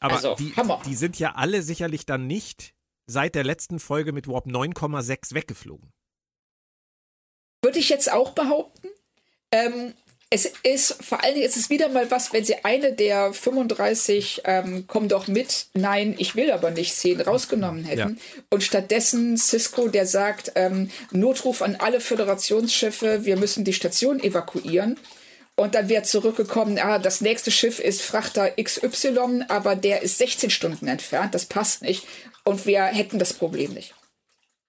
[0.00, 0.82] aber also, die, Hammer.
[0.86, 2.74] die sind ja alle sicherlich dann nicht
[3.06, 5.92] seit der letzten Folge mit Warp 9,6 weggeflogen.
[7.62, 8.88] Würde ich jetzt auch behaupten.
[9.50, 9.94] Ähm,
[10.34, 14.42] es ist vor allen Dingen, es ist wieder mal was, wenn sie eine der 35
[14.44, 18.42] ähm, komm doch mit, nein, ich will aber nicht Szenen rausgenommen hätten ja.
[18.50, 24.98] und stattdessen Cisco, der sagt, ähm, Notruf an alle Föderationsschiffe, wir müssen die Station evakuieren.
[25.56, 30.50] Und dann wäre zurückgekommen, ah, das nächste Schiff ist Frachter XY, aber der ist 16
[30.50, 32.08] Stunden entfernt, das passt nicht.
[32.42, 33.94] Und wir hätten das Problem nicht.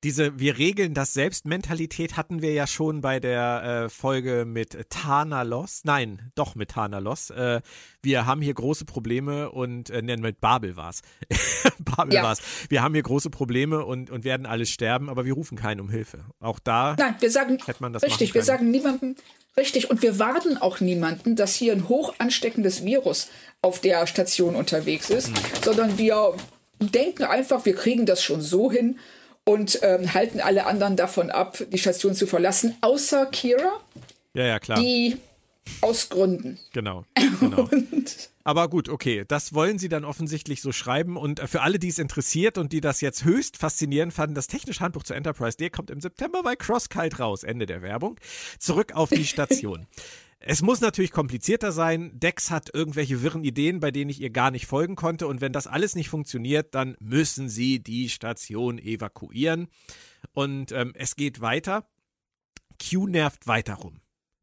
[0.06, 4.77] Diese Wir regeln das selbst Mentalität hatten wir ja schon bei der äh, Folge mit
[4.91, 5.82] Tanalos.
[5.84, 7.32] Nein, doch mit Tanalos.
[7.32, 7.61] Äh,
[8.03, 11.02] wir haben hier große Probleme und, äh, nennen mit Babel war's.
[11.80, 12.22] Babel ja.
[12.22, 12.40] war's.
[12.69, 15.90] Wir haben hier große Probleme und, und werden alle sterben, aber wir rufen keinen um
[15.90, 16.23] Hilfe.
[16.40, 19.15] Auch da Nein, wir sagen, hätte man das richtig, wir sagen niemandem,
[19.57, 23.30] richtig, und wir warten auch niemanden, dass hier ein hoch ansteckendes Virus
[23.64, 25.36] auf der Station unterwegs ist, mhm.
[25.64, 26.36] sondern wir
[26.80, 28.99] denken einfach, wir kriegen das schon so hin
[29.45, 33.80] und ähm, halten alle anderen davon ab, die Station zu verlassen, außer Kira.
[34.34, 34.80] Ja, ja, klar.
[34.80, 35.17] Die
[35.81, 36.59] aus Gründen.
[36.73, 37.05] Genau.
[37.39, 37.69] genau.
[38.43, 41.17] Aber gut, okay, das wollen sie dann offensichtlich so schreiben.
[41.17, 44.81] Und für alle, die es interessiert und die das jetzt höchst faszinierend fanden, das technische
[44.81, 47.43] Handbuch zur Enterprise D kommt im September bei CrossKite raus.
[47.43, 48.19] Ende der Werbung.
[48.59, 49.88] Zurück auf die Station.
[50.40, 52.12] Es muss natürlich komplizierter sein.
[52.20, 55.28] Dex hat irgendwelche wirren Ideen, bei denen ich ihr gar nicht folgen konnte.
[55.28, 59.68] Und wenn das alles nicht funktioniert, dann müssen sie die Station evakuieren.
[60.34, 61.88] Und ähm, es geht weiter.
[62.82, 64.02] Q nervt weiter rum.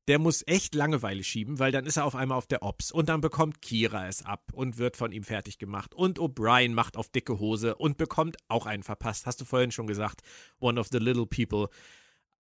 [0.09, 3.09] Der muss echt Langeweile schieben, weil dann ist er auf einmal auf der Ops und
[3.09, 5.95] dann bekommt Kira es ab und wird von ihm fertig gemacht.
[5.95, 9.27] Und O'Brien macht auf dicke Hose und bekommt auch einen verpasst.
[9.27, 10.23] Hast du vorhin schon gesagt,
[10.59, 11.69] one of the little people.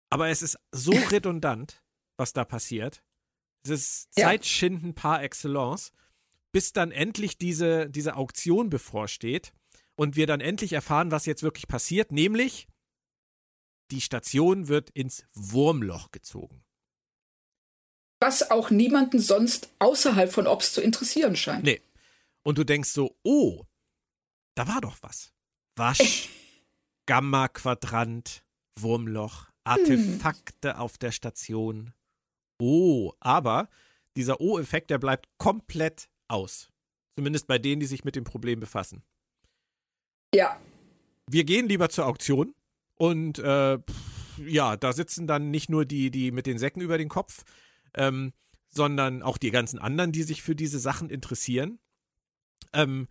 [0.08, 1.82] Aber es ist so redundant,
[2.16, 3.02] was da passiert.
[3.64, 4.26] Es ist ja.
[4.26, 5.92] Zeitschinden par excellence,
[6.52, 9.52] bis dann endlich diese, diese Auktion bevorsteht
[9.96, 12.68] und wir dann endlich erfahren, was jetzt wirklich passiert, nämlich
[13.90, 16.64] die Station wird ins Wurmloch gezogen.
[18.20, 21.64] Was auch niemanden sonst außerhalb von Ops zu interessieren scheint.
[21.64, 21.80] Nee.
[22.42, 23.64] Und du denkst so, oh,
[24.54, 25.32] da war doch was.
[25.76, 26.28] Wasch,
[27.06, 28.44] Gamma-Quadrant,
[28.78, 29.52] Wurmloch, hm.
[29.64, 30.80] Artefakte hm.
[30.80, 31.92] auf der Station.
[32.58, 33.68] Oh, aber
[34.16, 36.70] dieser O-Effekt, der bleibt komplett aus.
[37.16, 39.02] Zumindest bei denen, die sich mit dem Problem befassen.
[40.34, 40.60] Ja.
[41.26, 42.54] Wir gehen lieber zur Auktion
[42.96, 43.78] und äh,
[44.46, 47.44] ja, da sitzen dann nicht nur die, die mit den Säcken über den Kopf,
[47.94, 48.32] ähm,
[48.68, 51.78] sondern auch die ganzen anderen, die sich für diese Sachen interessieren.
[52.72, 53.08] Ähm,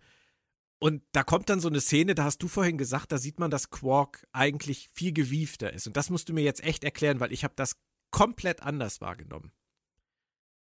[0.78, 3.50] und da kommt dann so eine Szene, da hast du vorhin gesagt, da sieht man,
[3.50, 5.86] dass Quark eigentlich viel gewiefter ist.
[5.86, 7.76] Und das musst du mir jetzt echt erklären, weil ich habe das
[8.10, 9.52] komplett anders wahrgenommen.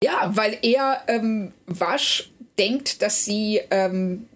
[0.02, 4.28] Ja, weil er ähm, Wasch denkt, dass sie ähm,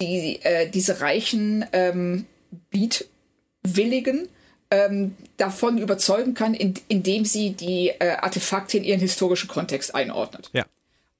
[0.00, 2.26] die, äh, diese reichen ähm,
[2.70, 4.28] Beatwilligen
[4.70, 10.50] ähm, davon überzeugen kann, in, indem sie die äh, Artefakte in ihren historischen Kontext einordnet.
[10.52, 10.66] Ja.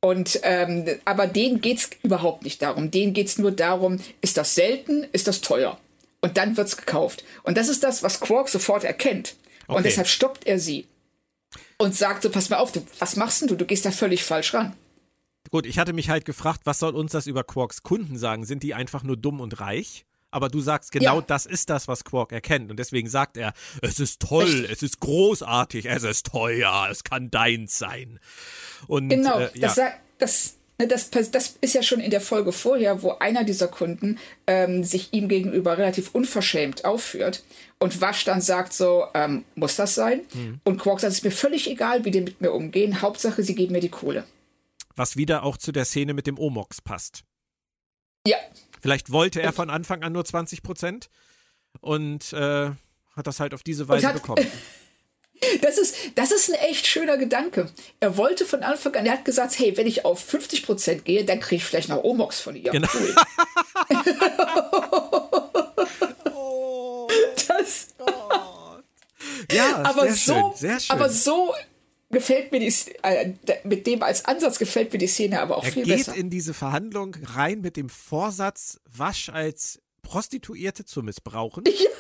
[0.01, 2.91] Und ähm, aber denen geht es überhaupt nicht darum.
[2.91, 5.79] Denen geht es nur darum, ist das selten, ist das teuer.
[6.21, 7.25] Und dann wird es gekauft.
[7.43, 9.35] Und das ist das, was Quark sofort erkennt.
[9.67, 9.77] Okay.
[9.77, 10.87] Und deshalb stoppt er sie
[11.79, 13.57] und sagt so, pass mal auf, du, was machst denn du?
[13.57, 14.75] Du gehst da völlig falsch ran.
[15.51, 18.45] Gut, ich hatte mich halt gefragt, was soll uns das über Quarks Kunden sagen?
[18.45, 20.05] Sind die einfach nur dumm und reich?
[20.31, 21.25] Aber du sagst, genau ja.
[21.27, 22.71] das ist das, was Quark erkennt.
[22.71, 24.71] Und deswegen sagt er, es ist toll, Echt?
[24.71, 28.19] es ist großartig, es ist teuer, es kann deins sein.
[28.87, 29.69] Und, genau, äh, ja.
[29.69, 29.81] das,
[30.19, 34.85] das, das, das ist ja schon in der Folge vorher, wo einer dieser Kunden ähm,
[34.85, 37.43] sich ihm gegenüber relativ unverschämt aufführt
[37.79, 40.21] und Wasch dann sagt so, ähm, muss das sein?
[40.35, 40.61] Mhm.
[40.65, 43.55] Und Quark sagt, es ist mir völlig egal, wie die mit mir umgehen, Hauptsache, sie
[43.55, 44.25] geben mir die Kohle.
[44.97, 47.25] Was wieder auch zu der Szene mit dem Omox passt.
[48.27, 48.37] Ja.
[48.81, 51.09] Vielleicht wollte er von Anfang an nur 20 Prozent
[51.81, 52.71] und äh,
[53.17, 54.47] hat das halt auf diese Weise bekommen.
[55.61, 57.71] Das ist, das ist ein echt schöner Gedanke.
[58.01, 61.41] Er wollte von Anfang an, er hat gesagt, hey, wenn ich auf 50% gehe, dann
[61.41, 62.71] kriege ich vielleicht noch Omox von ihr.
[62.71, 62.89] Genau.
[62.93, 63.15] Cool.
[66.33, 67.09] oh,
[67.49, 67.89] das,
[69.53, 70.97] ja, aber so, schön, sehr schön.
[70.97, 71.55] Aber so
[72.11, 72.73] gefällt mir die,
[73.03, 73.35] äh,
[73.65, 76.13] mit dem als Ansatz gefällt mir die Szene aber auch er viel besser.
[76.13, 81.65] Er geht in diese Verhandlung rein mit dem Vorsatz, Wasch als Prostituierte zu missbrauchen.
[81.79, 81.91] Ja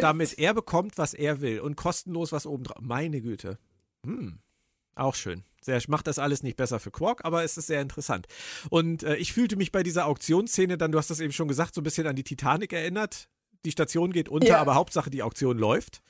[0.00, 2.80] damit er bekommt, was er will und kostenlos was obendrauf.
[2.80, 3.58] Meine Güte.
[4.04, 4.38] Hm.
[4.94, 5.44] Auch schön.
[5.60, 8.26] Sehr, macht das alles nicht besser für Quark, aber es ist sehr interessant.
[8.70, 11.74] Und äh, ich fühlte mich bei dieser Auktionsszene dann, du hast das eben schon gesagt,
[11.74, 13.28] so ein bisschen an die Titanic erinnert.
[13.64, 14.60] Die Station geht unter, ja.
[14.60, 16.02] aber Hauptsache die Auktion läuft.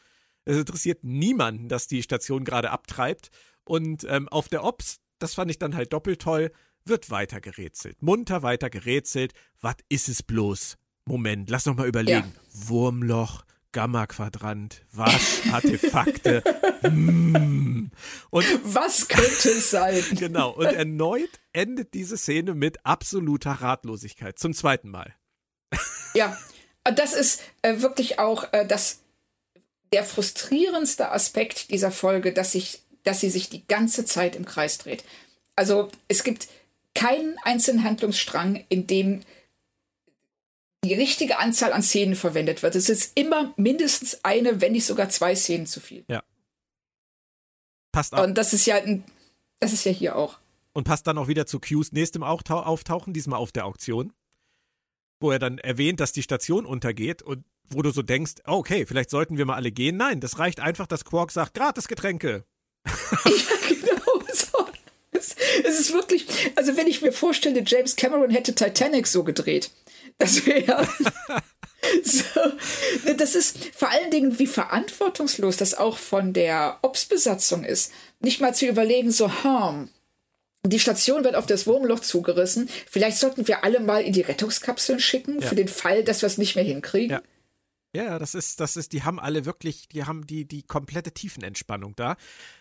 [0.44, 3.30] Es interessiert niemanden, dass die Station gerade abtreibt.
[3.64, 6.52] Und ähm, auf der Ops, das fand ich dann halt doppelt toll,
[6.84, 8.00] wird weiter gerätselt.
[8.02, 9.32] Munter weiter gerätselt.
[9.60, 10.76] Was ist es bloß?
[11.06, 12.32] Moment, lass noch mal überlegen.
[12.34, 12.68] Ja.
[12.68, 13.45] Wurmloch,
[13.76, 16.42] Gamma-Quadrant, Waschartefakte.
[16.88, 17.90] mm.
[18.30, 20.02] Und was könnte es sein?
[20.12, 20.52] genau.
[20.52, 24.38] Und erneut endet diese Szene mit absoluter Ratlosigkeit.
[24.38, 25.14] Zum zweiten Mal.
[26.14, 26.34] ja,
[26.84, 29.00] das ist äh, wirklich auch äh, das,
[29.92, 34.78] der frustrierendste Aspekt dieser Folge, dass, ich, dass sie sich die ganze Zeit im Kreis
[34.78, 35.04] dreht.
[35.54, 36.48] Also es gibt
[36.94, 39.20] keinen einzelnen Handlungsstrang, in dem
[40.86, 42.74] die richtige Anzahl an Szenen verwendet wird.
[42.74, 46.04] Es ist immer mindestens eine, wenn nicht sogar zwei Szenen zu viel.
[46.08, 46.22] Ja.
[47.92, 48.24] Passt auch.
[48.24, 49.04] Und das ist ja ein,
[49.60, 50.38] das ist ja hier auch.
[50.72, 54.12] Und passt dann auch wieder zu Qs nächstem Auftauchen, diesmal auf der Auktion,
[55.20, 58.86] wo er dann erwähnt, dass die Station untergeht und wo du so denkst, oh, okay,
[58.86, 59.96] vielleicht sollten wir mal alle gehen.
[59.96, 62.44] Nein, das reicht einfach, dass Quark sagt, gratis Getränke.
[62.86, 62.92] ja,
[63.68, 64.66] genau so.
[65.12, 65.34] Es,
[65.64, 66.26] es ist wirklich,
[66.56, 69.70] also wenn ich mir vorstelle, James Cameron hätte Titanic so gedreht,
[70.18, 70.86] das wäre
[72.04, 72.40] so,
[73.16, 77.92] das ist vor allen Dingen, wie verantwortungslos das auch von der Ops-Besatzung ist.
[78.20, 79.88] Nicht mal zu überlegen, so, hm,
[80.64, 82.68] die Station wird auf das Wurmloch zugerissen.
[82.90, 85.48] Vielleicht sollten wir alle mal in die Rettungskapseln schicken, ja.
[85.48, 87.16] für den Fall, dass wir es nicht mehr hinkriegen.
[87.16, 87.22] Ja.
[87.96, 91.96] Ja, das ist, das ist, die haben alle wirklich, die haben die, die komplette Tiefenentspannung
[91.96, 92.16] da.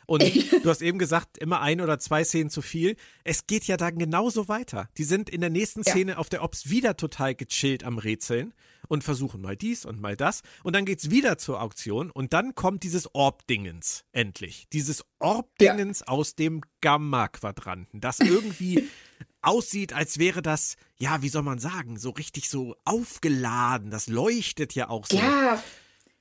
[0.06, 0.24] Und
[0.64, 2.96] du hast eben gesagt, immer ein oder zwei Szenen zu viel.
[3.24, 4.90] Es geht ja dann genauso weiter.
[4.98, 6.18] Die sind in der nächsten Szene ja.
[6.18, 8.54] auf der Ops wieder total gechillt am Rätseln
[8.88, 10.42] und versuchen mal dies und mal das.
[10.64, 14.68] Und dann geht's wieder zur Auktion und dann kommt dieses Orb-Dingens endlich.
[14.72, 16.08] Dieses Orb-Dingens ja.
[16.08, 18.88] aus dem Gamma-Quadranten, das irgendwie
[19.46, 23.92] aussieht, als wäre das, ja, wie soll man sagen, so richtig so aufgeladen.
[23.92, 25.18] Das leuchtet ja auch so.
[25.18, 25.62] Ja,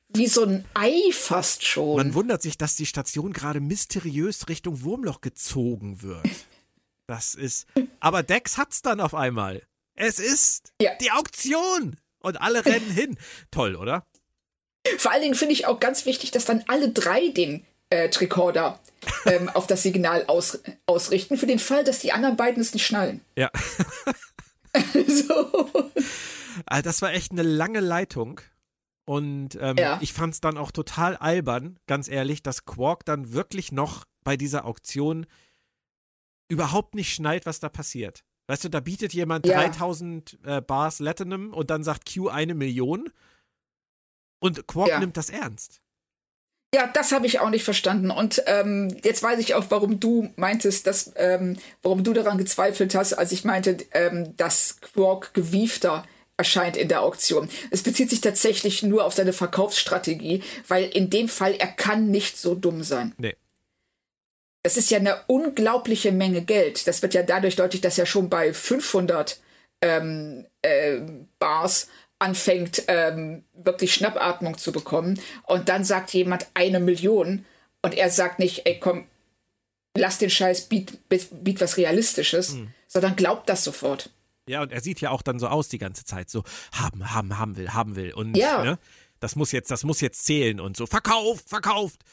[0.08, 1.96] wie so ein Ei fast schon.
[1.96, 6.28] Man wundert sich, dass die Station gerade mysteriös Richtung Wurmloch gezogen wird.
[7.06, 7.66] Das ist.
[8.00, 9.62] Aber Dex hat's dann auf einmal.
[9.94, 10.94] Es ist ja.
[11.02, 12.00] die Auktion.
[12.20, 13.18] Und alle rennen hin.
[13.50, 14.06] Toll, oder?
[14.96, 17.62] Vor allen Dingen finde ich auch ganz wichtig, dass dann alle drei den
[17.94, 18.78] äh, Tricorder
[19.26, 22.86] ähm, auf das Signal aus, ausrichten, für den Fall, dass die anderen beiden es nicht
[22.86, 23.20] schnallen.
[23.36, 23.50] Ja.
[25.06, 25.92] so.
[26.66, 28.40] Also das war echt eine lange Leitung.
[29.06, 29.98] Und ähm, ja.
[30.00, 34.36] ich fand es dann auch total albern, ganz ehrlich, dass Quark dann wirklich noch bei
[34.36, 35.26] dieser Auktion
[36.48, 38.24] überhaupt nicht schnallt, was da passiert.
[38.46, 39.60] Weißt du, da bietet jemand ja.
[39.60, 43.10] 3000 äh, Bars Latinum und dann sagt Q eine Million.
[44.38, 45.00] Und Quark ja.
[45.00, 45.82] nimmt das ernst.
[46.74, 48.10] Ja, das habe ich auch nicht verstanden.
[48.10, 52.96] Und ähm, jetzt weiß ich auch, warum du meintest, dass, ähm, warum du daran gezweifelt
[52.96, 56.04] hast, als ich meinte, ähm, dass Quark gewiefter
[56.36, 57.48] erscheint in der Auktion.
[57.70, 62.38] Es bezieht sich tatsächlich nur auf seine Verkaufsstrategie, weil in dem Fall er kann nicht
[62.38, 63.14] so dumm sein.
[63.18, 63.36] Nee.
[64.64, 66.88] Das ist ja eine unglaubliche Menge Geld.
[66.88, 69.38] Das wird ja dadurch deutlich, dass er schon bei 500
[69.80, 70.98] ähm, äh,
[71.38, 71.88] Bars
[72.18, 75.20] anfängt, ähm, wirklich Schnappatmung zu bekommen.
[75.44, 77.44] Und dann sagt jemand eine Million
[77.82, 79.06] und er sagt nicht, ey, komm,
[79.96, 82.72] lass den Scheiß, biet, biet was Realistisches, mhm.
[82.88, 84.10] sondern glaubt das sofort.
[84.48, 87.38] Ja, und er sieht ja auch dann so aus die ganze Zeit, so haben, haben,
[87.38, 88.12] haben will, haben will.
[88.12, 88.62] Und ja.
[88.62, 88.78] ne,
[89.20, 92.04] das muss jetzt, das muss jetzt zählen und so, verkauft, verkauft.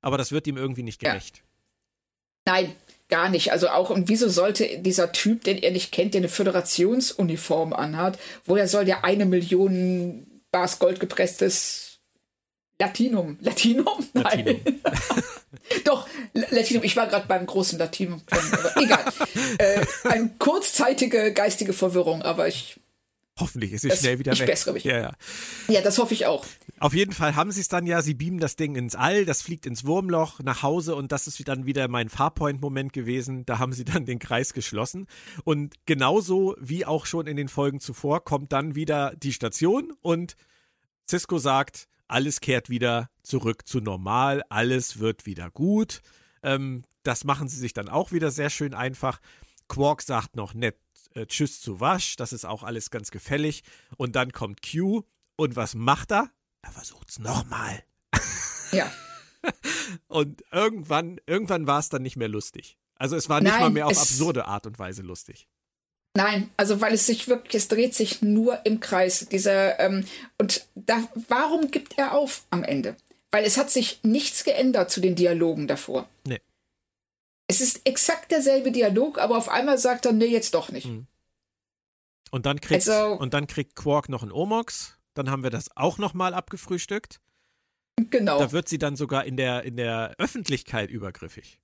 [0.00, 1.38] Aber das wird ihm irgendwie nicht gerecht.
[1.38, 1.42] Ja.
[2.52, 2.76] Nein,
[3.08, 3.52] Gar nicht.
[3.52, 8.18] Also auch, und wieso sollte dieser Typ, den er nicht kennt, der eine Föderationsuniform anhat,
[8.44, 12.00] woher soll der eine Million Bars Gold gepresstes
[12.78, 13.38] Latinum?
[13.40, 14.06] Latinum?
[14.12, 14.44] Nein.
[14.44, 14.80] Latinum.
[15.84, 16.84] Doch, Latinum.
[16.84, 18.20] Ich war gerade beim großen Latinum.
[18.76, 19.04] egal.
[19.58, 22.78] äh, eine kurzzeitige geistige Verwirrung, aber ich
[23.38, 24.46] Hoffentlich ist sie es, schnell wieder ich weg.
[24.46, 24.84] Bessere mich.
[24.84, 25.12] Ja, ja.
[25.68, 26.44] ja, das hoffe ich auch.
[26.80, 29.42] Auf jeden Fall haben sie es dann ja, sie beamen das Ding ins All, das
[29.42, 33.46] fliegt ins Wurmloch nach Hause und das ist dann wieder mein Farpoint-Moment gewesen.
[33.46, 35.06] Da haben sie dann den Kreis geschlossen.
[35.44, 40.34] Und genauso wie auch schon in den Folgen zuvor kommt dann wieder die Station und
[41.08, 46.00] Cisco sagt, alles kehrt wieder zurück zu normal, alles wird wieder gut.
[46.42, 49.20] Ähm, das machen sie sich dann auch wieder sehr schön einfach.
[49.68, 50.76] Quark sagt noch nett
[51.18, 53.62] äh, Tschüss zu Wasch, das ist auch alles ganz gefällig.
[53.96, 55.02] Und dann kommt Q
[55.36, 56.30] und was macht er?
[56.62, 57.82] Er versucht es nochmal.
[58.72, 58.90] Ja.
[60.08, 62.76] und irgendwann, irgendwann war es dann nicht mehr lustig.
[62.96, 65.48] Also es war nicht Nein, mal mehr auf absurde Art und Weise lustig.
[66.14, 69.28] Nein, also weil es sich wirklich, es dreht sich nur im Kreis.
[69.30, 70.04] Dieser, ähm,
[70.38, 72.96] und da, warum gibt er auf am Ende?
[73.30, 76.08] Weil es hat sich nichts geändert zu den Dialogen davor.
[76.26, 76.40] Nee.
[77.48, 80.86] Es ist exakt derselbe Dialog, aber auf einmal sagt er, nee, jetzt doch nicht.
[80.86, 81.06] Mhm.
[82.30, 84.98] Und dann kriegt, also, und dann kriegt Quark noch einen Omox.
[85.14, 87.20] Dann haben wir das auch nochmal abgefrühstückt.
[88.10, 88.38] Genau.
[88.38, 91.58] Da wird sie dann sogar in der, in der Öffentlichkeit übergriffig.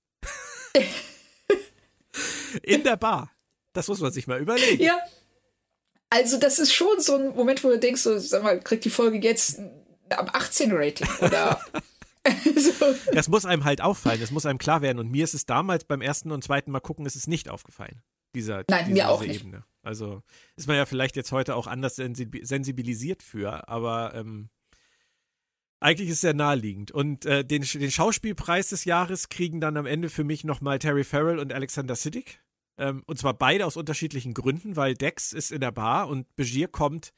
[2.62, 3.30] in der Bar.
[3.72, 4.82] Das muss man sich mal überlegen.
[4.82, 4.98] Ja.
[6.10, 8.90] Also, das ist schon so ein Moment, wo du denkst, so, sag mal, kriegt die
[8.90, 9.60] Folge jetzt
[10.08, 11.60] ab 18 Rating oder
[12.56, 12.94] so.
[13.12, 14.98] Das muss einem halt auffallen, das muss einem klar werden.
[14.98, 18.02] Und mir ist es damals beim ersten und zweiten Mal gucken, ist es nicht aufgefallen.
[18.34, 19.42] Dieser, Nein, diese, mir auch nicht.
[19.42, 19.64] Ebene.
[19.82, 20.22] Also
[20.56, 24.48] ist man ja vielleicht jetzt heute auch anders sensibilisiert für, aber ähm,
[25.80, 26.90] eigentlich ist es sehr naheliegend.
[26.90, 31.04] Und äh, den, den Schauspielpreis des Jahres kriegen dann am Ende für mich nochmal Terry
[31.04, 32.40] Farrell und Alexander Siddig.
[32.78, 36.68] Ähm, und zwar beide aus unterschiedlichen Gründen, weil Dex ist in der Bar und Begier
[36.68, 37.12] kommt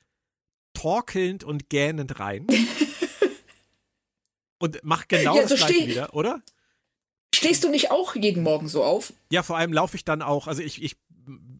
[0.74, 2.46] torkelnd und gähnend rein.
[4.58, 6.40] und macht genau Ja, das so gleiche wieder, oder?
[7.34, 9.12] Stehst du nicht auch jeden Morgen so auf?
[9.30, 10.96] Ja, vor allem laufe ich dann auch, also ich, ich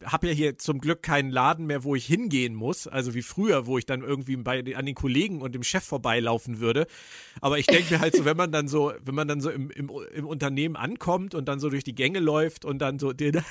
[0.05, 3.65] habe ja hier zum Glück keinen Laden mehr, wo ich hingehen muss, also wie früher,
[3.65, 6.87] wo ich dann irgendwie bei, an den Kollegen und dem Chef vorbeilaufen würde.
[7.41, 9.69] Aber ich denke mir halt so, wenn man dann so, wenn man dann so im,
[9.71, 13.35] im, im Unternehmen ankommt und dann so durch die Gänge läuft und dann so den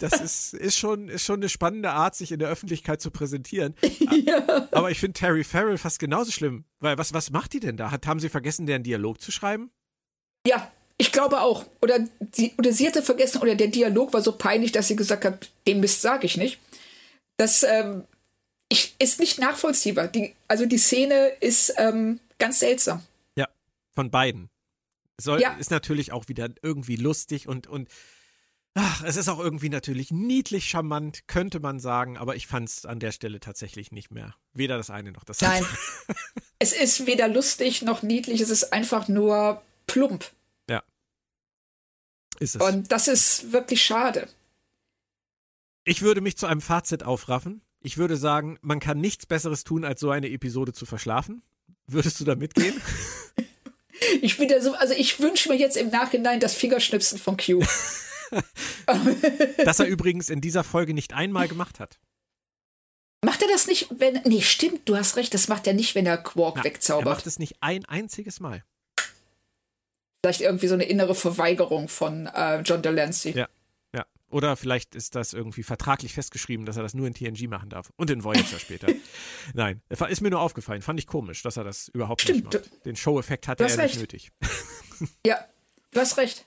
[0.00, 3.74] das ist, ist, schon, ist schon eine spannende Art, sich in der Öffentlichkeit zu präsentieren.
[4.24, 4.68] ja.
[4.70, 6.64] Aber ich finde Terry Farrell fast genauso schlimm.
[6.80, 7.90] Weil was, was macht die denn da?
[7.90, 9.70] Hat, haben sie vergessen, deren Dialog zu schreiben?
[10.46, 11.64] Ja, ich glaube auch.
[11.80, 12.00] Oder
[12.32, 15.50] sie, oder sie hatte vergessen, oder der Dialog war so peinlich, dass sie gesagt hat,
[15.66, 16.58] den Mist sage ich nicht.
[17.36, 18.04] Das ähm,
[18.68, 20.08] ich, ist nicht nachvollziehbar.
[20.08, 23.02] Die, also die Szene ist ähm, ganz seltsam.
[23.36, 23.48] Ja,
[23.94, 24.50] von beiden.
[25.20, 25.54] Soll, Ja.
[25.54, 27.88] Ist natürlich auch wieder irgendwie lustig und, und
[28.74, 32.86] ach, es ist auch irgendwie natürlich niedlich charmant, könnte man sagen, aber ich fand es
[32.86, 34.34] an der Stelle tatsächlich nicht mehr.
[34.52, 35.62] Weder das eine noch das Nein.
[35.62, 35.76] andere.
[36.58, 40.30] es ist weder lustig noch niedlich, es ist einfach nur plump.
[42.38, 42.62] Ist es.
[42.62, 44.28] Und das ist wirklich schade.
[45.84, 47.60] ich würde mich zu einem Fazit aufraffen.
[47.80, 51.42] Ich würde sagen, man kann nichts Besseres tun, als so eine Episode zu verschlafen.
[51.86, 52.80] Würdest du da mitgehen?
[54.20, 57.62] Ich bin da so, also ich wünsche mir jetzt im Nachhinein das Fingerschnipsen von Q.
[59.64, 61.98] das er übrigens in dieser Folge nicht einmal gemacht hat.
[63.24, 64.20] Macht er das nicht, wenn.
[64.24, 67.06] Nee, stimmt, du hast recht, das macht er nicht, wenn er Quark Na, Er wegzaubert.
[67.06, 68.64] macht es nicht ein einziges Mal.
[70.22, 73.32] Vielleicht irgendwie so eine innere Verweigerung von äh, John Delancey.
[73.32, 73.48] Ja.
[73.94, 74.06] Ja.
[74.30, 77.92] Oder vielleicht ist das irgendwie vertraglich festgeschrieben, dass er das nur in TNG machen darf.
[77.96, 78.88] Und in Voyager später.
[79.54, 80.82] Nein, ist mir nur aufgefallen.
[80.82, 82.84] Fand ich komisch, dass er das überhaupt Stimmt, nicht macht.
[82.86, 83.98] Den Show-Effekt hatte er nicht recht.
[84.00, 84.32] nötig.
[85.26, 85.44] Ja,
[85.90, 86.46] du hast recht.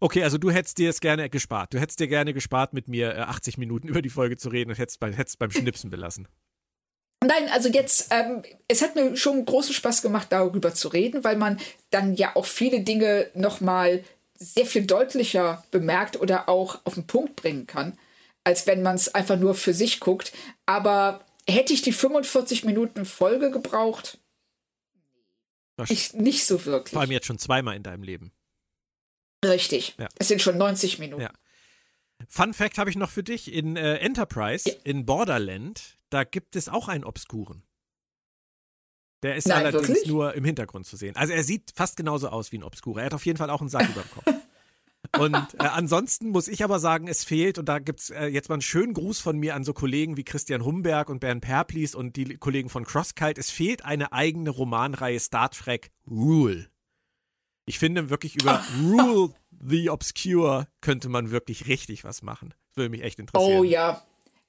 [0.00, 1.74] Okay, also du hättest dir es gerne gespart.
[1.74, 4.70] Du hättest dir gerne gespart, mit mir äh, 80 Minuten über die Folge zu reden
[4.70, 6.26] und hättest, bei, hättest beim Schnipsen belassen.
[7.22, 11.36] Nein, also jetzt, ähm, es hat mir schon großen Spaß gemacht, darüber zu reden, weil
[11.36, 11.60] man
[11.90, 14.02] dann ja auch viele Dinge nochmal
[14.38, 17.98] sehr viel deutlicher bemerkt oder auch auf den Punkt bringen kann,
[18.42, 20.32] als wenn man es einfach nur für sich guckt.
[20.64, 24.16] Aber hätte ich die 45 Minuten Folge gebraucht?
[25.88, 26.92] Ich, nicht so wirklich.
[26.92, 28.32] Vor allem jetzt schon zweimal in deinem Leben.
[29.44, 29.94] Richtig.
[29.98, 30.08] Ja.
[30.18, 31.22] Es sind schon 90 Minuten.
[31.22, 31.30] Ja.
[32.28, 33.52] Fun Fact habe ich noch für dich.
[33.52, 34.74] In äh, Enterprise, Ja.
[34.84, 37.62] in Borderland, da gibt es auch einen Obskuren.
[39.22, 40.06] Der ist Nein, allerdings wirklich?
[40.08, 41.14] nur im Hintergrund zu sehen.
[41.16, 43.00] Also er sieht fast genauso aus wie ein Obskurer.
[43.00, 44.24] Er hat auf jeden Fall auch einen Sack über dem Kopf.
[45.18, 48.48] Und äh, ansonsten muss ich aber sagen, es fehlt, und da gibt es äh, jetzt
[48.48, 51.96] mal einen schönen Gruß von mir an so Kollegen wie Christian Humberg und Bernd Perplis
[51.96, 53.40] und die Kollegen von Crosskite.
[53.40, 56.69] Es fehlt eine eigene Romanreihe Star Trek Rule.
[57.66, 59.32] Ich finde wirklich über Rule
[59.66, 62.54] the Obscure könnte man wirklich richtig was machen.
[62.68, 63.58] Das würde mich echt interessieren.
[63.58, 64.02] Oh ja.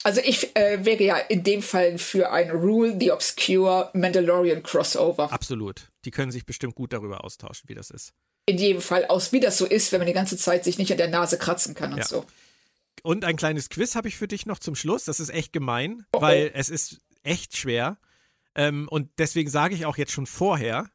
[0.04, 5.32] Also ich äh, wäre ja in dem Fall für ein Rule the Obscure Mandalorian Crossover.
[5.32, 5.92] Absolut.
[6.06, 8.14] Die können sich bestimmt gut darüber austauschen, wie das ist.
[8.48, 10.92] In jedem Fall aus, wie das so ist, wenn man die ganze Zeit sich nicht
[10.92, 12.06] an der Nase kratzen kann und Ja.
[12.06, 12.26] so.
[13.04, 15.06] Und ein kleines Quiz habe ich für dich noch zum Schluss.
[15.06, 16.22] Das ist echt gemein, Oh, oh.
[16.22, 17.98] weil es ist echt schwer.
[18.56, 20.90] Ähm, und deswegen sage ich auch jetzt schon vorher,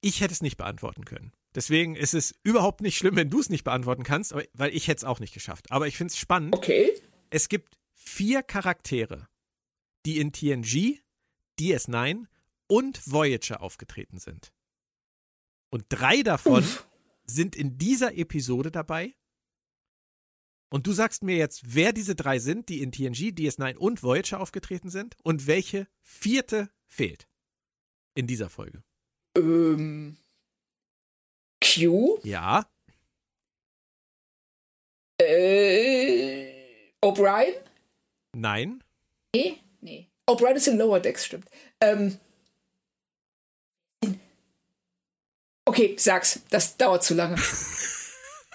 [0.00, 1.32] ich hätte es nicht beantworten können.
[1.56, 4.86] Deswegen ist es überhaupt nicht schlimm, wenn du es nicht beantworten kannst, aber- weil ich
[4.88, 5.72] hätte es auch nicht geschafft.
[5.72, 6.54] Aber ich finde es spannend.
[6.54, 6.92] Okay.
[7.30, 9.26] Es gibt vier Charaktere,
[10.04, 11.00] die in TNG,
[11.58, 12.26] DS9
[12.68, 14.52] und Voyager aufgetreten sind.
[15.70, 16.86] Und drei davon Uff.
[17.24, 19.16] sind in dieser Episode dabei.
[20.68, 24.40] Und du sagst mir jetzt, wer diese drei sind, die in TNG, DS9 und Voyager
[24.40, 27.28] aufgetreten sind und welche vierte fehlt
[28.14, 28.82] in dieser Folge.
[29.36, 30.18] Ähm,
[31.76, 32.18] Q?
[32.24, 32.64] Ja,
[35.20, 36.52] Äh,
[37.02, 37.54] O'Brien?
[38.34, 38.82] nein,
[39.34, 39.58] Nee?
[39.80, 40.08] Nee.
[40.28, 41.48] O'Brien ist in Lower Decks, stimmt.
[41.80, 42.18] Ähm,
[45.66, 46.40] okay, sag's.
[46.50, 47.36] Das dauert zu lange.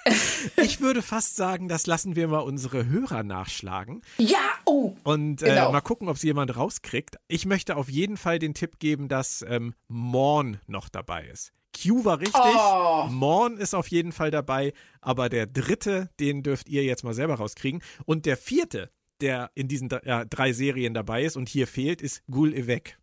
[0.58, 4.02] ich würde fast sagen, das lassen wir mal unsere Hörer nachschlagen.
[4.18, 4.96] Ja, oh.
[5.04, 5.70] Und Genau.
[5.70, 7.18] äh, mal gucken, ob es jemand rauskriegt.
[7.28, 11.54] Ich möchte auf jeden Fall den Tipp geben, dass ähm, Morn noch dabei ist.
[11.82, 13.08] Q war richtig, Oh.
[13.10, 17.36] Morn ist auf jeden Fall dabei, aber der dritte, den dürft ihr jetzt mal selber
[17.36, 17.82] rauskriegen.
[18.06, 18.92] Und der vierte,
[19.22, 22.98] der in diesen ja, drei Serien dabei ist und hier fehlt, ist Gul Evek.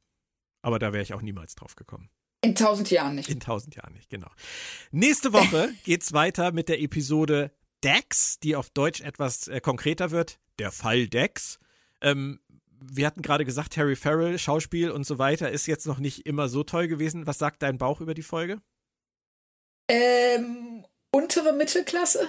[0.63, 2.11] Aber da wäre ich auch niemals drauf gekommen.
[2.41, 3.29] In tausend Jahren nicht.
[3.29, 4.31] In tausend Jahren nicht, genau.
[4.91, 7.51] Nächste Woche geht's weiter mit der Episode
[7.83, 10.39] Dex, die auf Deutsch etwas äh, konkreter wird.
[10.59, 11.59] Der Fall Dex.
[12.01, 12.41] Ähm,
[12.81, 16.49] wir hatten gerade gesagt, Harry Farrell, Schauspiel und so weiter ist jetzt noch nicht immer
[16.49, 17.27] so toll gewesen.
[17.27, 18.61] Was sagt dein Bauch über die Folge?
[19.91, 22.29] Ähm, untere Mittelklasse?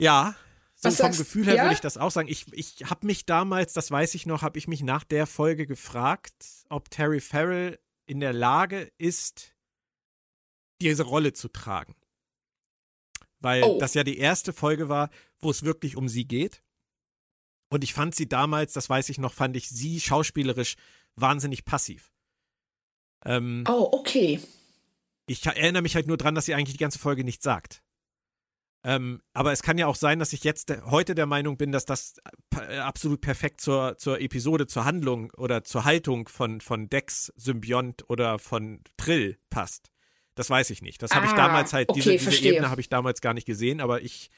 [0.00, 0.36] Ja,
[0.76, 1.62] So vom Gefühl her ja?
[1.64, 2.28] würde ich das auch sagen.
[2.28, 5.66] Ich, ich habe mich damals, das weiß ich noch, habe ich mich nach der Folge
[5.66, 9.56] gefragt, ob Terry Farrell in der Lage ist,
[10.80, 11.96] diese Rolle zu tragen.
[13.40, 13.78] Weil oh.
[13.78, 15.10] das ja die erste Folge war,
[15.40, 16.62] wo es wirklich um sie geht.
[17.68, 20.76] Und ich fand sie damals, das weiß ich noch, fand ich sie schauspielerisch
[21.16, 22.10] wahnsinnig passiv.
[23.24, 24.40] Ähm, oh, okay.
[25.26, 27.82] Ich erinnere mich halt nur dran, dass sie eigentlich die ganze Folge nichts sagt.
[28.84, 31.84] Ähm, aber es kann ja auch sein, dass ich jetzt heute der Meinung bin, dass
[31.84, 32.14] das
[32.56, 38.08] äh, absolut perfekt zur, zur Episode, zur Handlung oder zur Haltung von, von Dex, Symbiont
[38.08, 39.90] oder von Trill passt.
[40.36, 41.02] Das weiß ich nicht.
[41.02, 43.46] Das habe ah, ich damals halt, okay, diese, diese Ebene habe ich damals gar nicht
[43.46, 44.30] gesehen, aber ich,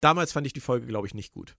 [0.00, 1.56] damals fand ich die Folge, glaube ich, nicht gut.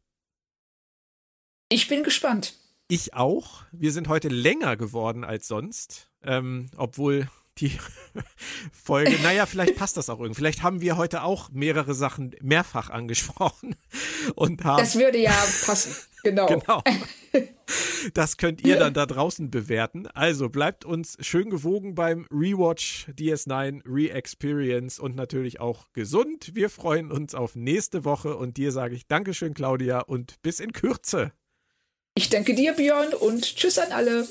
[1.69, 2.53] Ich bin gespannt.
[2.87, 3.63] Ich auch.
[3.71, 7.27] Wir sind heute länger geworden als sonst, ähm, obwohl
[7.57, 7.77] die
[8.71, 10.37] Folge, naja, vielleicht passt das auch irgendwie.
[10.37, 13.75] Vielleicht haben wir heute auch mehrere Sachen mehrfach angesprochen
[14.35, 14.79] und haben.
[14.79, 15.33] Das würde ja
[15.65, 16.47] passen, genau.
[16.47, 16.83] genau.
[18.13, 20.07] Das könnt ihr dann da draußen bewerten.
[20.07, 26.51] Also bleibt uns schön gewogen beim Rewatch DS9 Re-Experience und natürlich auch gesund.
[26.53, 30.71] Wir freuen uns auf nächste Woche und dir sage ich Dankeschön, Claudia, und bis in
[30.71, 31.33] Kürze.
[32.17, 34.27] Ich danke dir, Björn, und tschüss an alle.